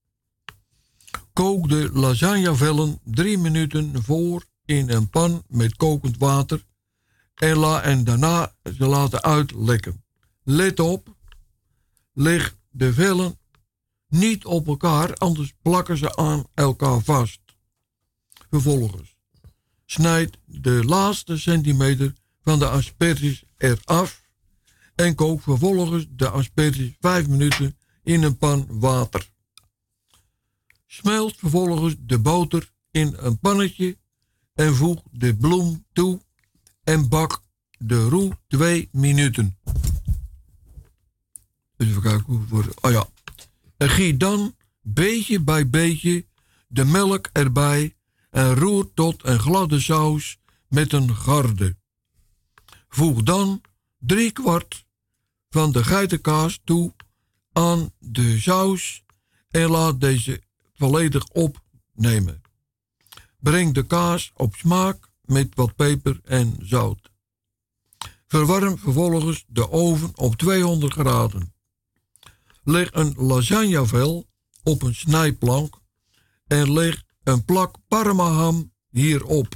Kook 1.34 1.70
de 1.70 1.90
lasagnevellen 1.94 3.00
3 3.04 3.38
minuten 3.38 4.04
voor 4.04 4.46
in 4.66 4.90
een 4.90 5.10
pan 5.10 5.44
met 5.48 5.76
kokend 5.76 6.18
water 6.18 6.66
en, 7.38 7.58
la, 7.58 7.82
en 7.82 8.04
daarna 8.04 8.56
ze 8.78 8.86
laten 8.86 9.24
uitlekken. 9.24 10.04
Let 10.44 10.80
op, 10.80 11.16
leg 12.14 12.58
de 12.70 12.94
vellen 12.94 13.40
niet 14.08 14.46
op 14.46 14.68
elkaar, 14.68 15.14
anders 15.14 15.54
plakken 15.62 15.98
ze 15.98 16.16
aan 16.16 16.46
elkaar 16.54 17.02
vast. 17.02 17.40
Vervolgens 18.50 19.16
snijd 19.86 20.38
de 20.46 20.84
laatste 20.86 21.38
centimeter 21.38 22.14
van 22.42 22.60
de 22.60 22.68
asperges 22.68 23.44
eraf 23.58 24.22
en 24.96 25.16
kook 25.16 25.42
vervolgens 25.42 26.06
de 26.10 26.30
asperges 26.30 26.96
5 27.00 27.28
minuten 27.28 27.78
in 28.04 28.24
een 28.24 28.38
pan 28.38 28.68
water. 28.70 29.30
Smelt 30.88 31.36
vervolgens 31.38 31.96
de 32.00 32.20
boter 32.20 32.72
in 32.92 33.14
een 33.18 33.40
pannetje 33.40 33.98
en 34.54 34.76
voeg 34.76 35.02
de 35.12 35.36
bloem 35.36 35.86
toe 35.94 36.22
en 36.88 37.10
bak 37.10 37.42
de 37.78 38.08
roe 38.08 38.38
2 38.48 38.90
minuten. 38.92 39.58
Even 41.78 42.02
kijken 42.02 42.24
hoe 42.26 42.40
het 42.40 42.50
wordt. 42.50 42.82
Oh 42.82 42.92
ja. 42.92 43.08
En 43.78 43.90
giet 43.90 44.20
dan 44.20 44.56
beetje 44.82 45.40
bij 45.40 45.70
beetje 45.70 46.26
de 46.68 46.86
melk 46.86 47.30
erbij 47.34 47.96
en 48.30 48.56
roer 48.56 48.94
tot 48.94 49.26
een 49.26 49.40
gladde 49.40 49.80
saus 49.80 50.38
met 50.68 50.94
een 50.94 51.16
garde. 51.16 51.76
Voeg 52.90 53.24
dan 53.24 53.62
drie 53.98 54.32
kwart 54.32 54.86
van 55.50 55.72
de 55.72 55.84
geitenkaas 55.84 56.60
toe 56.64 56.94
aan 57.52 57.92
de 58.00 58.40
saus 58.40 59.04
en 59.50 59.70
laat 59.70 60.02
deze 60.02 60.42
volledig 60.74 61.28
opnemen. 61.28 62.42
Breng 63.40 63.74
de 63.74 63.86
kaas 63.86 64.32
op 64.36 64.56
smaak 64.56 65.07
met 65.28 65.56
wat 65.56 65.76
peper 65.76 66.20
en 66.24 66.56
zout. 66.60 67.12
Verwarm 68.28 68.78
vervolgens 68.78 69.44
de 69.48 69.72
oven 69.72 70.12
op 70.16 70.36
200 70.36 70.94
graden. 70.94 71.54
Leg 72.64 72.90
een 72.92 73.14
lasagnevel 73.16 74.28
op 74.64 74.82
een 74.82 74.96
snijplank 74.96 75.80
en 76.48 76.74
leg 76.74 77.04
een 77.24 77.46
plak 77.46 77.76
parmaham 77.88 78.74
hierop. 78.90 79.56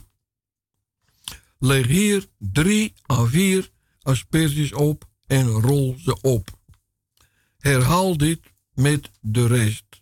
Leg 1.59 1.87
hier 1.87 2.27
3 2.37 2.93
à 3.11 3.25
4 3.25 3.69
asperges 4.01 4.73
op 4.73 5.09
en 5.27 5.47
rol 5.47 5.95
ze 5.99 6.21
op. 6.21 6.59
Herhaal 7.57 8.17
dit 8.17 8.39
met 8.73 9.11
de 9.19 9.47
rest. 9.47 10.01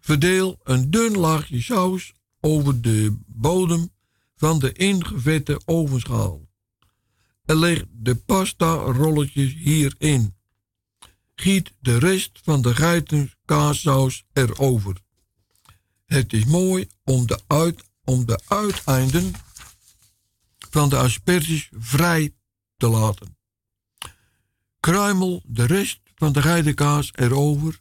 Verdeel 0.00 0.60
een 0.62 0.90
dun 0.90 1.16
laagje 1.16 1.62
saus 1.62 2.12
over 2.40 2.80
de 2.80 3.16
bodem 3.26 3.90
van 4.40 4.58
de 4.58 4.72
ingevette 4.72 5.60
ovenschaal. 5.64 6.48
En 7.44 7.56
leg 7.56 7.84
de 7.90 8.14
pasta 8.14 8.74
rolletjes 8.74 9.54
hierin. 9.54 10.36
Giet 11.34 11.72
de 11.80 11.98
rest 11.98 12.40
van 12.42 12.62
de 12.62 12.74
geitenkaassaus 12.74 14.24
erover. 14.32 14.96
Het 16.04 16.32
is 16.32 16.44
mooi 16.44 16.88
om 17.04 17.26
de, 17.26 17.40
uit, 17.46 17.84
om 18.04 18.26
de 18.26 18.40
uiteinden 18.46 19.32
van 20.70 20.88
de 20.88 20.96
asperges 20.96 21.70
vrij 21.78 22.34
te 22.76 22.88
laten. 22.88 23.36
Kruimel 24.80 25.42
de 25.46 25.64
rest 25.64 26.00
van 26.14 26.32
de 26.32 26.42
geitenkaas 26.42 27.10
erover 27.14 27.80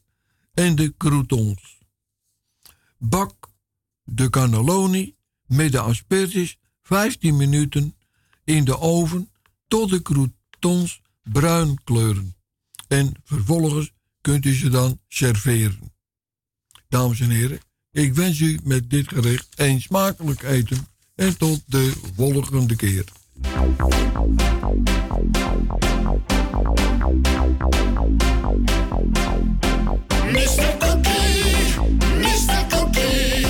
en 0.53 0.75
de 0.75 0.93
croutons. 0.97 1.77
Bak 2.97 3.49
de 4.03 4.29
cannelloni 4.29 5.17
met 5.49 5.71
de 5.71 5.79
asperges 5.79 6.57
15 6.81 7.37
minuten 7.37 7.95
in 8.43 8.63
de 8.63 8.79
oven 8.79 9.29
tot 9.67 9.89
de 9.89 10.01
croutons 10.01 11.01
bruin 11.23 11.83
kleuren. 11.83 12.35
En 12.87 13.13
vervolgens 13.23 13.91
kunt 14.21 14.45
u 14.45 14.53
ze 14.53 14.69
dan 14.69 14.99
serveren. 15.07 15.93
Dames 16.87 17.19
en 17.19 17.29
heren, 17.29 17.59
ik 17.91 18.13
wens 18.13 18.39
u 18.39 18.59
met 18.63 18.89
dit 18.89 19.07
gerecht 19.07 19.47
een 19.55 19.81
smakelijk 19.81 20.43
eten 20.43 20.87
en 21.15 21.37
tot 21.37 21.61
de 21.65 21.93
volgende 22.15 22.75
keer. 22.75 23.05
Mr. 30.31 30.77
Cookie, 30.79 31.79
Mr. 32.17 32.65
Cookie, 32.69 33.45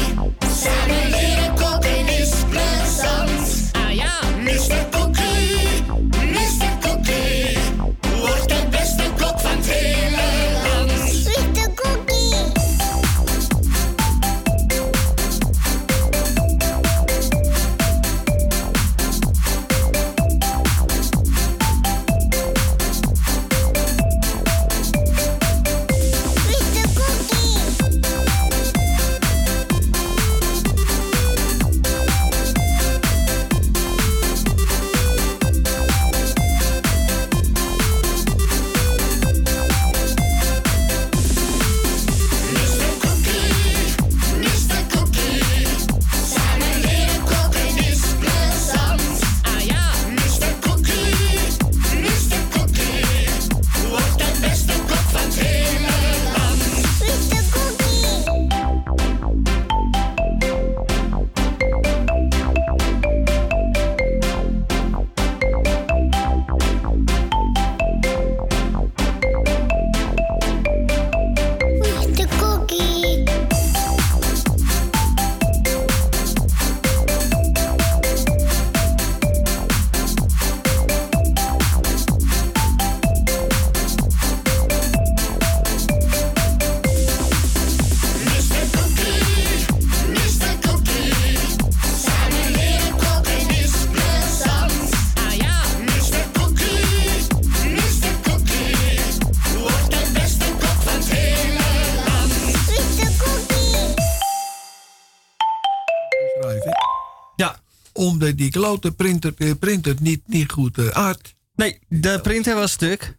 die 108.40 108.52
klote 108.52 108.92
printer, 108.92 109.34
eh, 109.38 109.52
printer 109.60 109.96
niet, 110.02 110.22
niet 110.26 110.52
goed 110.52 110.78
eh, 110.78 110.88
aard. 110.88 111.36
Nee, 111.56 111.80
de 111.88 112.20
printer 112.24 112.56
was 112.56 112.72
stuk. 112.72 113.18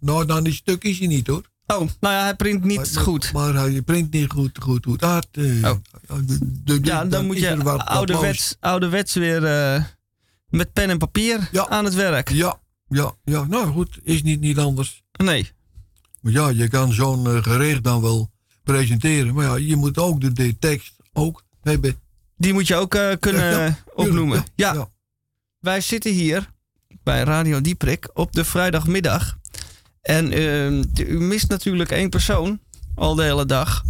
Nou, 0.00 0.26
dan 0.26 0.46
is 0.46 0.56
stuk 0.56 0.84
is 0.84 0.98
hij 0.98 1.06
niet 1.08 1.26
hoor. 1.26 1.48
Oh, 1.66 1.78
nou 2.00 2.14
ja, 2.14 2.22
hij 2.22 2.34
print 2.36 2.64
niet 2.64 2.76
Maar- 2.76 3.02
goed. 3.04 3.32
Maar 3.32 3.54
hij 3.54 3.82
print 3.82 4.12
niet 4.12 4.30
goed, 4.30 4.58
goed, 4.62 4.84
goed. 4.84 5.00
Het, 5.00 5.26
eh, 5.32 5.70
Oh. 5.70 5.76
de- 6.26 6.38
de- 6.64 6.78
Ja, 6.82 7.04
dan 7.04 7.26
moet 7.26 7.38
je 7.38 7.56
wat- 7.56 7.64
wat 7.64 7.86
ouderwets, 7.86 8.56
ouderwets 8.60 9.14
weer 9.14 9.44
eh, 9.44 9.84
met 10.48 10.72
pen 10.72 10.90
en 10.90 10.98
papier 10.98 11.48
aan 11.68 11.84
het 11.84 11.94
werk. 11.94 12.30
Ja, 12.30 12.60
ja, 12.88 13.14
ja. 13.24 13.44
Nou 13.44 13.66
goed, 13.72 13.98
is 14.02 14.22
niet, 14.22 14.40
niet 14.40 14.58
anders. 14.58 15.02
Nee. 15.12 15.50
Maar 16.20 16.32
ja, 16.32 16.48
je 16.48 16.68
kan 16.68 16.92
zo'n 16.92 17.26
eh, 17.26 17.42
gerecht 17.42 17.84
dan 17.84 18.00
wel 18.02 18.30
presenteren. 18.64 19.34
Maar 19.34 19.44
ja, 19.44 19.54
je 19.66 19.76
moet 19.76 19.98
ook 19.98 20.20
de, 20.20 20.32
de 20.32 20.58
tekst 20.58 20.92
ook 21.12 21.42
hebben. 21.62 21.94
Die 22.40 22.52
moet 22.52 22.66
je 22.66 22.74
ook 22.76 22.94
eh, 22.94 23.12
kunnen 23.20 23.50
Ja, 23.50 23.64
ja, 23.64 23.78
opnoemen. 23.94 24.44
ja, 24.54 24.72
Ja, 24.74 24.88
Wij 25.58 25.80
zitten 25.80 26.12
hier 26.12 26.50
bij 27.02 27.22
Radio 27.22 27.60
Dieprik 27.60 28.10
op 28.14 28.32
de 28.32 28.44
vrijdagmiddag. 28.44 29.38
En 30.00 30.32
ehm, 30.32 30.84
u 31.08 31.20
mist 31.20 31.48
natuurlijk 31.48 31.90
één 31.90 32.08
persoon 32.10 32.60
al 32.94 33.14
de 33.14 33.22
hele 33.22 33.46
dag. 33.46 33.84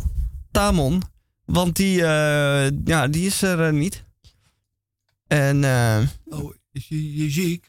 Tamon. 0.50 1.02
Want 1.44 1.76
die, 1.76 2.02
eh, 2.02 2.70
ja, 2.84 3.08
die 3.08 3.26
is 3.26 3.42
er 3.42 3.66
eh, 3.66 3.72
niet. 3.72 4.04
En 5.26 5.64
Oh, 6.24 6.54
is 6.72 6.86
hij 6.88 7.30
ziek? 7.30 7.64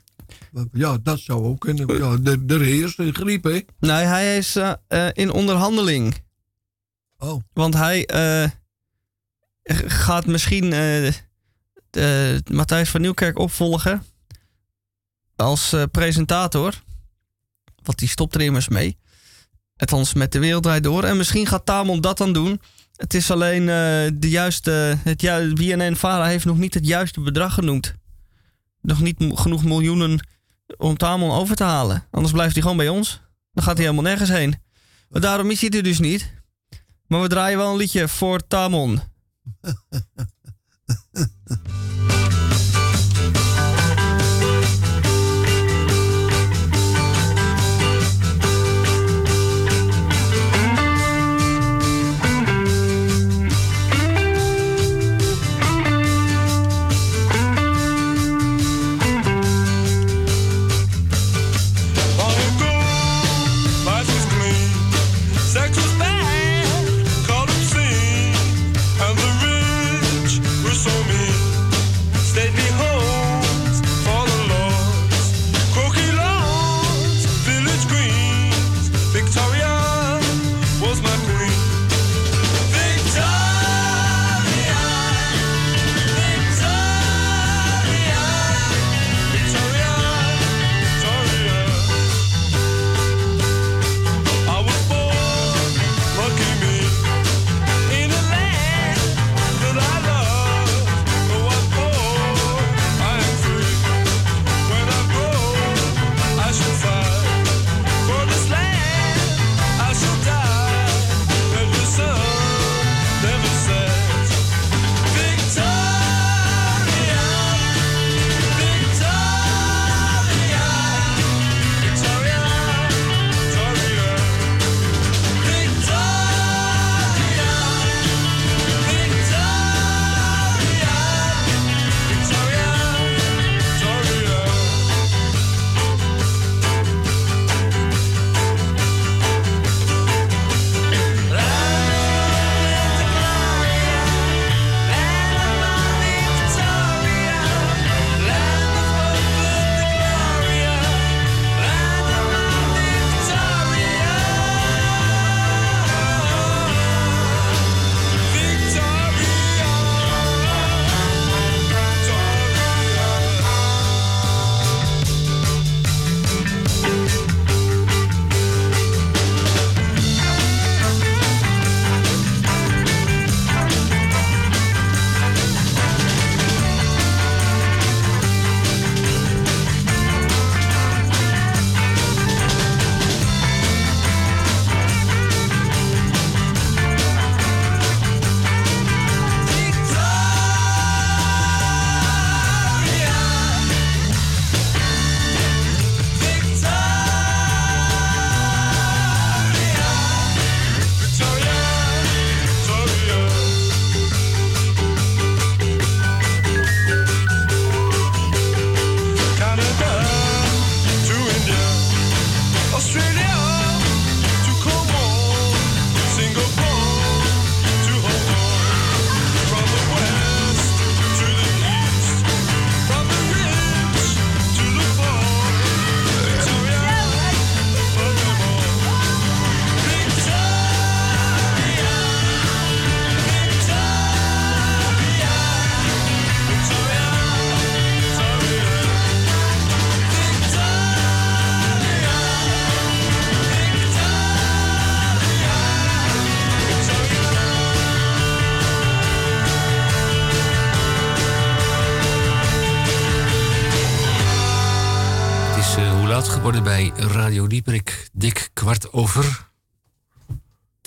Ja, 0.72 0.98
dat 1.03 1.20
zou 1.20 1.44
ook 1.44 1.60
kunnen. 1.60 1.98
Ja, 1.98 2.16
de, 2.18 2.45
de 2.45 2.58
heerst 2.64 2.99
een 2.99 3.14
griep, 3.14 3.44
hè? 3.44 3.60
nee, 3.80 4.06
hij 4.06 4.38
is 4.38 4.58
in 5.14 5.32
onderhandeling. 5.32 6.16
Oh. 7.18 7.41
Want 7.53 7.74
hij 7.74 8.06
gaat 9.63 10.25
misschien 10.25 10.63
eh, 10.63 11.13
de, 11.89 12.41
Matthijs 12.51 12.89
van 12.89 13.01
Nieuwkerk 13.01 13.39
opvolgen 13.39 14.03
als 15.35 15.73
eh, 15.73 15.83
presentator. 15.91 16.83
Want 17.83 17.99
die 17.99 18.09
stopt 18.09 18.35
er 18.35 18.41
immers 18.41 18.67
mee. 18.67 18.97
Althans 19.75 20.13
met 20.13 20.31
de 20.31 20.39
wereld 20.39 20.63
Draait 20.63 20.83
door. 20.83 21.03
En 21.03 21.17
misschien 21.17 21.47
gaat 21.47 21.65
Tamon 21.65 22.01
dat 22.01 22.17
dan 22.17 22.33
doen. 22.33 22.61
Het 22.95 23.13
is 23.13 23.31
alleen 23.31 23.61
eh, 23.61 24.11
de 24.13 24.29
juiste. 24.29 24.97
Het 25.03 25.21
ju 25.21 25.53
BNN 25.53 25.95
Vara 25.95 26.25
heeft 26.25 26.45
nog 26.45 26.57
niet 26.57 26.73
het 26.73 26.85
juiste 26.85 27.21
bedrag 27.21 27.53
genoemd. 27.53 27.95
Nog 28.81 29.01
niet 29.01 29.17
genoeg 29.19 29.63
miljoenen 29.63 30.27
om 30.77 30.97
Tamon 30.97 31.31
over 31.31 31.55
te 31.55 31.63
halen. 31.63 32.07
Anders 32.11 32.33
blijft 32.33 32.53
hij 32.53 32.61
gewoon 32.61 32.77
bij 32.77 32.89
ons. 32.89 33.21
Dan 33.53 33.63
gaat 33.63 33.77
hij 33.77 33.85
helemaal 33.85 34.09
nergens 34.09 34.29
heen. 34.29 34.55
Maar 35.09 35.21
daarom 35.21 35.51
is 35.51 35.61
hij 35.61 35.69
er 35.69 35.83
dus 35.83 35.99
niet. 35.99 36.33
Maar 37.07 37.21
we 37.21 37.27
draaien 37.27 37.57
wel 37.57 37.71
een 37.71 37.77
liedje 37.77 38.07
voor 38.07 38.47
Tamon. 38.47 39.01
So 39.63 39.73
mean. 41.68 41.81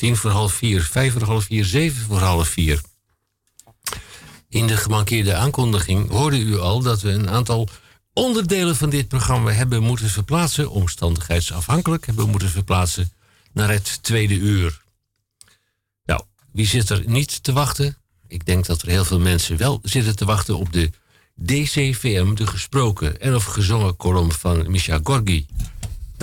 Tien 0.05 0.17
voor 0.17 0.31
half 0.31 0.53
vier, 0.53 0.83
vijf 0.83 1.13
voor 1.13 1.23
half 1.23 1.45
vier, 1.45 1.65
zeven 1.65 2.05
voor 2.05 2.19
half 2.19 2.49
vier. 2.49 2.81
In 4.49 4.67
de 4.67 4.77
gemankeerde 4.77 5.35
aankondiging 5.35 6.11
hoorde 6.11 6.39
u 6.39 6.59
al 6.59 6.83
dat 6.83 7.01
we 7.01 7.11
een 7.11 7.31
aantal 7.31 7.69
onderdelen 8.13 8.77
van 8.77 8.91
dit 8.91 9.09
programma 9.09 9.51
hebben 9.51 9.83
moeten 9.83 10.09
verplaatsen, 10.09 10.71
omstandigheidsafhankelijk 10.71 12.07
hebben 12.07 12.31
moeten 12.31 12.49
verplaatsen 12.49 13.13
naar 13.53 13.71
het 13.71 14.03
tweede 14.03 14.35
uur. 14.35 14.83
Nou, 16.05 16.23
wie 16.53 16.67
zit 16.67 16.91
er 16.91 17.03
niet 17.07 17.43
te 17.43 17.53
wachten? 17.53 17.97
Ik 18.29 18.47
denk 18.47 18.67
dat 18.67 18.83
er 18.83 18.89
heel 18.89 19.05
veel 19.05 19.21
mensen 19.21 19.57
wel 19.57 19.79
zitten 19.83 20.17
te 20.17 20.25
wachten 20.25 20.59
op 20.59 20.73
de 20.73 20.91
DCVM, 21.35 22.35
de 22.35 22.47
gesproken 22.47 23.21
en 23.21 23.35
of 23.35 23.45
gezongen 23.45 23.97
column 23.97 24.33
van 24.33 24.71
Misha 24.71 25.01
Gorgi. 25.03 25.47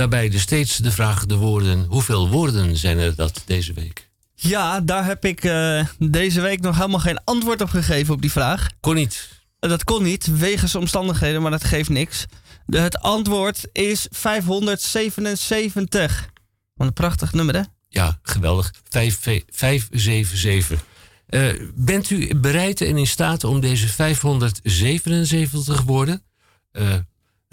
Daarbij 0.02 0.30
dus 0.30 0.42
steeds 0.42 0.78
de 0.78 0.92
vraag, 0.92 1.26
de 1.26 1.36
woorden, 1.36 1.86
hoeveel 1.86 2.30
woorden 2.30 2.78
zijn 2.78 2.98
er 2.98 3.16
dat 3.16 3.44
deze 3.46 3.74
week? 3.74 4.10
Ja, 4.36 4.80
daar 4.80 5.06
heb 5.06 5.26
ik 5.26 5.44
eh, 5.44 5.86
deze 6.00 6.42
week 6.42 6.62
nog 6.62 6.76
helemaal 6.76 7.00
geen 7.00 7.24
antwoord 7.24 7.62
op 7.62 7.70
gegeven 7.70 8.14
op 8.14 8.22
die 8.22 8.32
vraag. 8.32 8.70
Kon 8.80 8.96
niet. 8.96 9.30
Dat 9.60 9.84
kon 9.84 10.04
niet, 10.04 10.38
wegens 10.38 10.76
omstandigheden, 10.76 11.42
maar 11.42 11.52
dat 11.52 11.64
geeft 11.64 11.90
niks. 11.90 12.26
De, 12.66 12.80
het 12.80 13.00
antwoord 13.00 13.68
is 13.72 14.08
577. 14.12 16.30
Wat 16.74 16.88
een 16.88 16.94
prachtig 16.94 17.34
nummer, 17.34 17.56
hè? 17.56 17.62
Ja, 17.88 18.20
geweldig. 18.22 18.74
5, 18.90 19.20
577. 19.50 20.84
Eh, 21.26 21.48
bent 21.76 22.10
u 22.10 22.36
bereid 22.36 22.82
en 22.82 22.98
in 22.98 23.08
staat 23.08 23.44
om 23.44 23.60
deze 23.60 23.88
577 23.88 25.82
woorden 25.82 26.24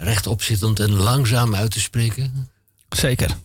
rechtopzittend 0.01 0.79
en 0.79 0.91
langzaam 0.91 1.55
uit 1.55 1.71
te 1.71 1.79
spreken? 1.79 2.49
Zeker. 2.89 3.37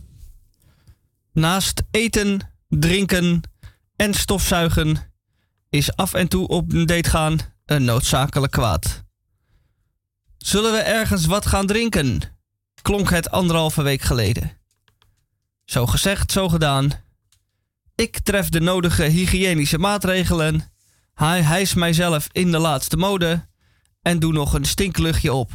Naast 1.33 1.83
eten, 1.91 2.51
drinken 2.69 3.41
en 3.97 4.15
stofzuigen 4.15 4.97
is 5.71 5.97
af 5.97 6.15
en 6.15 6.29
toe 6.29 6.49
op 6.49 6.73
een 6.73 6.87
date 6.87 7.11
gaan 7.11 7.39
een 7.67 7.85
noodzakelijk 7.85 8.53
kwaad. 8.53 9.03
Zullen 10.39 10.73
we 10.73 10.79
ergens 10.79 11.27
wat 11.27 11.47
gaan 11.47 11.67
drinken? 11.67 12.21
klonk 12.83 13.11
het 13.11 13.31
anderhalve 13.31 13.83
week 13.83 14.03
geleden. 14.03 14.59
Zo 15.65 15.87
gezegd, 15.87 16.33
zo 16.33 16.49
gedaan. 16.49 16.91
Ik 17.95 18.19
tref 18.19 18.49
de 18.49 18.61
nodige 18.61 19.03
hygiënische 19.03 19.79
maatregelen. 19.79 20.73
Hij 21.15 21.43
hijs 21.43 21.75
mijzelf 21.75 22.29
in 22.33 22.51
de 22.51 22.59
laatste 22.59 22.97
mode. 22.97 23.47
En 24.03 24.19
doe 24.19 24.33
nog 24.33 24.53
een 24.53 24.65
stinkluchtje 24.65 25.33
op. 25.33 25.53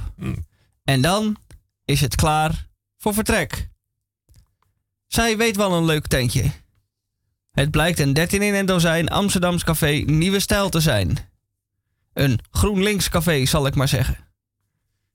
En 0.90 1.02
dan 1.02 1.38
is 1.86 2.02
het 2.02 2.16
klaar 2.16 2.68
voor 2.98 3.14
vertrek. 3.14 3.70
Zij 5.08 5.38
weet 5.38 5.56
wel 5.56 5.74
een 5.74 5.86
leuk 5.86 6.08
tentje. 6.08 6.52
Het 7.52 7.72
blijkt 7.72 8.00
een 8.00 8.14
13 8.14 8.42
in 8.42 8.54
een 8.54 8.66
dozijn 8.66 9.10
Amsterdams 9.10 9.64
café 9.64 9.90
Nieuwe 9.90 10.40
Stijl 10.40 10.70
te 10.70 10.80
zijn. 10.80 11.18
Een 12.14 12.40
GroenLinks 12.52 13.10
café, 13.10 13.46
zal 13.46 13.66
ik 13.66 13.76
maar 13.76 13.88
zeggen. 13.88 14.18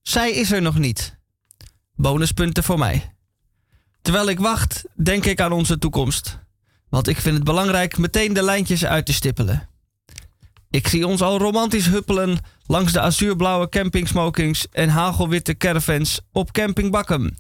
Zij 0.03 0.33
is 0.33 0.53
er 0.53 0.63
nog 0.63 0.79
niet. 0.79 1.19
Bonuspunten 1.95 2.65
voor 2.65 2.79
mij. 2.79 3.15
Terwijl 4.03 4.29
ik 4.29 4.39
wacht, 4.39 4.85
denk 5.03 5.25
ik 5.25 5.41
aan 5.41 5.53
onze 5.53 5.79
toekomst. 5.79 6.39
Want 6.89 7.09
ik 7.09 7.21
vind 7.21 7.35
het 7.35 7.45
belangrijk 7.45 7.99
meteen 7.99 8.33
de 8.33 8.43
lijntjes 8.43 8.85
uit 8.85 9.07
te 9.07 9.13
stippelen. 9.13 9.69
Ik 10.75 10.89
zie 10.89 11.07
ons 11.07 11.23
al 11.23 11.39
romantisch 11.39 11.87
huppelen 11.87 12.39
langs 12.67 12.93
de 12.93 13.01
azuurblauwe 13.01 13.69
campingsmokings 13.69 14.67
en 14.71 14.89
hagelwitte 14.89 15.57
caravans 15.57 16.21
op 16.33 16.53
camping 16.53 16.91
Bakkum. 16.91 17.35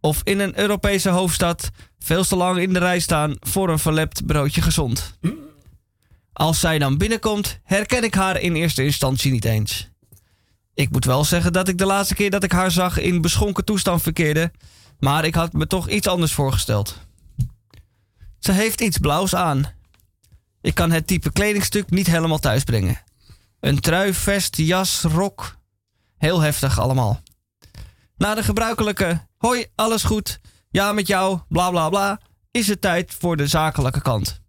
Of 0.00 0.20
in 0.24 0.38
een 0.38 0.58
Europese 0.58 1.08
hoofdstad 1.08 1.70
veel 1.98 2.24
te 2.24 2.36
lang 2.36 2.58
in 2.58 2.72
de 2.72 2.78
rij 2.78 2.98
staan 2.98 3.36
voor 3.40 3.68
een 3.68 3.78
verlept 3.78 4.26
broodje 4.26 4.62
gezond. 4.62 5.18
Als 6.32 6.60
zij 6.60 6.78
dan 6.78 6.98
binnenkomt, 6.98 7.58
herken 7.64 8.04
ik 8.04 8.14
haar 8.14 8.40
in 8.40 8.54
eerste 8.54 8.84
instantie 8.84 9.32
niet 9.32 9.44
eens. 9.44 9.88
Ik 10.74 10.90
moet 10.90 11.04
wel 11.04 11.24
zeggen 11.24 11.52
dat 11.52 11.68
ik 11.68 11.78
de 11.78 11.86
laatste 11.86 12.14
keer 12.14 12.30
dat 12.30 12.44
ik 12.44 12.52
haar 12.52 12.70
zag 12.70 12.98
in 12.98 13.20
beschonken 13.20 13.64
toestand 13.64 14.02
verkeerde, 14.02 14.52
maar 14.98 15.24
ik 15.24 15.34
had 15.34 15.52
me 15.52 15.66
toch 15.66 15.88
iets 15.88 16.06
anders 16.06 16.32
voorgesteld. 16.32 16.98
Ze 18.38 18.52
heeft 18.52 18.80
iets 18.80 18.98
blauws 18.98 19.34
aan. 19.34 19.76
Ik 20.60 20.74
kan 20.74 20.90
het 20.90 21.06
type 21.06 21.32
kledingstuk 21.32 21.90
niet 21.90 22.06
helemaal 22.06 22.38
thuis 22.38 22.64
brengen. 22.64 23.02
Een 23.60 23.80
trui, 23.80 24.14
vest, 24.14 24.56
jas, 24.56 25.02
rok. 25.02 25.56
Heel 26.16 26.40
heftig 26.40 26.80
allemaal. 26.80 27.22
Na 28.16 28.34
de 28.34 28.42
gebruikelijke 28.42 29.26
hoi, 29.38 29.66
alles 29.74 30.02
goed, 30.02 30.40
ja 30.70 30.92
met 30.92 31.06
jou, 31.06 31.40
bla 31.48 31.70
bla 31.70 31.88
bla, 31.88 32.20
is 32.50 32.68
het 32.68 32.80
tijd 32.80 33.14
voor 33.18 33.36
de 33.36 33.46
zakelijke 33.46 34.02
kant. 34.02 34.40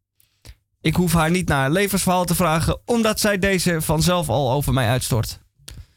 Ik 0.81 0.95
hoef 0.95 1.14
haar 1.14 1.31
niet 1.31 1.48
naar 1.48 1.65
een 1.65 1.72
levensverhaal 1.72 2.26
te 2.26 2.36
vragen, 2.36 2.81
omdat 2.86 3.19
zij 3.19 3.40
deze 3.40 3.81
vanzelf 3.81 4.30
al 4.30 4.52
over 4.52 4.73
mij 4.73 4.90
uitstort. 4.90 5.40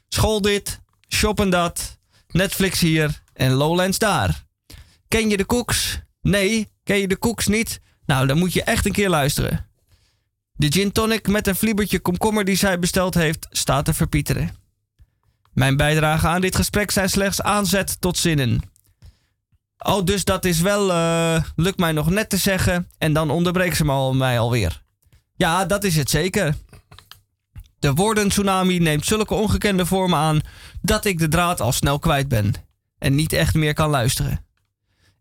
School 0.08 0.40
dit, 0.40 0.80
shoppen 1.08 1.50
dat, 1.50 1.98
Netflix 2.28 2.80
hier 2.80 3.22
en 3.32 3.52
Lowlands 3.52 3.98
daar. 3.98 4.44
Ken 5.08 5.28
je 5.28 5.36
de 5.36 5.44
koeks? 5.44 6.00
Nee, 6.20 6.68
ken 6.84 6.98
je 6.98 7.08
de 7.08 7.16
koeks 7.16 7.46
niet? 7.46 7.80
Nou, 8.06 8.26
dan 8.26 8.38
moet 8.38 8.52
je 8.52 8.62
echt 8.62 8.86
een 8.86 8.92
keer 8.92 9.08
luisteren. 9.08 9.70
De 10.62 10.72
gin 10.72 10.92
tonic 10.92 11.28
met 11.28 11.46
een 11.46 11.56
vliebertje 11.56 11.98
komkommer 11.98 12.44
die 12.44 12.56
zij 12.56 12.78
besteld 12.78 13.14
heeft, 13.14 13.46
staat 13.50 13.84
te 13.84 13.94
verpieteren. 13.94 14.50
Mijn 15.52 15.76
bijdrage 15.76 16.26
aan 16.26 16.40
dit 16.40 16.56
gesprek 16.56 16.90
zijn 16.90 17.08
slechts 17.08 17.42
aanzet 17.42 18.00
tot 18.00 18.18
zinnen. 18.18 18.60
Oh, 19.78 20.04
dus 20.04 20.24
dat 20.24 20.44
is 20.44 20.60
wel, 20.60 20.92
eh, 20.92 21.42
lukt 21.56 21.78
mij 21.78 21.92
nog 21.92 22.10
net 22.10 22.28
te 22.28 22.36
zeggen 22.36 22.88
en 22.98 23.12
dan 23.12 23.30
onderbreekt 23.30 23.76
ze 23.76 23.84
me 23.84 24.14
mij 24.14 24.38
alweer. 24.38 24.82
Ja, 25.34 25.64
dat 25.64 25.84
is 25.84 25.96
het 25.96 26.10
zeker. 26.10 26.54
De 27.78 27.92
woorden 27.92 28.28
tsunami 28.28 28.78
neemt 28.78 29.06
zulke 29.06 29.34
ongekende 29.34 29.86
vormen 29.86 30.18
aan 30.18 30.40
dat 30.82 31.04
ik 31.04 31.18
de 31.18 31.28
draad 31.28 31.60
al 31.60 31.72
snel 31.72 31.98
kwijt 31.98 32.28
ben 32.28 32.54
en 32.98 33.14
niet 33.14 33.32
echt 33.32 33.54
meer 33.54 33.74
kan 33.74 33.90
luisteren. 33.90 34.44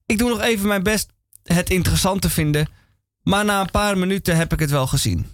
Ik 0.05 0.17
doe 0.17 0.29
nog 0.29 0.41
even 0.41 0.67
mijn 0.67 0.83
best 0.83 1.09
het 1.43 1.69
interessant 1.69 2.21
te 2.21 2.29
vinden, 2.29 2.67
maar 3.23 3.45
na 3.45 3.61
een 3.61 3.71
paar 3.71 3.97
minuten 3.97 4.35
heb 4.37 4.53
ik 4.53 4.59
het 4.59 4.69
wel 4.69 4.87
gezien. 4.87 5.27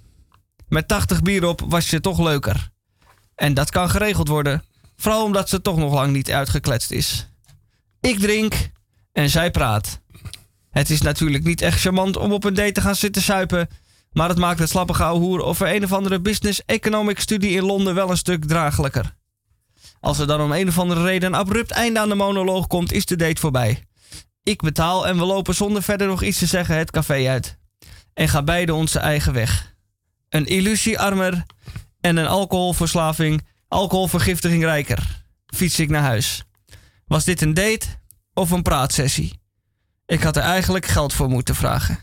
Met 0.67 0.87
80 0.87 1.21
bier 1.21 1.45
op 1.45 1.61
was 1.67 1.89
je 1.89 2.01
toch 2.01 2.19
leuker. 2.19 2.69
En 3.35 3.53
dat 3.53 3.69
kan 3.69 3.89
geregeld 3.89 4.27
worden, 4.27 4.63
vooral 4.97 5.23
omdat 5.23 5.49
ze 5.49 5.61
toch 5.61 5.77
nog 5.77 5.93
lang 5.93 6.13
niet 6.13 6.31
uitgekletst 6.31 6.91
is. 6.91 7.27
Ik 8.01 8.19
drink 8.19 8.53
en 9.11 9.29
zij 9.29 9.51
praat. 9.51 9.99
Het 10.69 10.89
is 10.89 11.01
natuurlijk 11.01 11.43
niet 11.43 11.61
echt 11.61 11.79
charmant 11.79 12.17
om 12.17 12.31
op 12.31 12.43
een 12.43 12.53
date 12.53 12.71
te 12.71 12.81
gaan 12.81 12.95
zitten 12.95 13.21
suipen, 13.21 13.69
maar 14.11 14.29
het 14.29 14.37
maakt 14.37 14.59
het 14.59 14.69
slappe 14.69 15.03
hoer 15.03 15.43
over 15.43 15.75
een 15.75 15.83
of 15.83 15.93
andere 15.93 16.19
business 16.19 16.61
economic 16.65 17.19
studie 17.19 17.51
in 17.51 17.63
Londen 17.63 17.95
wel 17.95 18.09
een 18.09 18.17
stuk 18.17 18.45
draaglijker. 18.45 19.15
Als 19.99 20.19
er 20.19 20.27
dan 20.27 20.41
om 20.41 20.51
een 20.51 20.67
of 20.67 20.79
andere 20.79 21.03
reden 21.03 21.33
een 21.33 21.39
abrupt 21.39 21.71
einde 21.71 21.99
aan 21.99 22.09
de 22.09 22.15
monoloog 22.15 22.67
komt, 22.67 22.91
is 22.91 23.05
de 23.05 23.15
date 23.15 23.41
voorbij. 23.41 23.83
Ik 24.43 24.61
betaal 24.61 25.07
en 25.07 25.17
we 25.17 25.25
lopen 25.25 25.55
zonder 25.55 25.83
verder 25.83 26.07
nog 26.07 26.23
iets 26.23 26.39
te 26.39 26.45
zeggen 26.45 26.77
het 26.77 26.91
café 26.91 27.29
uit. 27.29 27.57
En 28.17 28.29
gaan 28.29 28.45
beide 28.45 28.73
onze 28.73 28.99
eigen 28.99 29.33
weg. 29.33 29.75
Een 30.29 30.45
illusiearmer 30.45 31.45
en 31.99 32.17
een 32.17 32.27
alcoholverslaving, 32.27 33.47
alcoholvergiftiging 33.67 34.63
rijker. 34.63 35.23
Fiets 35.45 35.79
ik 35.79 35.89
naar 35.89 36.01
huis. 36.01 36.43
Was 37.05 37.23
dit 37.23 37.41
een 37.41 37.53
date 37.53 37.85
of 38.33 38.51
een 38.51 38.61
praatsessie? 38.61 39.39
Ik 40.05 40.23
had 40.23 40.35
er 40.35 40.43
eigenlijk 40.43 40.85
geld 40.85 41.13
voor 41.13 41.29
moeten 41.29 41.55
vragen. 41.55 41.99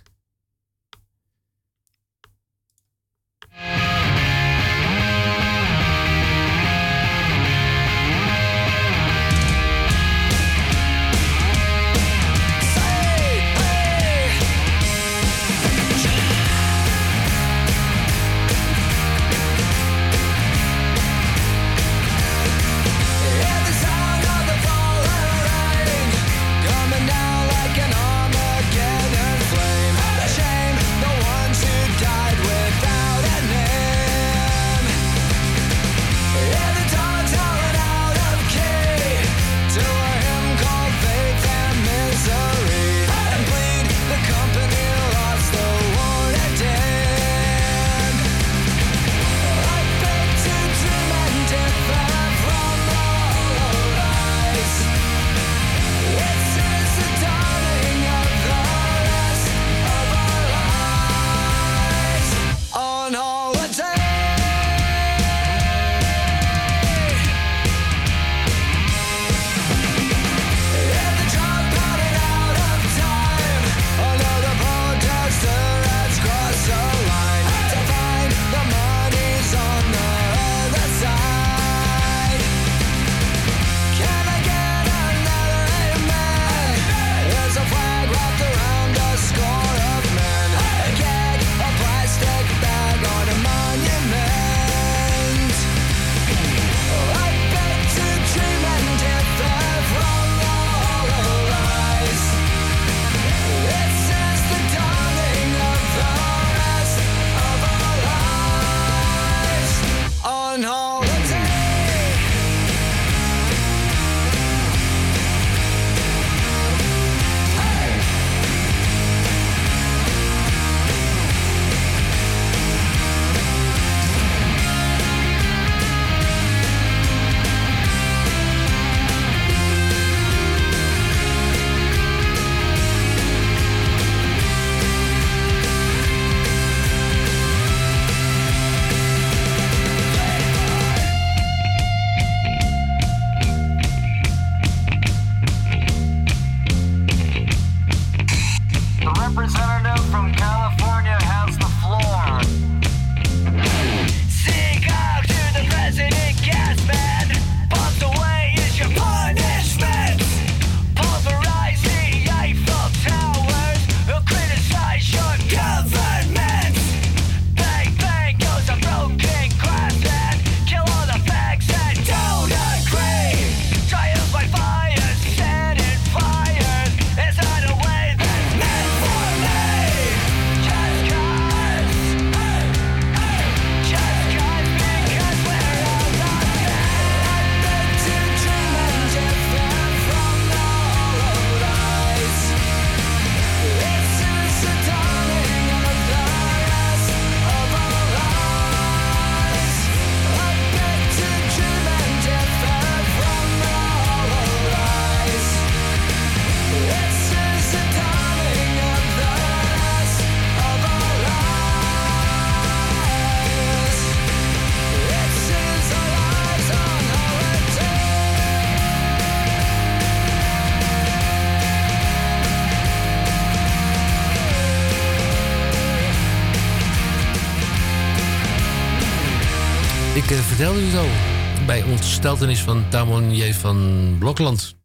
Bij 231.67 231.83
ontsteltenis 231.83 232.61
van 232.61 232.89
Tamon 232.89 233.35
J. 233.35 233.53
van 233.53 234.17
Blokland 234.19 234.77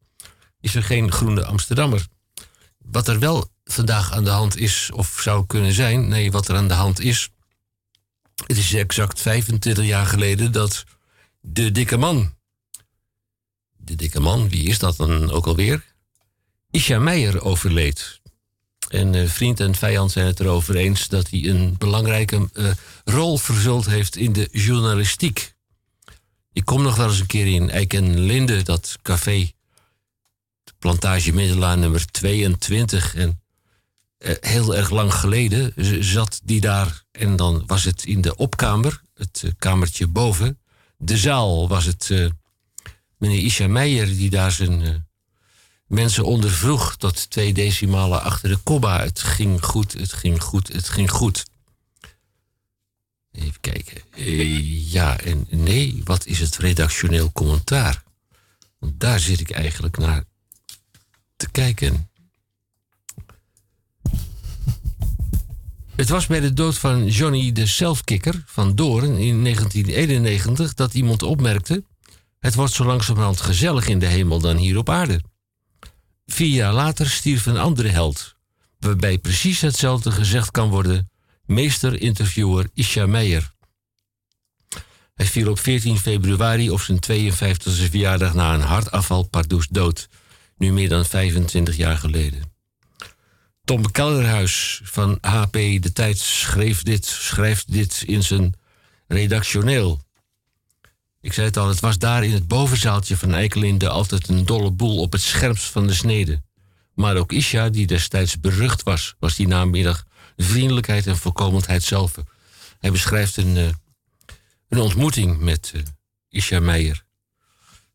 is 0.61 0.75
er 0.75 0.83
geen 0.83 1.11
groene 1.11 1.45
Amsterdammer. 1.45 2.07
Wat 2.77 3.07
er 3.07 3.19
wel 3.19 3.47
vandaag 3.63 4.11
aan 4.11 4.23
de 4.23 4.29
hand 4.29 4.57
is, 4.57 4.89
of 4.93 5.19
zou 5.21 5.45
kunnen 5.45 5.73
zijn, 5.73 6.07
nee, 6.07 6.31
wat 6.31 6.47
er 6.47 6.55
aan 6.55 6.67
de 6.67 6.73
hand 6.73 6.99
is. 6.99 7.29
Het 8.45 8.57
is 8.57 8.73
exact 8.73 9.21
25 9.21 9.85
jaar 9.85 10.05
geleden 10.05 10.51
dat 10.51 10.83
de 11.39 11.71
dikke 11.71 11.97
man. 11.97 12.33
De 13.77 13.95
dikke 13.95 14.19
man, 14.19 14.49
wie 14.49 14.67
is 14.67 14.79
dat 14.79 14.97
dan 14.97 15.31
ook 15.31 15.47
alweer? 15.47 15.85
Isha 16.71 16.99
Meijer 16.99 17.41
overleed. 17.43 18.21
En 18.89 19.15
eh, 19.15 19.27
vriend 19.27 19.59
en 19.59 19.75
vijand 19.75 20.11
zijn 20.11 20.25
het 20.25 20.39
erover 20.39 20.75
eens 20.75 21.07
dat 21.07 21.29
hij 21.29 21.45
een 21.45 21.75
belangrijke 21.77 22.49
eh, 22.53 22.71
rol 23.03 23.37
vervuld 23.37 23.85
heeft 23.85 24.15
in 24.15 24.33
de 24.33 24.47
journalistiek. 24.51 25.57
Ik 26.53 26.65
kom 26.65 26.81
nog 26.81 26.95
wel 26.95 27.07
eens 27.07 27.19
een 27.19 27.25
keer 27.25 27.47
in 27.47 27.69
Eik 27.69 27.93
Linde, 27.93 28.61
dat 28.61 28.97
café, 29.01 29.51
plantage 30.79 31.33
Middelaar 31.33 31.77
nummer 31.77 32.05
22. 32.05 33.15
En 33.15 33.41
eh, 34.17 34.35
heel 34.39 34.75
erg 34.75 34.89
lang 34.89 35.13
geleden 35.13 35.73
zat 36.03 36.39
die 36.43 36.61
daar 36.61 37.03
en 37.11 37.35
dan 37.35 37.63
was 37.65 37.83
het 37.83 38.05
in 38.05 38.21
de 38.21 38.35
opkamer, 38.35 39.01
het 39.13 39.41
eh, 39.45 39.51
kamertje 39.57 40.07
boven. 40.07 40.59
De 40.97 41.17
zaal 41.17 41.67
was 41.67 41.85
het 41.85 42.09
eh, 42.09 42.29
meneer 43.17 43.43
Isha 43.43 43.67
Meijer 43.67 44.05
die 44.05 44.29
daar 44.29 44.51
zijn 44.51 45.07
mensen 45.87 46.23
ondervroeg 46.23 46.95
tot 46.95 47.29
twee 47.29 47.53
decimalen 47.53 48.21
achter 48.21 48.49
de 48.49 48.57
komma. 48.57 48.99
Het 48.99 49.19
ging 49.19 49.65
goed, 49.65 49.93
het 49.93 50.13
ging 50.13 50.43
goed, 50.43 50.73
het 50.73 50.89
ging 50.89 51.11
goed. 51.11 51.45
Even 53.39 53.59
kijken. 53.61 54.01
Eh, 54.11 54.91
ja 54.91 55.19
en 55.19 55.47
nee, 55.49 56.01
wat 56.03 56.25
is 56.25 56.39
het 56.39 56.57
redactioneel 56.57 57.31
commentaar? 57.31 58.03
Want 58.79 58.99
daar 58.99 59.19
zit 59.19 59.39
ik 59.39 59.51
eigenlijk 59.51 59.97
naar 59.97 60.23
te 61.35 61.49
kijken. 61.51 62.09
Het 65.95 66.09
was 66.09 66.27
bij 66.27 66.39
de 66.39 66.53
dood 66.53 66.77
van 66.77 67.07
Johnny 67.07 67.51
de 67.51 67.65
Selfkicker 67.65 68.43
van 68.45 68.75
Doorn 68.75 69.17
in 69.17 69.43
1991 69.43 70.73
dat 70.73 70.93
iemand 70.93 71.23
opmerkte: 71.23 71.83
Het 72.39 72.55
wordt 72.55 72.73
zo 72.73 72.85
langzamerhand 72.85 73.41
gezellig 73.41 73.87
in 73.87 73.99
de 73.99 74.05
hemel 74.05 74.39
dan 74.39 74.57
hier 74.57 74.77
op 74.77 74.89
aarde. 74.89 75.21
Vier 76.25 76.53
jaar 76.53 76.73
later 76.73 77.09
stierf 77.09 77.45
een 77.45 77.57
andere 77.57 77.87
held, 77.87 78.35
waarbij 78.79 79.17
precies 79.17 79.61
hetzelfde 79.61 80.11
gezegd 80.11 80.51
kan 80.51 80.69
worden: 80.69 81.09
meester-interviewer 81.49 82.69
Isha 82.73 83.05
Meijer. 83.05 83.51
Hij 85.13 85.25
viel 85.25 85.49
op 85.49 85.59
14 85.59 85.97
februari 85.97 86.69
op 86.69 86.81
zijn 86.81 86.99
52e 87.11 87.89
verjaardag 87.89 88.33
na 88.33 88.53
een 88.53 88.61
hartaanval 88.61 89.23
pardoes 89.23 89.67
dood, 89.67 90.09
nu 90.57 90.71
meer 90.71 90.89
dan 90.89 91.05
25 91.05 91.77
jaar 91.77 91.97
geleden. 91.97 92.41
Tom 93.63 93.91
Kelderhuis 93.91 94.81
van 94.83 95.17
HP 95.21 95.53
De 95.53 95.91
Tijd 95.93 96.17
schreef 96.17 96.83
dit, 96.83 97.05
schrijft 97.05 97.71
dit 97.71 98.03
in 98.05 98.23
zijn 98.23 98.53
redactioneel. 99.07 100.01
Ik 101.21 101.33
zei 101.33 101.47
het 101.47 101.57
al, 101.57 101.67
het 101.67 101.79
was 101.79 101.97
daar 101.97 102.23
in 102.23 102.33
het 102.33 102.47
bovenzaaltje 102.47 103.17
van 103.17 103.33
Eikelinde 103.33 103.89
altijd 103.89 104.27
een 104.27 104.45
dolle 104.45 104.71
boel 104.71 104.99
op 104.99 105.11
het 105.11 105.21
scherpst 105.21 105.65
van 105.65 105.87
de 105.87 105.93
snede. 105.93 106.41
Maar 106.93 107.15
ook 107.15 107.31
Isha, 107.31 107.69
die 107.69 107.87
destijds 107.87 108.39
berucht 108.39 108.83
was, 108.83 109.15
was 109.19 109.35
die 109.35 109.47
namiddag 109.47 110.07
vriendelijkheid 110.43 111.07
en 111.07 111.17
voorkomendheid 111.17 111.83
zelf. 111.83 112.15
Hij 112.79 112.91
beschrijft 112.91 113.37
een, 113.37 113.57
eh, 113.57 113.69
een 114.67 114.79
ontmoeting 114.79 115.39
met 115.39 115.71
eh, 115.75 115.81
Isha 116.29 116.59
Meijer. 116.59 117.05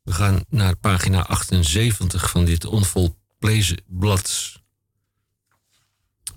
We 0.02 0.12
gaan 0.12 0.44
naar 0.48 0.76
pagina 0.76 1.26
78 1.26 2.30
van 2.30 2.44
dit 2.44 2.64
onvolprezen 2.64 3.82
blad. 3.86 4.52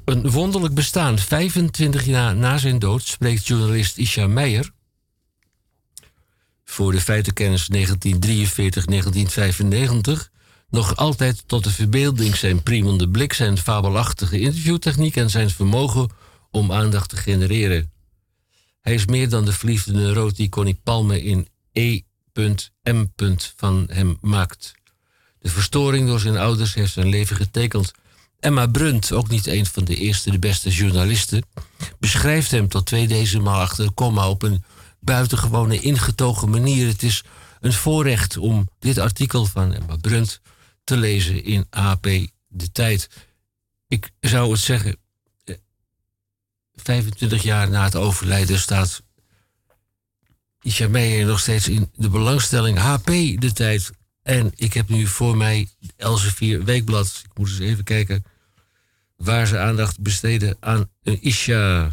Een 0.06 0.32
wonderlijk 0.32 0.74
bestaan. 0.74 1.20
25 1.20 2.06
jaar 2.06 2.36
na 2.36 2.58
zijn 2.58 2.80
dood 2.80 3.04
spreekt 3.04 3.48
journalist 3.48 3.98
Isha 3.98 4.28
Meijer 4.28 4.76
voor 6.70 6.92
de 6.92 7.02
feitenkennis 7.02 7.68
1943-1995 7.68 7.72
nog 10.70 10.96
altijd 10.96 11.44
tot 11.46 11.64
de 11.64 11.72
verbeelding 11.72 12.36
zijn 12.36 12.64
priemende 12.64 13.10
blik, 13.10 13.34
zijn 13.34 13.58
fabelachtige 13.58 14.40
interviewtechniek 14.40 15.16
en 15.16 15.30
zijn 15.30 15.50
vermogen 15.50 16.10
om 16.52 16.72
aandacht 16.72 17.10
te 17.10 17.18
genereren. 17.18 17.92
Hij 18.82 18.94
is 18.94 19.06
meer 19.06 19.30
dan 19.30 19.46
de 19.46 19.54
verliefde 19.54 19.94
neurot 19.94 20.36
die 20.36 20.50
Connie 20.50 20.80
Palme 20.84 21.24
in 21.24 21.48
E.M. 21.72 23.06
van 23.56 23.88
hem 23.92 24.18
maakt. 24.22 24.74
De 25.40 25.50
verstoring 25.50 26.08
door 26.08 26.20
zijn 26.20 26.38
ouders 26.38 26.74
heeft 26.74 26.94
zijn 26.94 27.10
leven 27.10 27.36
getekend. 27.36 27.92
Emma 28.40 28.68
Brunt, 28.68 29.12
ook 29.12 29.30
niet 29.30 29.48
een 29.48 29.66
van 29.66 29.86
de 29.86 29.96
eerste, 29.96 30.32
de 30.32 30.40
beste 30.40 30.70
journalisten, 30.70 31.44
beschrijft 32.00 32.52
hem 32.52 32.68
tot 32.68 32.86
twee 32.86 33.08
decimalen 33.08 33.62
achter 33.62 33.86
de 33.86 33.92
komma 33.92 34.30
op 34.30 34.44
een 34.44 34.64
buitengewone 35.00 35.80
ingetogen 35.80 36.50
manier. 36.50 36.88
Het 36.88 37.04
is 37.04 37.24
een 37.60 37.74
voorrecht 37.74 38.38
om 38.38 38.70
dit 38.80 38.98
artikel 38.98 39.46
van 39.46 39.74
Emma 39.74 39.96
Brunt 39.96 40.42
te 40.88 40.98
lezen 40.98 41.44
in 41.44 41.68
AP 41.70 42.04
De 42.48 42.72
Tijd. 42.72 43.10
Ik 43.88 44.12
zou 44.20 44.52
het 44.52 44.60
zeggen, 44.60 44.98
eh, 45.44 45.56
25 46.74 47.44
jaar 47.44 47.70
na 47.70 47.84
het 47.84 47.96
overlijden 47.96 48.60
staat 48.60 49.04
Isha 50.62 50.88
Meijer 50.88 51.26
nog 51.26 51.40
steeds 51.40 51.68
in 51.68 51.92
de 51.96 52.10
belangstelling 52.10 52.78
HP 52.78 53.06
De 53.40 53.52
Tijd. 53.54 53.92
En 54.24 54.52
ik 54.56 54.74
heb 54.74 54.90
nu 54.90 55.08
voor 55.08 55.38
mij 55.38 55.70
Elsevier 55.96 56.64
Weekblad. 56.64 57.22
Ik 57.24 57.38
moet 57.38 57.50
eens 57.50 57.60
even 57.60 57.84
kijken 57.84 58.24
waar 59.16 59.48
ze 59.48 59.60
aandacht 59.60 60.00
besteden 60.00 60.58
aan 60.60 60.90
een 61.04 61.22
Isha. 61.22 61.92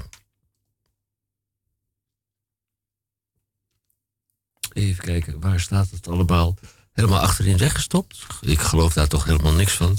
Even 4.73 5.05
kijken, 5.05 5.41
waar 5.41 5.61
staat 5.61 5.91
het 5.91 6.09
allemaal? 6.09 6.57
Helemaal 6.95 7.21
achterin 7.21 7.57
weggestopt? 7.57 8.27
Ik 8.41 8.61
geloof 8.61 8.93
daar 8.93 9.09
toch 9.09 9.25
helemaal 9.25 9.53
niks 9.53 9.73
van. 9.73 9.99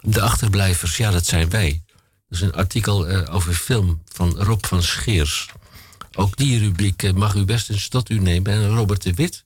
De 0.00 0.20
achterblijvers, 0.20 0.96
ja, 0.96 1.10
dat 1.10 1.26
zijn 1.26 1.50
wij. 1.50 1.82
Dat 2.28 2.38
is 2.38 2.40
een 2.40 2.54
artikel 2.54 3.06
eh, 3.08 3.34
over 3.34 3.54
film 3.54 4.02
van 4.12 4.36
Rob 4.38 4.64
van 4.64 4.82
Scheers. 4.82 5.48
Ook 6.14 6.36
die 6.36 6.58
rubriek 6.58 7.02
eh, 7.02 7.12
mag 7.12 7.34
u 7.34 7.44
best 7.44 7.70
eens 7.70 7.88
tot 7.88 8.10
u 8.10 8.18
nemen. 8.18 8.52
En 8.52 8.68
Robert 8.68 9.02
de 9.02 9.14
Wit, 9.14 9.42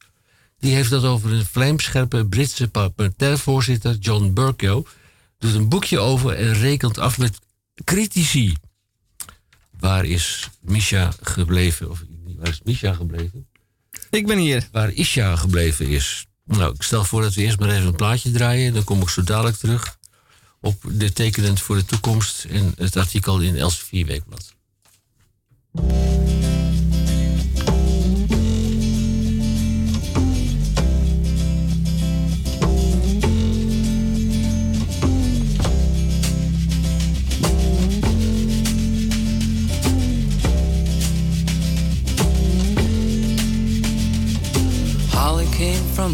die 0.58 0.74
heeft 0.74 0.90
dat 0.90 1.04
over 1.04 1.32
een 1.32 1.46
vlijmscherpe 1.46 2.26
Britse 2.26 2.68
parlementairevoorzitter 2.68 3.96
John 3.96 4.32
Burko. 4.32 4.86
Doet 5.38 5.54
een 5.54 5.68
boekje 5.68 5.98
over 5.98 6.36
en 6.36 6.54
rekent 6.54 6.98
af 6.98 7.18
met 7.18 7.38
critici. 7.84 8.56
Waar 9.78 10.04
is 10.04 10.48
Misha 10.60 11.12
gebleven? 11.22 11.90
Of 11.90 12.04
waar 12.36 12.48
is 12.48 12.60
Misha 12.64 12.92
gebleven? 12.92 13.46
Ik 14.10 14.26
ben 14.26 14.38
hier. 14.38 14.68
Waar 14.72 14.92
Isha 14.92 15.36
gebleven 15.36 15.86
is. 15.86 16.26
Nou, 16.48 16.74
ik 16.74 16.82
stel 16.82 17.04
voor 17.04 17.22
dat 17.22 17.34
we 17.34 17.42
eerst 17.42 17.58
maar 17.58 17.68
even 17.68 17.86
een 17.86 17.96
plaatje 17.96 18.30
draaien. 18.30 18.74
Dan 18.74 18.84
kom 18.84 19.00
ik 19.00 19.08
zo 19.08 19.22
dadelijk 19.22 19.56
terug 19.56 19.98
op 20.60 20.82
de 20.86 21.12
tekenend 21.12 21.60
voor 21.60 21.76
de 21.76 21.84
toekomst 21.84 22.44
en 22.44 22.72
het 22.76 22.96
artikel 22.96 23.40
in 23.40 23.56
Elsevier 23.56 24.06
Weekblad. 24.06 24.56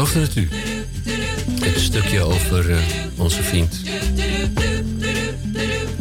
beloofde 0.00 0.20
het 0.20 0.36
u. 0.36 0.48
Stukje 1.76 2.22
over 2.22 2.70
eh, 2.70 2.78
onze 3.16 3.42
vriend 3.42 3.80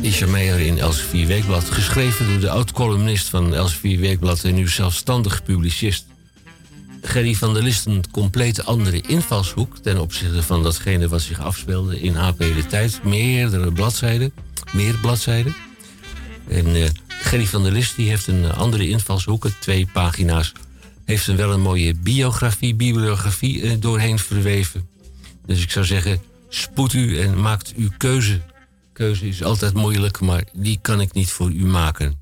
Isha 0.02 0.28
Meijer 0.28 0.60
in 0.60 0.80
Elsevier 0.80 1.28
Weekblad. 1.28 1.64
Geschreven 1.70 2.28
door 2.28 2.40
de 2.40 2.50
oud-columnist 2.50 3.30
van 3.30 3.56
Elsevier 3.56 4.00
Weekblad 4.00 4.44
en 4.44 4.54
nu 4.56 4.68
zelfstandig 4.68 5.44
publicist. 5.44 6.06
Gerry 7.02 7.34
van 7.34 7.54
der 7.54 7.64
List 7.64 7.86
een 7.86 8.04
compleet 8.12 8.66
andere 8.66 9.02
invalshoek 9.02 9.78
ten 9.78 10.00
opzichte 10.00 10.44
van 10.44 10.64
datgene 10.64 11.08
wat 11.08 11.22
zich 11.22 11.40
afspeelde 11.40 12.02
in 12.02 12.18
AP 12.18 12.38
De 12.38 12.66
Tijd. 12.68 13.04
Meerdere 13.04 13.72
bladzijden, 13.72 14.32
meer 14.72 14.96
bladzijden. 15.02 15.56
En 16.48 16.76
eh, 16.76 16.90
Gerry 17.08 17.46
van 17.46 17.64
der 17.64 17.72
List 17.72 17.96
heeft 17.96 18.28
een 18.28 18.52
andere 18.52 18.90
invalshoek, 18.90 19.48
twee 19.60 19.88
pagina's. 19.94 20.52
Heeft 21.10 21.28
er 21.28 21.36
wel 21.36 21.52
een 21.54 21.62
mooie 21.62 21.96
biografie, 21.96 22.76
bibliografie 22.76 23.62
eh, 23.62 23.72
doorheen 23.80 24.20
verweven. 24.20 24.90
Dus 25.46 25.62
ik 25.64 25.72
zou 25.72 25.86
zeggen, 25.86 26.22
spoed 26.50 26.94
u 26.94 27.20
en 27.20 27.42
maakt 27.42 27.74
uw 27.76 27.90
keuze. 27.98 28.42
Keuze 28.94 29.28
is 29.28 29.44
altijd 29.44 29.74
moeilijk, 29.74 30.20
maar 30.20 30.44
die 30.54 30.80
kan 30.82 31.02
ik 31.02 31.14
niet 31.14 31.32
voor 31.32 31.52
u 31.52 31.66
maken. 31.66 32.22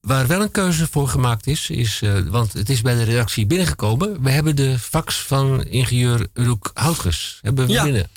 Waar 0.00 0.26
wel 0.26 0.42
een 0.42 0.50
keuze 0.50 0.86
voor 0.90 1.08
gemaakt 1.08 1.46
is, 1.46 1.70
is 1.70 2.02
eh, 2.02 2.20
want 2.20 2.52
het 2.52 2.68
is 2.70 2.82
bij 2.82 2.94
de 2.94 3.02
redactie 3.02 3.46
binnengekomen. 3.46 4.22
We 4.22 4.30
hebben 4.30 4.56
de 4.56 4.78
fax 4.78 5.16
van 5.22 5.64
ingenieur 5.64 6.26
Roek 6.34 6.70
Houtges. 6.74 7.38
Hebben 7.42 7.66
we 7.66 7.72
Ja. 7.72 7.82
binnen. 7.84 8.08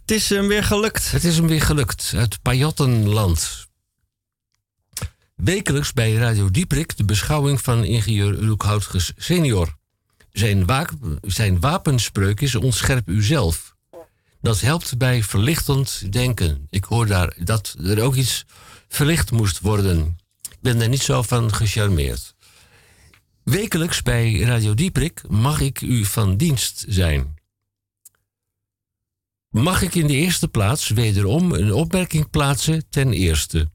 Het 0.00 0.10
is 0.10 0.28
hem 0.28 0.46
weer 0.48 0.64
gelukt. 0.64 1.10
Het 1.10 1.24
is 1.24 1.36
hem 1.36 1.46
weer 1.46 1.62
gelukt. 1.62 2.12
Uit 2.16 2.42
Pajottenland. 2.42 3.65
Wekelijks 5.36 5.92
bij 5.92 6.14
Radio 6.14 6.50
Dieprik 6.50 6.96
de 6.96 7.04
beschouwing 7.04 7.60
van 7.60 7.84
ingenieur 7.84 8.44
Roek 8.44 8.62
Houtges 8.62 9.12
senior. 9.16 9.76
Zijn, 10.32 10.66
zijn 11.22 11.60
wapenspreuk 11.60 12.40
is 12.40 12.54
ontscherp 12.54 13.08
uzelf. 13.08 13.76
Dat 14.40 14.60
helpt 14.60 14.98
bij 14.98 15.22
verlichtend 15.22 16.12
denken. 16.12 16.66
Ik 16.70 16.84
hoor 16.84 17.06
daar 17.06 17.36
dat 17.38 17.76
er 17.82 18.02
ook 18.02 18.14
iets 18.14 18.44
verlicht 18.88 19.30
moest 19.30 19.60
worden. 19.60 20.18
Ik 20.50 20.58
ben 20.60 20.78
daar 20.78 20.88
niet 20.88 21.02
zo 21.02 21.22
van 21.22 21.54
gecharmeerd. 21.54 22.34
Wekelijks 23.42 24.02
bij 24.02 24.40
Radio 24.40 24.74
Dieprik 24.74 25.22
mag 25.28 25.60
ik 25.60 25.80
u 25.80 26.04
van 26.04 26.36
dienst 26.36 26.84
zijn. 26.88 27.34
Mag 29.48 29.82
ik 29.82 29.94
in 29.94 30.06
de 30.06 30.16
eerste 30.16 30.48
plaats 30.48 30.88
wederom 30.88 31.52
een 31.52 31.72
opmerking 31.72 32.30
plaatsen 32.30 32.84
ten 32.88 33.12
eerste. 33.12 33.74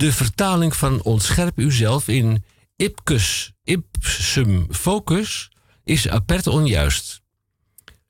De 0.00 0.12
vertaling 0.12 0.76
van 0.76 1.02
ontscherp 1.02 1.58
uzelf 1.58 2.08
in 2.08 2.44
ipcus, 2.76 3.52
ipsum 3.64 4.66
focus 4.70 5.50
is 5.84 6.08
apert 6.08 6.46
onjuist. 6.46 7.20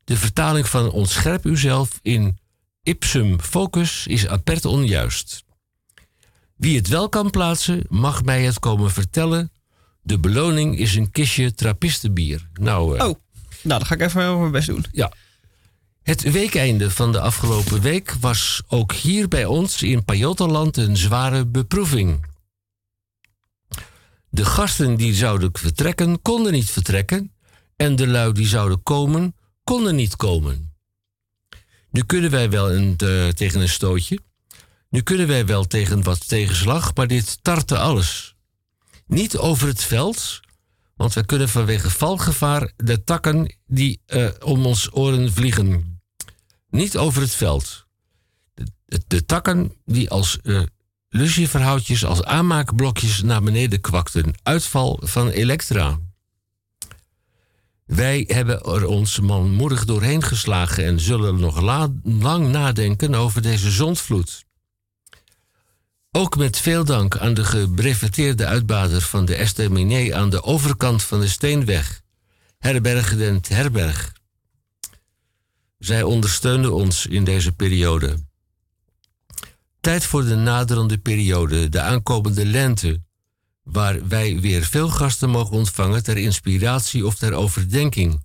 De 0.04 0.16
vertaling 0.16 0.68
van 0.68 0.90
ontscherp 0.90 1.44
uzelf 1.44 1.98
in 2.02 2.38
ipsum 2.82 3.40
focus 3.40 4.06
is 4.06 4.26
apert 4.26 4.64
onjuist. 4.64 5.44
Wie 6.56 6.76
het 6.76 6.88
wel 6.88 7.08
kan 7.08 7.30
plaatsen, 7.30 7.84
mag 7.88 8.22
mij 8.24 8.42
het 8.44 8.58
komen 8.58 8.90
vertellen. 8.90 9.52
De 10.02 10.18
beloning 10.18 10.78
is 10.78 10.94
een 10.94 11.10
kistje 11.10 11.54
trappistenbier. 11.54 12.48
Nou, 12.52 12.98
eh, 12.98 13.06
Oh, 13.08 13.14
nou, 13.62 13.78
dan 13.78 13.86
ga 13.86 13.94
ik 13.94 14.00
even 14.00 14.38
mijn 14.40 14.52
best 14.52 14.66
doen. 14.66 14.84
ja. 14.92 15.12
Het 16.10 16.22
weekeinde 16.22 16.90
van 16.90 17.12
de 17.12 17.20
afgelopen 17.20 17.80
week 17.80 18.14
was 18.20 18.62
ook 18.68 18.92
hier 18.92 19.28
bij 19.28 19.44
ons 19.44 19.82
in 19.82 20.04
Pajottenland 20.04 20.76
een 20.76 20.96
zware 20.96 21.46
beproeving. 21.46 22.26
De 24.30 24.44
gasten 24.44 24.96
die 24.96 25.14
zouden 25.14 25.50
vertrekken, 25.52 26.22
konden 26.22 26.52
niet 26.52 26.70
vertrekken. 26.70 27.32
En 27.76 27.96
de 27.96 28.06
lui 28.06 28.32
die 28.32 28.46
zouden 28.46 28.82
komen, 28.82 29.34
konden 29.64 29.94
niet 29.94 30.16
komen. 30.16 30.72
Nu 31.90 32.02
kunnen 32.04 32.30
wij 32.30 32.50
wel 32.50 32.72
een, 32.72 32.96
eh, 32.96 33.28
tegen 33.28 33.60
een 33.60 33.68
stootje. 33.68 34.18
Nu 34.88 35.00
kunnen 35.00 35.26
wij 35.26 35.46
wel 35.46 35.64
tegen 35.64 36.02
wat 36.02 36.28
tegenslag, 36.28 36.94
maar 36.94 37.06
dit 37.06 37.38
tartte 37.42 37.78
alles. 37.78 38.34
Niet 39.06 39.36
over 39.36 39.68
het 39.68 39.84
veld, 39.84 40.40
want 40.96 41.14
we 41.14 41.26
kunnen 41.26 41.48
vanwege 41.48 41.90
valgevaar 41.90 42.72
de 42.76 43.04
takken 43.04 43.54
die 43.66 44.00
eh, 44.06 44.28
om 44.44 44.66
ons 44.66 44.88
oren 44.92 45.32
vliegen. 45.32 45.89
Niet 46.70 46.96
over 46.96 47.22
het 47.22 47.34
veld. 47.34 47.86
De, 48.54 49.00
de, 49.06 49.26
takken 49.26 49.72
die 49.84 50.10
als 50.10 50.38
lucieverhoutjes, 51.08 52.04
als 52.04 52.24
aanmaakblokjes 52.24 53.22
naar 53.22 53.42
beneden 53.42 53.80
kwakten. 53.80 54.34
Uitval 54.42 55.00
van 55.02 55.28
elektra. 55.28 55.98
Wij 57.84 58.24
hebben 58.26 58.62
er 58.62 58.86
ons 58.86 59.20
manmoedig 59.20 59.84
doorheen 59.84 60.22
geslagen 60.22 60.84
en 60.84 61.00
zullen 61.00 61.40
nog 61.40 61.60
la- 61.60 61.92
lang 62.02 62.48
nadenken 62.48 63.14
over 63.14 63.42
deze 63.42 63.70
zondvloed. 63.70 64.44
Ook 66.10 66.36
met 66.36 66.58
veel 66.58 66.84
dank 66.84 67.16
aan 67.16 67.34
de 67.34 67.44
gebreveteerde 67.44 68.46
uitbader 68.46 69.00
van 69.00 69.24
de 69.24 69.34
Estaminet 69.34 70.12
aan 70.12 70.30
de 70.30 70.42
overkant 70.42 71.02
van 71.02 71.20
de 71.20 71.28
Steenweg, 71.28 72.00
Herberg 72.58 73.16
den 73.16 73.40
Herberg. 73.48 74.12
Zij 75.80 76.02
ondersteunden 76.02 76.72
ons 76.74 77.06
in 77.06 77.24
deze 77.24 77.52
periode. 77.52 78.16
Tijd 79.80 80.04
voor 80.04 80.24
de 80.24 80.34
naderende 80.34 80.98
periode, 80.98 81.68
de 81.68 81.80
aankomende 81.80 82.46
lente, 82.46 83.02
waar 83.62 84.08
wij 84.08 84.40
weer 84.40 84.62
veel 84.62 84.88
gasten 84.88 85.30
mogen 85.30 85.56
ontvangen 85.56 86.02
ter 86.02 86.16
inspiratie 86.16 87.06
of 87.06 87.14
ter 87.14 87.32
overdenking. 87.32 88.24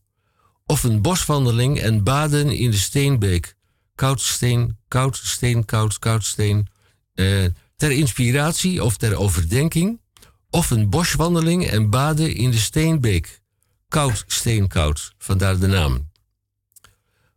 Of 0.66 0.84
een 0.84 1.02
boswandeling 1.02 1.80
en 1.80 2.04
baden 2.04 2.50
in 2.50 2.72
de 2.72 2.78
Steenbeek. 2.78 3.56
Koudsteen, 3.96 4.78
koudsteen, 4.88 5.66
koud, 5.66 6.00
koudsteen. 6.00 6.68
eh, 7.14 7.46
ter 7.76 7.92
inspiratie 7.92 8.84
of 8.84 8.98
ter 8.98 9.16
overdenking. 9.16 10.02
Of 10.50 10.70
een 10.70 10.90
boswandeling 10.90 11.66
en 11.68 11.90
baden 11.90 12.36
in 12.36 12.52
de 12.52 12.58
Steenbeek. 12.58 13.42
Koud, 13.88 14.24
steenkoud, 14.28 15.14
vandaar 15.18 15.60
de 15.60 15.68
naam. 15.68 16.14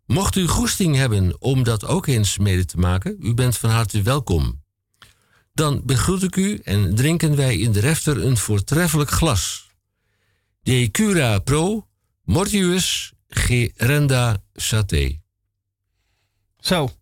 Mocht 0.09 0.36
u 0.36 0.47
goesting 0.47 0.97
hebben 0.97 1.40
om 1.40 1.62
dat 1.62 1.85
ook 1.85 2.06
eens 2.06 2.39
mede 2.39 2.64
te 2.64 2.76
maken, 2.76 3.16
u 3.20 3.35
bent 3.35 3.56
van 3.56 3.70
harte 3.70 4.02
welkom. 4.02 4.62
Dan 5.52 5.82
begroet 5.85 6.22
ik 6.22 6.36
u 6.36 6.60
en 6.64 6.94
drinken 6.94 7.36
wij 7.36 7.59
in 7.59 7.72
de 7.72 7.80
refter 7.80 8.24
een 8.24 8.36
voortreffelijk 8.36 9.10
glas. 9.10 9.70
De 10.60 10.90
Cura 10.90 11.39
Pro 11.39 11.86
Mortius 12.24 13.12
Gerenda 13.28 14.43
Saté. 14.55 15.20
Zo. 16.59 16.98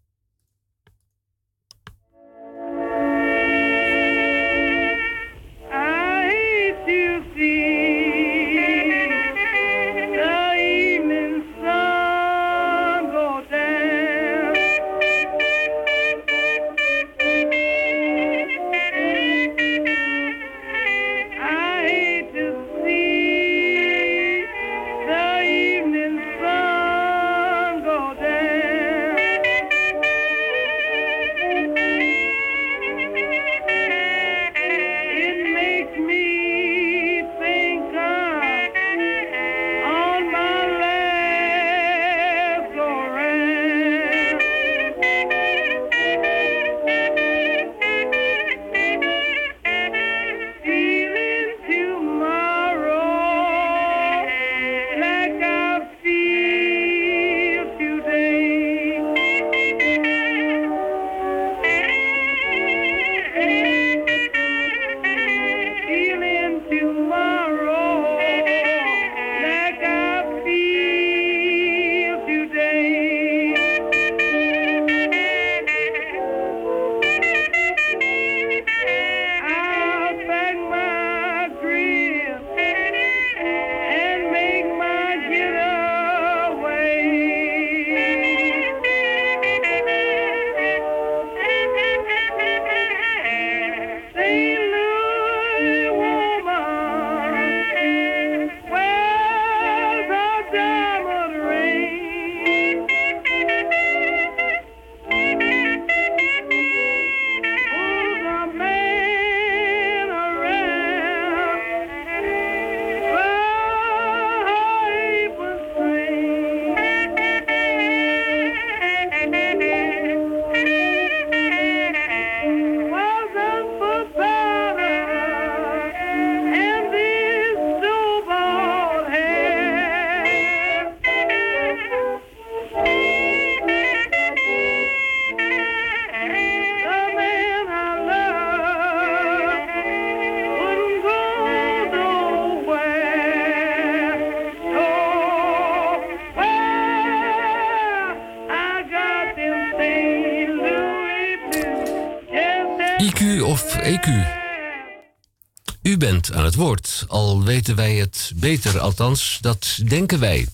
Al 157.09 157.43
weten 157.45 157.77
wij 157.77 157.95
het 157.97 158.33
beter, 158.37 158.79
althans, 158.81 159.39
dat 159.41 159.79
denken 159.85 160.19
wij. 160.19 160.47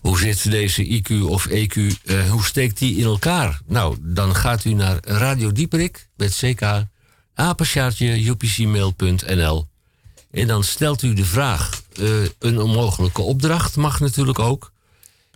Hoe 0.00 0.18
zit 0.18 0.50
deze 0.50 0.84
IQ 1.02 1.22
of 1.24 1.46
EQ, 1.48 1.74
eh, 2.04 2.30
hoe 2.30 2.44
steekt 2.44 2.78
die 2.78 2.96
in 2.96 3.04
elkaar? 3.04 3.60
Nou, 3.66 3.96
dan 4.00 4.34
gaat 4.34 4.64
u 4.64 4.72
naar 4.72 4.98
Radio 5.02 5.52
Dieperik 5.52 6.08
met 6.16 6.36
CK, 6.36 6.84
apenstaartje 7.34 8.28
upcmail.nl. 8.28 9.68
En 10.30 10.46
dan 10.46 10.64
stelt 10.64 11.02
u 11.02 11.14
de 11.14 11.24
vraag. 11.24 11.82
Eh, 11.96 12.22
een 12.38 12.60
onmogelijke 12.60 13.22
opdracht 13.22 13.76
mag 13.76 14.00
natuurlijk 14.00 14.38
ook. 14.38 14.72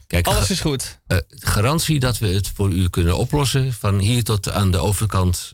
Kijk, 0.06 0.26
Alles 0.26 0.50
is 0.50 0.60
goed. 0.60 1.00
eh, 1.06 1.18
garantie 1.28 2.00
dat 2.00 2.18
we 2.18 2.26
het 2.26 2.50
voor 2.54 2.72
u 2.72 2.88
kunnen 2.88 3.16
oplossen. 3.16 3.72
Van 3.72 3.98
hier 3.98 4.24
tot 4.24 4.50
aan 4.50 4.70
de 4.70 4.78
overkant 4.78 5.52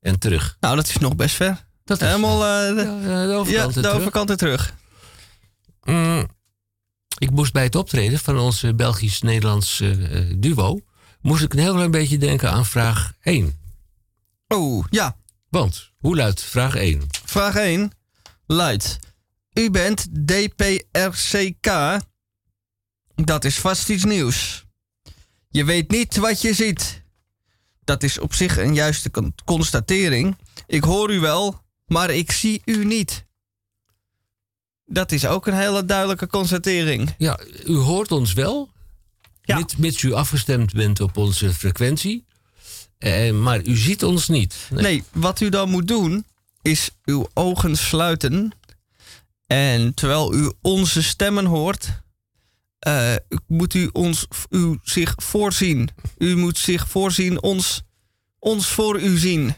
en 0.00 0.18
terug. 0.18 0.56
Nou, 0.60 0.76
dat 0.76 0.88
is 0.88 0.96
nog 0.96 1.16
best 1.16 1.34
ver. 1.34 1.68
Dat 1.90 2.00
is, 2.02 2.06
Helemaal 2.06 2.46
eh, 2.46 2.74
de, 2.76 3.08
ja, 3.08 3.26
de 3.26 3.34
overkant 3.34 3.48
ja, 3.48 3.66
de 3.66 3.72
terug. 3.80 3.96
overkant 3.96 4.30
en 4.30 4.36
terug. 4.36 4.74
Mm, 5.82 6.28
ik 7.18 7.30
moest 7.30 7.52
bij 7.52 7.62
het 7.62 7.74
optreden 7.74 8.18
van 8.18 8.38
ons 8.38 8.62
eh, 8.62 8.74
Belgisch-Nederlands 8.74 9.80
eh, 9.80 9.90
duo... 10.36 10.80
moest 11.20 11.42
ik 11.42 11.52
een 11.52 11.58
heel 11.58 11.74
klein 11.74 11.90
beetje 11.90 12.18
denken 12.18 12.50
aan 12.50 12.66
vraag 12.66 13.12
1. 13.20 13.60
Oh, 14.48 14.84
ja. 14.90 15.16
Want, 15.48 15.90
hoe 15.98 16.16
luidt 16.16 16.42
vraag 16.42 16.74
1? 16.74 17.02
Vraag 17.24 17.54
1 17.54 17.92
luidt: 18.46 18.98
U 19.52 19.70
bent 19.70 20.26
DPRCK. 20.26 21.70
Dat 23.14 23.44
is 23.44 23.58
vast 23.58 23.88
iets 23.88 24.04
nieuws. 24.04 24.64
Je 25.48 25.64
weet 25.64 25.90
niet 25.90 26.16
wat 26.16 26.40
je 26.40 26.54
ziet. 26.54 27.02
Dat 27.84 28.02
is 28.02 28.18
op 28.18 28.34
zich 28.34 28.58
een 28.58 28.74
juiste 28.74 29.10
con- 29.10 29.34
constatering. 29.44 30.36
Ik 30.66 30.84
hoor 30.84 31.12
u 31.12 31.20
wel, 31.20 31.68
maar 31.90 32.10
ik 32.10 32.32
zie 32.32 32.62
u 32.64 32.84
niet. 32.84 33.24
Dat 34.84 35.12
is 35.12 35.26
ook 35.26 35.46
een 35.46 35.54
hele 35.54 35.84
duidelijke 35.84 36.26
constatering. 36.26 37.14
Ja, 37.18 37.40
u 37.66 37.74
hoort 37.74 38.12
ons 38.12 38.32
wel. 38.32 38.70
Mits, 39.44 39.76
mits 39.76 40.02
u 40.02 40.12
afgestemd 40.12 40.72
bent 40.72 41.00
op 41.00 41.16
onze 41.16 41.54
frequentie. 41.54 42.24
Eh, 42.98 43.32
maar 43.32 43.64
u 43.64 43.76
ziet 43.76 44.04
ons 44.04 44.28
niet. 44.28 44.56
Nee. 44.70 45.04
wat 45.12 45.40
u 45.40 45.48
dan 45.48 45.70
moet 45.70 45.88
doen, 45.88 46.24
is 46.62 46.90
uw 47.04 47.28
ogen 47.34 47.76
sluiten 47.76 48.52
En 49.46 49.94
terwijl 49.94 50.34
u 50.34 50.52
onze 50.60 51.02
stemmen 51.02 51.44
hoort, 51.44 52.02
eh, 52.78 53.14
moet 53.46 53.74
u, 53.74 53.88
ons, 53.92 54.26
u 54.50 54.78
zich 54.82 55.14
voorzien. 55.16 55.90
U 56.18 56.36
moet 56.36 56.58
zich 56.58 56.88
voorzien, 56.88 57.42
ons, 57.42 57.82
ons 58.38 58.68
voor 58.68 59.00
u 59.00 59.18
zien. 59.18 59.54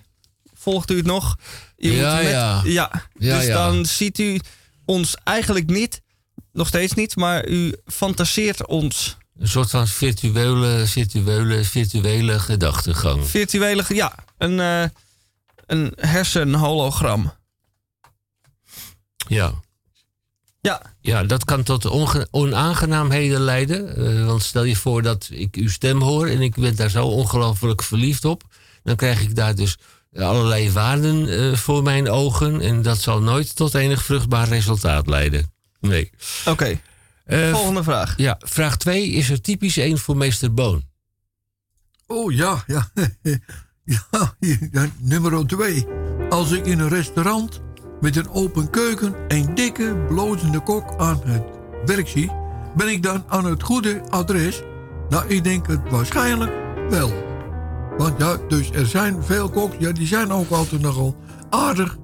Volgt 0.63 0.91
u 0.91 0.97
het 0.97 1.07
nog? 1.07 1.37
U 1.77 1.93
Ja, 1.93 2.19
ja. 2.19 2.61
ja. 2.65 2.91
Ja, 3.19 3.39
dus 3.39 3.47
dan 3.47 3.87
ziet 3.87 4.19
u 4.19 4.41
ons 4.85 5.17
eigenlijk 5.25 5.67
niet, 5.67 6.03
nog 6.53 6.67
steeds 6.67 6.93
niet, 6.93 7.17
maar 7.17 7.49
u 7.49 7.75
fantaseert 7.87 8.67
ons. 8.67 9.17
Een 9.39 9.49
soort 9.49 9.71
van 9.71 9.87
virtuele, 9.87 10.87
virtuele, 10.87 11.65
virtuele 11.65 12.39
gedachtegang. 12.39 13.27
Virtuele, 13.27 13.85
ja, 13.89 14.15
een, 14.39 14.61
eh 14.61 14.85
een 15.67 15.93
hersenhologram. 15.97 17.33
Ja. 19.29 19.53
Ja. 20.61 20.83
Ja, 21.01 21.25
dat 21.25 21.45
kan 21.45 21.63
tot 21.63 21.91
onaangenaamheden 22.31 23.41
leiden. 23.41 23.97
Eh, 23.97 24.27
want 24.27 24.43
stel 24.43 24.65
je 24.65 24.77
voor 24.77 25.03
dat 25.03 25.29
ik 25.31 25.57
uw 25.57 25.69
stem 25.69 26.03
hoor 26.03 26.27
en 26.27 26.41
ik 26.41 26.55
ben 26.55 26.77
daar 26.77 26.91
zo 26.91 27.07
ongelooflijk 27.07 27.83
verliefd 27.83 28.25
op. 28.25 28.43
Dan 28.83 28.97
krijg 28.97 29.21
ik 29.21 29.35
daar 29.35 29.55
dus 29.55 29.79
allerlei 30.17 30.73
waarden 30.73 31.29
eh, 31.29 31.57
voor 31.57 31.83
mijn 31.83 32.11
ogen. 32.11 32.61
En 32.61 32.83
dat 32.83 32.99
zal 32.99 33.21
nooit 33.21 33.57
tot 33.57 33.75
enig 33.75 34.03
vruchtbaar 34.03 34.49
resultaat 34.49 35.07
leiden. 35.07 35.53
Nee. 35.81 36.11
Oké. 36.47 36.81
Eh, 37.25 37.51
Volgende 37.51 37.83
vraag. 37.83 38.15
Ja, 38.17 38.41
vraag 38.45 38.77
2 38.77 39.09
is 39.09 39.31
er 39.31 39.41
typisch 39.41 39.77
één 39.77 39.99
voor 39.99 40.17
meester 40.17 40.55
Boon. 40.55 40.91
Oh 42.07 42.33
ja, 42.33 42.65
ja. 42.67 42.91
ja, 43.85 44.35
ja 44.73 44.91
nummer 44.99 45.47
twee. 45.47 45.87
Als 46.29 46.51
ik 46.51 46.67
in 46.67 46.79
een 46.79 46.89
restaurant 46.89 47.61
met 48.01 48.17
een 48.17 48.31
open 48.31 48.71
keuken 48.71 49.15
een 49.29 49.55
dikke, 49.55 50.05
blozende 50.09 50.61
kok 50.61 50.97
aan 50.97 51.21
het 51.25 51.43
werk 51.85 52.09
zie, 52.09 52.31
ben 52.77 52.89
ik 52.89 53.03
dan 53.03 53.25
aan 53.29 53.45
het 53.45 53.63
goede 53.63 54.03
adres? 54.11 54.63
Nou, 55.09 55.29
ik 55.29 55.45
denk 55.45 55.67
het 55.67 55.91
waarschijnlijk 55.91 56.53
wel. 56.91 57.32
Want 57.99 58.19
ja, 58.19 58.37
dus 58.49 58.71
er 58.71 58.87
zijn 58.87 59.23
veel 59.25 59.49
koks, 59.51 59.75
ja, 59.79 59.93
die 59.93 60.07
zijn 60.07 60.33
ook 60.33 60.51
altijd 60.51 60.81
nogal 60.81 61.17
aardig 61.51 61.97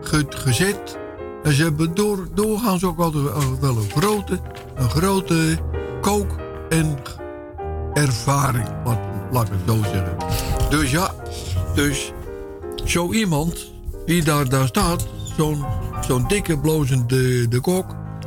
ge- 0.00 0.26
gezet. 0.28 0.98
En 1.42 1.52
ze 1.52 1.62
hebben 1.62 1.94
door, 1.94 2.28
doorgaans 2.34 2.84
ook 2.84 2.96
wel- 2.96 3.14
een 3.14 3.90
grote, 3.90 4.40
een 4.74 4.90
grote 4.90 5.58
kook- 6.00 6.36
en 6.68 6.96
ervaring, 7.94 8.68
laat, 9.32 9.46
ik 9.46 9.52
het 9.52 9.76
zo 9.76 9.82
zeggen. 9.82 10.16
Dus 10.70 10.90
ja, 10.90 11.14
dus 11.74 12.12
zo 12.84 13.12
iemand 13.12 13.72
die 14.06 14.24
daar, 14.24 14.48
daar 14.48 14.66
staat, 14.66 15.06
zo'n 15.36 15.64
zo'n 16.00 16.24
dikke 16.28 16.58
blozende 16.58 17.48
de 17.48 17.60
kok. 17.60 17.84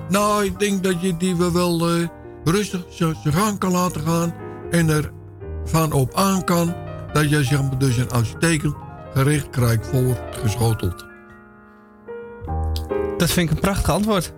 Nou, 0.09 0.45
ik 0.45 0.59
denk 0.59 0.83
dat 0.83 1.01
je 1.01 1.17
die 1.17 1.35
wel, 1.35 1.51
wel 1.53 1.89
eh, 1.89 2.07
rustig 2.43 2.85
zijn 2.89 3.15
gang 3.23 3.57
kan 3.59 3.71
laten 3.71 4.01
gaan 4.01 4.33
en 4.71 4.89
er 4.89 5.11
van 5.65 5.91
op 5.91 6.13
aan 6.13 6.43
kan 6.43 6.73
dat 7.13 7.29
je 7.29 7.43
zeg 7.43 7.61
maar, 7.61 7.77
dus 7.77 7.97
een 7.97 8.11
uitstekend 8.11 8.75
gerecht 9.13 9.49
krijgt 9.49 9.87
voor 9.87 10.17
geschoteld. 10.41 11.05
Dat 13.17 13.31
vind 13.31 13.49
ik 13.49 13.55
een 13.55 13.61
prachtig 13.61 13.89
antwoord. 13.89 14.33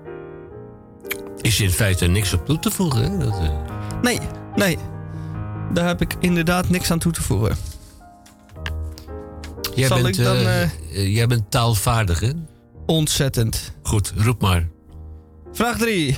Is 1.42 1.60
in 1.60 1.72
feite 1.72 2.06
niks 2.06 2.34
op 2.34 2.46
toe 2.46 2.60
te 2.60 2.72
voegen. 2.72 3.12
Hè? 3.12 3.18
Dat, 3.18 3.40
eh, 3.40 3.50
Nee, 4.02 4.20
nee. 4.56 4.78
Daar 5.74 5.88
heb 5.88 6.02
ik 6.02 6.16
inderdaad 6.20 6.70
niks 6.70 6.92
aan 6.92 7.00
toe 7.00 7.12
te 7.12 7.22
voegen. 7.22 7.56
jij, 9.76 9.88
Zal 9.88 10.02
bent, 10.02 10.18
ik 10.18 10.24
dan, 10.24 10.36
eh, 10.36 10.62
eh, 10.62 10.70
jij 11.16 11.28
bent 11.28 11.52
taalvaardig, 11.52 12.20
hè? 12.20 12.32
Ontzettend. 12.86 13.74
Goed, 13.84 14.14
roep 14.16 14.42
maar. 14.42 14.68
Vraag 15.52 15.78
3. 15.78 16.18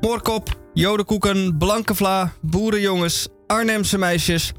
Moorkop, 0.00 0.58
jodenkoeken, 0.74 1.56
blanke 1.58 1.94
vla, 1.94 2.32
boerenjongens, 2.40 3.28
Arnhemse 3.46 3.98
meisjes, 3.98 4.52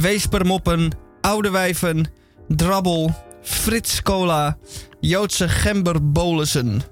weespermoppen, 0.00 0.90
oude 1.20 1.50
wijven, 1.50 2.06
drabbel, 2.48 3.14
Frits 3.42 4.02
cola, 4.02 4.58
Joodse 5.00 5.48
gemberbolussen. 5.48 6.82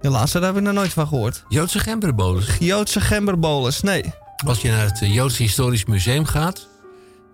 De 0.00 0.10
laatste 0.10 0.38
daar 0.38 0.48
heb 0.48 0.56
ik 0.56 0.62
nog 0.62 0.74
nooit 0.74 0.92
van 0.92 1.06
gehoord. 1.06 1.44
Joodse 1.48 1.78
gemberbolus. 1.78 2.56
Joodse 2.58 3.00
gemberbolus, 3.00 3.80
nee. 3.80 4.04
Als 4.46 4.60
je 4.62 4.68
naar 4.68 4.84
het 4.84 5.02
eh, 5.02 5.14
Joods 5.14 5.36
Historisch 5.38 5.84
Museum 5.84 6.24
gaat... 6.24 6.68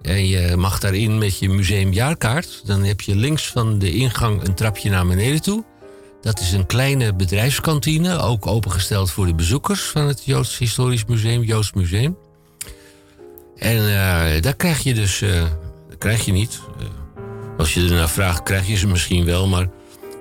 en 0.02 0.26
je 0.26 0.56
mag 0.56 0.78
daarin 0.78 1.18
met 1.18 1.38
je 1.38 1.48
museumjaarkaart... 1.48 2.62
dan 2.64 2.84
heb 2.84 3.00
je 3.00 3.16
links 3.16 3.48
van 3.48 3.78
de 3.78 3.92
ingang 3.92 4.46
een 4.46 4.54
trapje 4.54 4.90
naar 4.90 5.06
beneden 5.06 5.42
toe. 5.42 5.64
Dat 6.20 6.40
is 6.40 6.52
een 6.52 6.66
kleine 6.66 7.14
bedrijfskantine, 7.14 8.18
ook 8.18 8.46
opengesteld 8.46 9.10
voor 9.10 9.26
de 9.26 9.34
bezoekers... 9.34 9.82
van 9.82 10.06
het 10.06 10.24
Joods 10.24 10.58
Historisch 10.58 11.04
Museum, 11.04 11.42
Joods 11.42 11.72
Museum. 11.72 12.16
En 13.64 13.78
eh, 13.78 14.42
daar 14.42 14.56
krijg 14.56 14.82
je 14.82 14.94
dus... 14.94 15.22
eh, 15.22 15.42
dat 15.88 15.98
krijg 15.98 16.24
je 16.24 16.32
niet. 16.32 16.60
Eh, 16.78 16.86
als 17.58 17.74
je 17.74 17.84
ernaar 17.84 18.08
vraagt, 18.08 18.42
krijg 18.42 18.66
je 18.66 18.76
ze 18.76 18.86
misschien 18.86 19.24
wel... 19.24 19.46
maar 19.46 19.68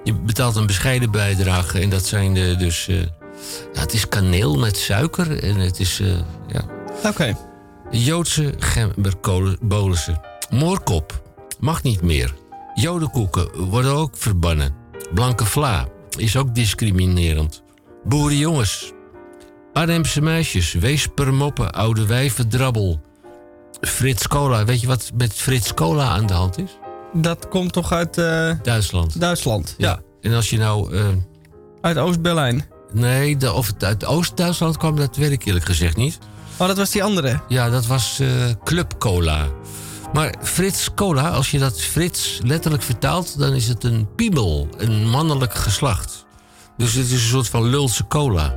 je 0.03 0.13
betaalt 0.13 0.55
een 0.55 0.65
bescheiden 0.65 1.11
bijdrage... 1.11 1.79
en 1.79 1.89
dat 1.89 2.05
zijn 2.05 2.33
de, 2.33 2.55
dus... 2.55 2.85
ja, 3.73 3.79
het 3.79 3.93
is 3.93 4.07
kaneel 4.07 4.57
met 4.57 4.77
suiker 4.77 5.43
en 5.43 5.55
het 5.55 5.79
is... 5.79 6.01
ja, 6.47 6.65
Oké. 7.05 7.37
Joodse 7.91 8.53
gemberbolussen. 8.57 10.21
Moorkop 10.49 11.21
mag 11.59 11.83
niet 11.83 12.01
meer. 12.01 12.33
Jodenkoeken 12.73 13.67
worden 13.69 13.91
ook 13.91 14.17
verbannen. 14.17 14.75
Blanke 15.13 15.45
vla 15.45 15.87
is 16.17 16.37
ook 16.37 16.55
discriminerend. 16.55 17.63
Boerenjongens. 18.03 18.91
Arnhemse 19.73 20.21
meisjes. 20.21 20.73
Weespermoppen. 20.73 21.73
Oude 21.73 22.05
wijven 22.05 22.49
drabbel. 22.49 23.01
Frits 23.81 24.27
Cola. 24.27 24.65
Weet 24.65 24.81
je 24.81 24.87
wat 24.87 25.11
met 25.17 25.33
Frits 25.33 25.73
Cola 25.73 26.07
aan 26.09 26.25
de 26.25 26.33
hand 26.33 26.57
is? 26.57 26.77
Dat 27.13 27.47
komt 27.47 27.73
toch 27.73 27.91
uit 27.91 28.17
eh, 28.17 28.51
Duitsland. 28.63 29.19
Duitsland? 29.19 29.75
Ja. 29.77 29.99
En 30.21 30.33
als 30.33 30.49
je 30.49 30.57
nou... 30.57 30.95
eh, 30.95 31.05
Uit 31.81 31.97
Oost-Berlijn. 31.97 32.65
nee, 32.93 33.37
de, 33.37 33.53
of 33.53 33.67
het 33.67 33.83
uit 33.83 34.05
Oost-Duitsland 34.05 34.77
kwam, 34.77 34.95
dat 34.95 35.15
weet 35.15 35.31
ik 35.31 35.45
eerlijk 35.45 35.65
gezegd 35.65 35.95
niet. 35.95 36.17
Oh, 36.57 36.67
dat 36.67 36.77
was 36.77 36.89
die 36.89 37.03
andere. 37.03 37.39
Ja, 37.47 37.69
dat 37.69 37.85
was 37.85 38.19
eh, 38.19 38.27
Club 38.63 38.93
Cola. 38.99 39.47
Maar 40.13 40.35
Frits 40.41 40.93
Cola, 40.95 41.29
als 41.29 41.51
je 41.51 41.59
dat 41.59 41.81
Frits 41.81 42.39
letterlijk 42.43 42.83
vertaalt, 42.83 43.39
dan 43.39 43.53
is 43.53 43.67
het 43.67 43.83
een 43.83 44.07
piemel, 44.15 44.67
een 44.77 45.09
mannelijk 45.09 45.53
geslacht. 45.53 46.25
Dus 46.77 46.93
het 46.93 47.05
is 47.05 47.11
een 47.11 47.29
soort 47.29 47.47
van 47.49 47.63
lulse 47.63 48.07
cola. 48.07 48.55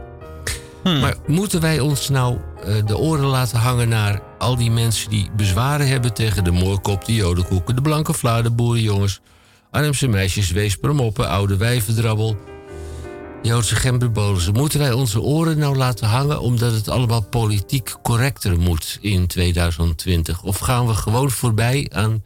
Maar 0.85 1.17
moeten 1.27 1.61
wij 1.61 1.81
ons 1.81 2.09
nou 2.09 2.39
de 2.87 2.99
oren 2.99 3.27
laten 3.27 3.59
hangen 3.59 3.89
naar 3.89 4.21
al 4.39 4.57
die 4.57 4.71
mensen 4.71 5.11
die 5.11 5.31
bezwaren 5.37 5.89
hebben 5.89 6.15
tegen 6.15 6.45
de 6.45 6.51
moorkop, 6.51 7.05
de 7.05 7.15
jodenkoeken, 7.15 7.77
de 7.77 7.83
blanke 7.83 8.15
vla, 8.15 8.43
de 8.43 8.51
boerenjongens, 8.51 9.21
Arnhemse 9.71 10.09
meisjes, 10.09 10.51
weespermoppen, 10.51 11.29
oude 11.29 11.57
wijvendrabbel, 11.57 12.37
Joodse 13.43 13.77
gemberbolussen. 13.77 14.53
Moeten 14.53 14.79
wij 14.79 14.93
onze 14.93 15.21
oren 15.21 15.59
nou 15.59 15.77
laten 15.77 16.07
hangen 16.07 16.41
omdat 16.41 16.73
het 16.73 16.89
allemaal 16.89 17.23
politiek 17.23 17.97
correcter 18.03 18.59
moet 18.59 18.99
in 19.01 19.27
2020? 19.27 20.43
Of 20.43 20.59
gaan 20.59 20.87
we 20.87 20.95
gewoon 20.95 21.31
voorbij 21.31 21.91
aan 21.93 22.25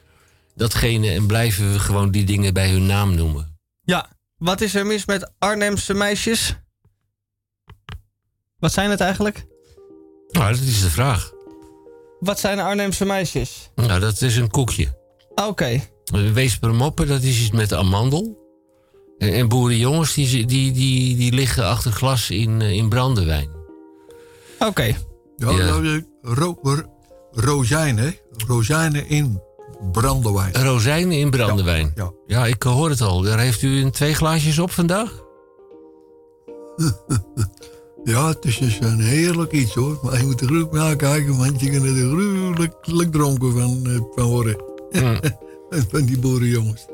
datgene 0.55 1.11
en 1.11 1.27
blijven 1.27 1.73
we 1.73 1.78
gewoon 1.78 2.11
die 2.11 2.24
dingen 2.24 2.55
bij 2.55 2.70
hun 2.70 2.87
naam 2.87 3.15
noemen? 3.15 3.59
Ja. 3.81 4.09
Wat 4.37 4.61
is 4.61 4.74
er 4.74 4.87
mis 4.87 5.05
met 5.05 5.32
Arnhemse 5.39 5.95
meisjes? 5.95 6.57
Wat 8.59 8.73
zijn 8.73 8.91
het 8.91 9.01
eigenlijk? 9.01 9.47
Nou, 10.28 10.53
dat 10.53 10.62
is 10.62 10.81
de 10.81 10.91
vraag. 10.91 11.31
Wat 12.20 12.40
zijn 12.40 12.59
Arnhemse 12.60 13.05
meisjes? 13.05 13.70
Nou, 13.74 14.01
dat 14.01 14.20
is 14.22 14.36
een 14.36 14.51
koekje. 14.51 14.98
Oké. 15.34 15.80
Weespermoppen, 16.32 17.06
dat 17.09 17.22
is 17.22 17.40
iets 17.40 17.51
met 17.51 17.72
amandel. 17.72 18.38
En, 19.18 19.32
en 19.32 19.48
boerenjongens, 19.48 20.14
die, 20.14 20.47
die, 20.47 20.72
die, 20.72 21.16
die 21.16 21.32
liggen 21.32 21.64
achter 21.64 21.92
glas 21.92 22.30
in, 22.30 22.60
eh, 22.62 22.70
in 22.72 22.88
brandewijn. 22.88 23.48
Oké. 24.59 24.82
Ja, 25.36 25.51
Ja. 25.51 25.56
nou, 25.56 26.05
ro, 26.22 26.59
ro- 26.62 26.84
rozijnen, 27.30 28.14
rozijnen 28.47 29.09
in 29.09 29.40
brandewijn. 29.92 30.52
Rozijnen 30.52 31.18
in 31.18 31.30
brandewijn. 31.30 31.92
Ja, 31.94 32.12
Ja, 32.26 32.47
ik 32.47 32.62
hoor 32.62 32.90
het 32.90 33.01
al. 33.01 33.22
Daar 33.22 33.38
heeft 33.38 33.62
u 33.62 33.80
een 33.82 33.90
twee 33.90 34.14
glaasjes 34.14 34.59
op 34.59 34.70
vandaag? 34.70 35.10
Ja, 38.05 38.28
het 38.28 38.44
is 38.44 38.59
dus 38.59 38.78
een 38.81 39.01
heerlijk 39.01 39.52
iets 39.52 39.74
hoor. 39.74 39.98
Maar 40.02 40.18
je 40.18 40.24
moet 40.24 40.40
er 40.40 40.48
goed 40.48 40.72
naar 40.72 40.97
kijken, 40.97 41.36
want 41.36 41.60
je 41.60 41.70
kan 41.70 41.85
er 41.85 41.94
gruwelijk 41.94 43.12
dronken 43.12 43.52
van, 43.52 43.81
eh, 43.86 44.01
van 44.14 44.24
worden. 44.24 44.56
van 45.90 46.05
die 46.05 46.18
boerenjongens. 46.18 46.86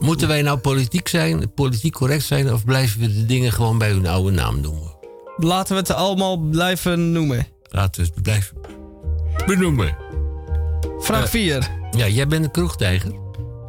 Moeten 0.00 0.28
wij 0.28 0.42
nou 0.42 0.58
politiek 0.58 1.08
zijn, 1.08 1.52
politiek 1.54 1.92
correct 1.92 2.24
zijn... 2.24 2.52
of 2.52 2.64
blijven 2.64 3.00
we 3.00 3.06
de 3.14 3.26
dingen 3.26 3.52
gewoon 3.52 3.78
bij 3.78 3.90
hun 3.90 4.06
oude 4.06 4.30
naam 4.30 4.60
noemen? 4.60 4.94
Laten 5.36 5.74
we 5.74 5.80
het 5.80 5.90
allemaal 5.90 6.36
blijven 6.36 7.12
noemen. 7.12 7.46
Laten 7.70 8.02
we 8.02 8.10
het 8.14 8.22
blijven 8.22 8.56
benoemen. 9.46 9.96
Vraag 10.98 11.24
Eh, 11.24 11.30
4. 11.30 11.70
Ja, 11.90 12.08
jij 12.08 12.26
bent 12.26 12.44
een 12.44 12.50
kroegtijger? 12.50 13.12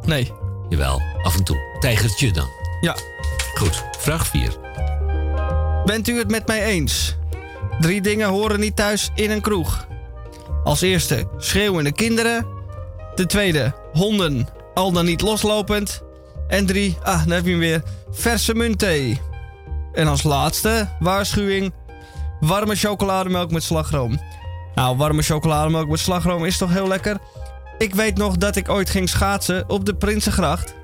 Nee. 0.04 0.30
Jawel, 0.68 1.02
af 1.22 1.36
en 1.36 1.44
toe. 1.44 1.76
Tijgertje 1.80 2.32
dan. 2.32 2.48
Ja. 2.80 2.96
Goed, 3.54 3.84
vraag 3.98 4.26
4. 4.26 4.56
Bent 5.84 6.08
u 6.08 6.18
het 6.18 6.30
met 6.30 6.46
mij 6.46 6.62
eens? 6.64 7.16
Drie 7.80 8.00
dingen 8.00 8.28
horen 8.28 8.60
niet 8.60 8.76
thuis 8.76 9.10
in 9.14 9.30
een 9.30 9.40
kroeg. 9.40 9.86
Als 10.64 10.80
eerste 10.80 11.28
schreeuwende 11.38 11.92
kinderen. 11.92 12.46
De 13.14 13.26
tweede 13.26 13.74
honden, 13.92 14.48
al 14.74 14.92
dan 14.92 15.04
niet 15.04 15.20
loslopend. 15.20 16.02
En 16.48 16.66
drie, 16.66 16.96
ah, 17.02 17.18
dan 17.18 17.30
heb 17.30 17.44
je 17.44 17.50
hem 17.50 17.58
weer, 17.58 17.82
verse 18.10 18.54
muntthee. 18.54 19.20
En 19.92 20.06
als 20.06 20.22
laatste 20.22 20.88
waarschuwing, 20.98 21.72
warme 22.40 22.74
chocolademelk 22.74 23.50
met 23.50 23.62
slagroom. 23.62 24.20
Nou, 24.74 24.96
warme 24.96 25.22
chocolademelk 25.22 25.88
met 25.88 25.98
slagroom 25.98 26.44
is 26.44 26.58
toch 26.58 26.72
heel 26.72 26.88
lekker? 26.88 27.18
Ik 27.78 27.94
weet 27.94 28.16
nog 28.16 28.36
dat 28.36 28.56
ik 28.56 28.68
ooit 28.68 28.90
ging 28.90 29.08
schaatsen 29.08 29.68
op 29.68 29.84
de 29.84 29.94
Prinsengracht. 29.94 30.74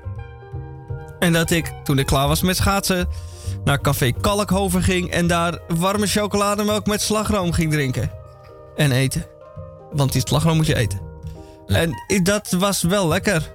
En 1.19 1.33
dat 1.33 1.51
ik, 1.51 1.73
toen 1.83 1.99
ik 1.99 2.05
klaar 2.05 2.27
was 2.27 2.41
met 2.41 2.55
schaatsen, 2.55 3.07
naar 3.63 3.81
café 3.81 4.11
Kalkhoven 4.11 4.83
ging 4.83 5.09
en 5.11 5.27
daar 5.27 5.59
warme 5.67 6.07
chocolademelk 6.07 6.85
met 6.85 7.01
slagroom 7.01 7.51
ging 7.51 7.71
drinken. 7.71 8.11
En 8.75 8.91
eten. 8.91 9.25
Want 9.91 10.11
die 10.11 10.21
slagroom 10.27 10.55
moet 10.55 10.65
je 10.65 10.75
eten. 10.75 11.01
En 11.67 11.93
dat 12.23 12.51
was 12.51 12.81
wel 12.81 13.07
lekker. 13.07 13.51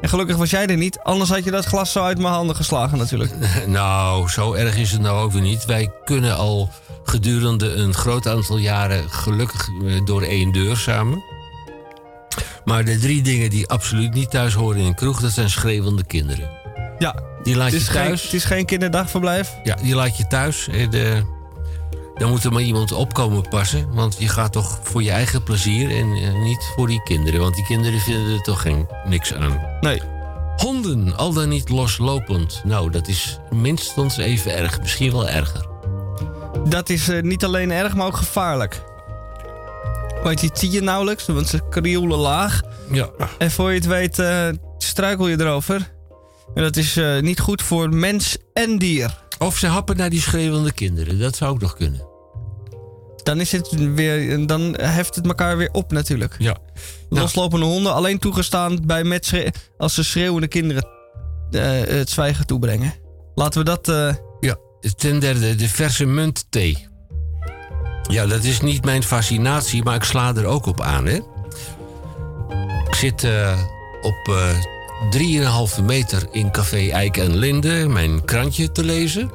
En 0.00 0.08
gelukkig 0.08 0.36
was 0.36 0.50
jij 0.50 0.66
er 0.66 0.76
niet, 0.76 0.98
anders 0.98 1.30
had 1.30 1.44
je 1.44 1.50
dat 1.50 1.64
glas 1.64 1.92
zo 1.92 2.02
uit 2.02 2.18
mijn 2.18 2.34
handen 2.34 2.56
geslagen 2.56 2.98
natuurlijk. 2.98 3.32
Nou, 3.66 4.28
zo 4.28 4.52
erg 4.52 4.76
is 4.76 4.92
het 4.92 5.00
nou 5.00 5.22
ook 5.22 5.32
weer 5.32 5.42
niet. 5.42 5.64
Wij 5.64 5.92
kunnen 6.04 6.36
al 6.36 6.70
gedurende 7.04 7.72
een 7.74 7.94
groot 7.94 8.28
aantal 8.28 8.56
jaren 8.56 9.10
gelukkig 9.10 9.68
eh, 9.68 10.04
door 10.04 10.22
één 10.22 10.52
deur 10.52 10.76
samen. 10.76 11.24
Maar 12.64 12.84
de 12.84 12.98
drie 12.98 13.22
dingen 13.22 13.50
die 13.50 13.68
absoluut 13.68 14.14
niet 14.14 14.30
thuis 14.30 14.54
horen 14.54 14.80
in 14.80 14.86
een 14.86 14.94
kroeg, 14.94 15.20
dat 15.20 15.32
zijn 15.32 15.50
schreeuwende 15.50 16.04
kinderen. 16.04 16.50
Ja, 16.98 17.22
Die 17.46 17.56
laat 17.56 17.72
het 17.72 17.74
je 17.74 17.80
is, 17.80 17.88
geen, 17.88 18.06
thuis. 18.06 18.22
het 18.22 18.32
is 18.32 18.44
geen 18.44 18.64
kinderdagverblijf. 18.64 19.54
Ja, 19.62 19.74
die 19.82 19.94
laat 19.94 20.16
je 20.16 20.26
thuis. 20.26 20.68
En, 20.68 20.92
eh, 20.92 21.22
dan 22.14 22.30
moet 22.30 22.44
er 22.44 22.52
maar 22.52 22.62
iemand 22.62 22.92
opkomen 22.92 23.48
passen. 23.48 23.94
Want 23.94 24.16
je 24.18 24.28
gaat 24.28 24.52
toch 24.52 24.78
voor 24.82 25.02
je 25.02 25.10
eigen 25.10 25.42
plezier 25.42 25.90
en 25.90 26.12
eh, 26.12 26.42
niet 26.42 26.72
voor 26.76 26.86
die 26.86 27.02
kinderen. 27.02 27.40
Want 27.40 27.54
die 27.54 27.64
kinderen 27.64 28.00
vinden 28.00 28.34
er 28.34 28.42
toch 28.42 28.62
geen, 28.62 28.88
niks 29.04 29.34
aan. 29.34 29.60
Nee. 29.80 30.02
Honden, 30.56 31.16
al 31.16 31.32
dan 31.32 31.48
niet 31.48 31.68
loslopend. 31.68 32.62
Nou, 32.64 32.90
dat 32.90 33.08
is 33.08 33.38
minstens 33.50 34.16
even 34.16 34.56
erg. 34.56 34.80
Misschien 34.80 35.12
wel 35.12 35.28
erger. 35.28 35.66
Dat 36.68 36.88
is 36.88 37.08
eh, 37.08 37.22
niet 37.22 37.44
alleen 37.44 37.70
erg, 37.70 37.94
maar 37.94 38.06
ook 38.06 38.16
gevaarlijk. 38.16 38.82
Want 40.22 40.40
die 40.40 40.50
zie 40.52 40.70
je 40.70 40.80
nauwelijks, 40.80 41.26
want 41.26 41.48
ze 41.48 41.60
krioelen 41.70 42.18
laag. 42.18 42.62
Ja. 42.90 43.08
En 43.38 43.50
voor 43.50 43.68
je 43.70 43.76
het 43.76 43.86
weet 43.86 44.22
struikel 44.78 45.28
je 45.28 45.40
erover. 45.40 45.94
En 46.54 46.62
dat 46.62 46.76
is 46.76 46.96
eh, 46.96 47.20
niet 47.20 47.40
goed 47.40 47.62
voor 47.62 47.88
mens 47.88 48.36
en 48.52 48.78
dier. 48.78 49.24
Of 49.38 49.56
ze 49.58 49.66
happen 49.66 49.96
naar 49.96 50.10
die 50.10 50.20
schreeuwende 50.20 50.72
kinderen. 50.72 51.18
Dat 51.18 51.36
zou 51.36 51.50
ook 51.50 51.60
nog 51.60 51.74
kunnen. 51.74 52.06
Dan, 53.22 53.40
is 53.40 53.52
het 53.52 53.70
weer, 53.94 54.46
dan 54.46 54.74
heft 54.80 55.14
het 55.14 55.26
elkaar 55.26 55.56
weer 55.56 55.68
op 55.72 55.92
natuurlijk. 55.92 56.34
Ja. 56.38 56.56
Loslopende 57.08 57.66
honden 57.66 57.94
alleen 57.94 58.18
toegestaan 58.18 58.78
bij 58.86 59.04
met 59.04 59.52
als 59.76 59.94
ze 59.94 60.04
schreeuwende 60.04 60.48
kinderen 60.48 60.88
eh, 61.50 61.62
het 61.80 62.10
zwijgen 62.10 62.46
toebrengen. 62.46 62.94
Laten 63.34 63.58
we 63.58 63.64
dat... 63.64 63.88
eh, 63.88 64.14
Ja, 64.40 64.56
ten 64.96 65.18
derde 65.20 65.54
de 65.54 65.68
verse 65.68 66.04
munt 66.04 66.46
thee. 66.50 66.86
Ja, 68.10 68.26
dat 68.26 68.44
is 68.44 68.60
niet 68.60 68.84
mijn 68.84 69.02
fascinatie, 69.02 69.82
maar 69.82 69.94
ik 69.94 70.04
sla 70.04 70.34
er 70.34 70.44
ook 70.46 70.66
op 70.66 70.80
aan. 70.80 71.06
Hè? 71.06 71.20
Ik 72.86 72.94
zit 72.94 73.24
eh, 73.24 73.58
op 74.02 74.28
eh 74.34 74.75
3,5 74.96 75.84
meter 75.84 76.28
in 76.30 76.50
Café 76.50 76.88
Eik 76.88 77.16
en 77.16 77.36
Linde 77.36 77.88
mijn 77.88 78.24
krantje 78.24 78.72
te 78.72 78.84
lezen. 78.84 79.30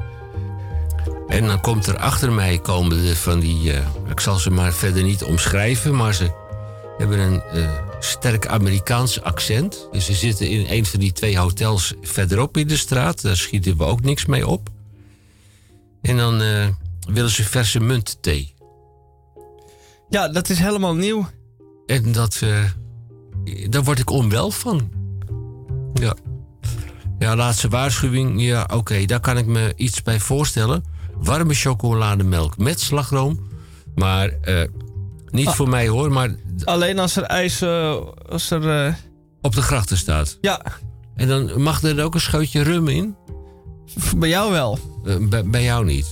En 1.28 1.48
dan 1.48 1.62
komt 1.62 1.86
er 1.88 1.98
achter 1.98 2.32
mij 2.32 2.58
komen 2.58 3.04
de 3.04 3.16
van 3.16 3.40
die... 3.40 3.74
eh, 3.74 3.88
ik 4.10 4.20
zal 4.20 4.38
ze 4.38 4.50
maar 4.50 4.74
verder 4.74 5.04
niet 5.04 5.24
omschrijven, 5.24 5.96
maar 5.96 6.14
ze 6.14 6.32
hebben 6.98 7.20
een 7.20 7.42
eh, 7.42 7.70
sterk 8.00 8.48
Amerikaans 8.48 9.22
accent. 9.22 9.88
Dus 9.92 10.06
ze 10.06 10.14
zitten 10.14 10.50
in 10.50 10.66
een 10.70 10.86
van 10.86 11.00
die 11.00 11.12
twee 11.12 11.38
hotels 11.38 11.94
verderop 12.02 12.58
in 12.58 12.68
de 12.68 12.78
straat. 12.78 13.22
Daar 13.22 13.38
schieten 13.38 13.78
we 13.78 13.84
ook 13.84 14.02
niks 14.02 14.26
mee 14.26 14.48
op. 14.48 14.70
En 16.02 16.18
dan 16.18 16.42
eh, 16.42 16.68
willen 17.10 17.32
ze 17.32 17.44
verse 17.44 17.80
munt 17.80 18.18
thee. 18.22 18.54
ja, 20.10 20.28
dat 20.28 20.50
is 20.50 20.60
helemaal 20.60 20.96
nieuw. 20.96 21.30
En 21.86 22.12
dat, 22.12 22.40
daar 23.70 23.84
word 23.84 24.00
ik 24.00 24.10
onwel 24.10 24.52
van. 24.52 25.01
Ja. 25.94 26.16
Ja, 27.20 27.36
laatste 27.36 27.68
waarschuwing. 27.68 28.42
Ja, 28.42 28.68
oké, 28.74 29.06
daar 29.06 29.20
kan 29.20 29.38
ik 29.38 29.46
me 29.46 29.74
iets 29.76 30.02
bij 30.04 30.20
voorstellen. 30.20 30.84
Warme 31.18 31.54
chocolademelk 31.54 32.58
met 32.58 32.80
slagroom. 32.80 33.40
Maar 33.96 34.28
eh, 34.42 34.62
niet 35.32 35.48
Ah. 35.48 35.54
voor 35.54 35.70
mij 35.70 35.88
hoor, 35.88 36.12
maar 36.12 36.36
Alleen 36.64 37.00
als 37.00 37.16
er 37.16 37.24
ijs... 37.24 37.62
eh, 37.62 37.96
als 38.30 38.52
er... 38.52 38.86
eh, 38.86 38.94
op 39.42 39.56
de 39.56 39.62
grachten 39.62 39.98
staat. 39.98 40.38
ja, 40.42 40.62
En 41.16 41.28
dan 41.28 41.62
mag 41.62 41.84
er 41.84 42.04
ook 42.04 42.14
een 42.14 42.22
scheutje 42.22 42.62
rum 42.64 42.88
in. 42.88 43.16
bij 44.18 44.30
jou 44.30 44.52
wel. 44.52 44.80
Bij, 45.30 45.44
bij 45.46 45.64
jou 45.64 45.86
niet. 45.86 46.12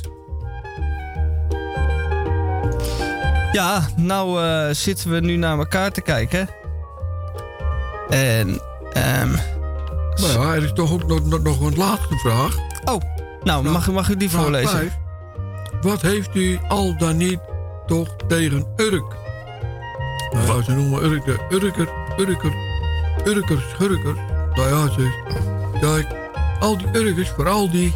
Ja, 3.52 3.90
nou 3.96 4.40
zitten 4.74 5.10
we 5.12 5.20
nu 5.20 5.36
naar 5.36 5.58
elkaar 5.58 5.92
te 5.92 6.02
kijken. 6.02 6.50
En, 8.10 8.62
ehm 8.94 9.36
Maar 10.22 10.32
ja, 10.32 10.54
er 10.56 10.64
is 10.64 10.74
toch 10.74 10.92
ook 10.92 11.08
nog, 11.08 11.26
nog, 11.26 11.42
nog 11.42 11.60
een 11.60 11.78
laatste 11.78 12.16
vraag. 12.16 12.58
Oh, 12.86 13.02
nou, 13.44 13.64
mag, 13.64 13.92
mag 13.92 14.10
u 14.10 14.18
die 14.18 14.30
Vraag 14.30 14.42
voorlezen? 14.42 14.70
vijf. 14.70 14.98
Wat 15.82 16.02
heeft 16.02 16.36
u 16.36 16.60
al 16.68 16.98
dan 16.98 17.18
niet 17.18 17.40
toch 17.88 18.08
tegen 18.28 18.66
Urk? 18.76 19.16
Nou 20.32 20.58
ja, 20.58 20.64
ze 20.64 20.72
noemen 20.72 21.04
Urk 21.04 21.26
de 21.26 21.38
Urker, 21.50 21.90
Urker, 22.18 22.54
Urker, 23.26 23.64
Schurker. 23.74 24.16
Nou 24.54 24.70
ja, 24.70 24.94
ze, 24.94 25.12
kijk, 25.82 26.08
al 26.60 26.78
die 26.78 26.88
Urkers, 26.92 27.30
vooral 27.30 27.72
die 27.72 27.94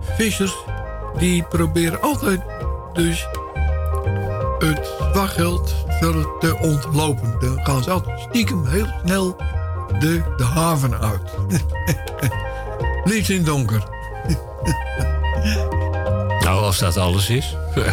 vissers, 0.00 0.56
die 1.18 1.42
proberen 1.42 2.00
altijd 2.00 2.40
dus 2.92 3.28
het 4.58 4.90
wachtgeld 5.14 5.74
zullen 6.00 6.26
te 6.40 6.58
ontlopen. 6.60 7.36
Dan 7.40 7.64
gaan 7.64 7.82
ze 7.82 7.90
altijd 7.90 8.20
stiekem 8.20 8.66
heel 8.66 8.86
snel 9.04 9.36
de, 9.98 10.22
de 10.36 10.44
haven 10.44 11.00
uit. 11.00 11.30
In 13.28 13.44
donker. 13.44 13.82
Nou, 16.40 16.64
als 16.64 16.78
dat 16.78 16.96
alles 16.96 17.30
is. 17.30 17.56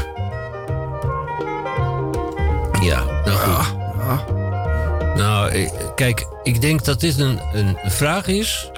Ja, 2.82 3.04
nou 3.26 3.38
goed. 3.38 3.76
Nou, 5.16 5.50
eh, 5.50 5.72
kijk, 5.96 6.28
ik 6.44 6.62
denk 6.62 6.86
dat 6.86 7.00
dit 7.00 7.20
een, 7.20 7.40
een 7.54 7.78
vraag 7.86 8.28
is... 8.28 8.72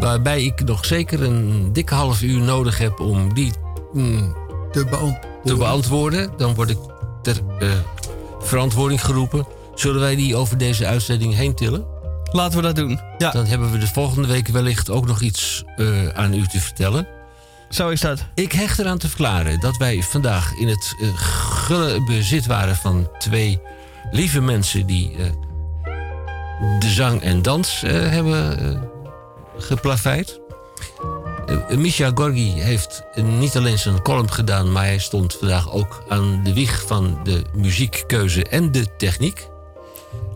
waarbij 0.00 0.44
ik 0.44 0.64
nog 0.64 0.84
zeker 0.84 1.22
een 1.22 1.72
dikke 1.72 1.94
half 1.94 2.22
uur 2.22 2.40
nodig 2.40 2.78
heb 2.78 3.00
om 3.00 3.34
die 3.34 3.52
mm, 3.92 4.36
te, 4.72 4.84
te 5.44 5.56
beantwoorden. 5.56 6.30
Dan 6.36 6.54
word 6.54 6.70
ik 6.70 6.78
ter 7.22 7.40
eh, 7.58 7.68
verantwoording 8.40 9.04
geroepen. 9.04 9.46
Zullen 9.74 10.00
wij 10.00 10.16
die 10.16 10.36
over 10.36 10.58
deze 10.58 10.86
uitzending 10.86 11.34
heen 11.34 11.54
tillen? 11.54 11.93
Laten 12.34 12.56
we 12.56 12.62
dat 12.62 12.76
doen. 12.76 13.00
Ja. 13.18 13.30
Dan 13.30 13.46
hebben 13.46 13.70
we 13.70 13.78
de 13.78 13.86
volgende 13.86 14.28
week 14.28 14.48
wellicht 14.48 14.90
ook 14.90 15.06
nog 15.06 15.20
iets 15.20 15.64
eh, 15.76 16.08
aan 16.08 16.34
u 16.34 16.46
te 16.46 16.60
vertellen. 16.60 17.06
Zo 17.68 17.88
is 17.88 18.00
dat. 18.00 18.24
Ik 18.34 18.52
hecht 18.52 18.78
eraan 18.78 18.98
te 18.98 19.08
verklaren 19.08 19.60
dat 19.60 19.76
wij 19.76 20.02
vandaag 20.02 20.52
in 20.54 20.68
het 20.68 20.94
eh, 21.00 21.08
gulle 21.18 22.04
bezit 22.04 22.46
waren 22.46 22.76
van 22.76 23.08
twee 23.18 23.60
lieve 24.10 24.40
mensen 24.40 24.86
die 24.86 25.16
eh, 25.16 25.24
de 26.78 26.88
zang 26.88 27.22
en 27.22 27.42
dans 27.42 27.80
hebben 27.86 28.80
geplaveid. 29.58 30.40
Misha 31.68 32.10
Gorgi 32.14 32.60
heeft 32.60 33.02
niet 33.14 33.56
alleen 33.56 33.78
zijn 33.78 34.02
column 34.02 34.32
gedaan, 34.32 34.72
maar 34.72 34.84
hij 34.84 34.98
stond 34.98 35.34
vandaag 35.34 35.72
ook 35.72 36.04
aan 36.08 36.40
de 36.44 36.54
wieg 36.54 36.82
van 36.86 37.18
de 37.22 37.44
muziekkeuze 37.56 38.44
en 38.44 38.72
de 38.72 38.96
techniek. 38.96 39.52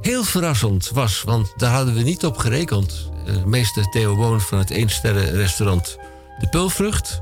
Heel 0.00 0.24
verrassend 0.24 0.90
was, 0.90 1.22
want 1.22 1.52
daar 1.56 1.72
hadden 1.72 1.94
we 1.94 2.02
niet 2.02 2.24
op 2.24 2.36
gerekend. 2.38 3.10
Eh, 3.26 3.34
meester 3.44 3.84
Theo 3.90 4.16
Boon 4.16 4.40
van 4.40 4.58
het 4.58 4.70
eensterrenrestaurant 4.70 5.98
De 6.38 6.48
Pulvrucht. 6.48 7.20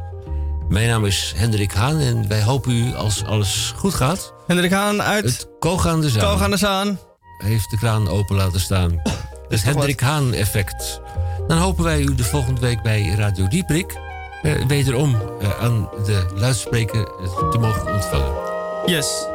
Mijn 0.68 0.88
naam 0.88 1.04
is 1.04 1.32
Hendrik 1.36 1.72
Haan 1.72 1.98
en 1.98 2.28
wij 2.28 2.42
hopen 2.42 2.72
u, 2.72 2.94
als 2.94 3.24
alles 3.24 3.72
goed 3.76 3.94
gaat... 3.94 4.34
Hendrik 4.46 4.70
Haan 4.70 5.02
uit... 5.02 5.24
Het 5.24 5.48
Koog 5.58 5.86
aan 5.86 6.00
de 6.00 6.10
Zaan. 6.10 6.28
Koog 6.28 6.42
aan 6.42 6.50
de 6.50 6.56
Zaan. 6.56 6.98
Heeft 7.38 7.70
de 7.70 7.76
kraan 7.76 8.08
open 8.08 8.36
laten 8.36 8.60
staan. 8.60 9.00
Het 9.48 9.62
Hendrik 9.62 10.00
Haan 10.00 10.32
effect. 10.32 11.00
Dan 11.46 11.58
hopen 11.58 11.84
wij 11.84 12.00
u 12.00 12.14
de 12.14 12.24
volgende 12.24 12.60
week 12.60 12.82
bij 12.82 13.08
Radio 13.08 13.48
Dieprik... 13.48 13.96
eh, 14.42 14.66
wederom 14.66 15.16
eh, 15.40 15.60
aan 15.60 15.88
de 16.04 16.26
luidspreker 16.34 17.04
te 17.50 17.58
mogen 17.58 17.92
ontvangen. 17.92 18.32
Yes. 18.86 19.26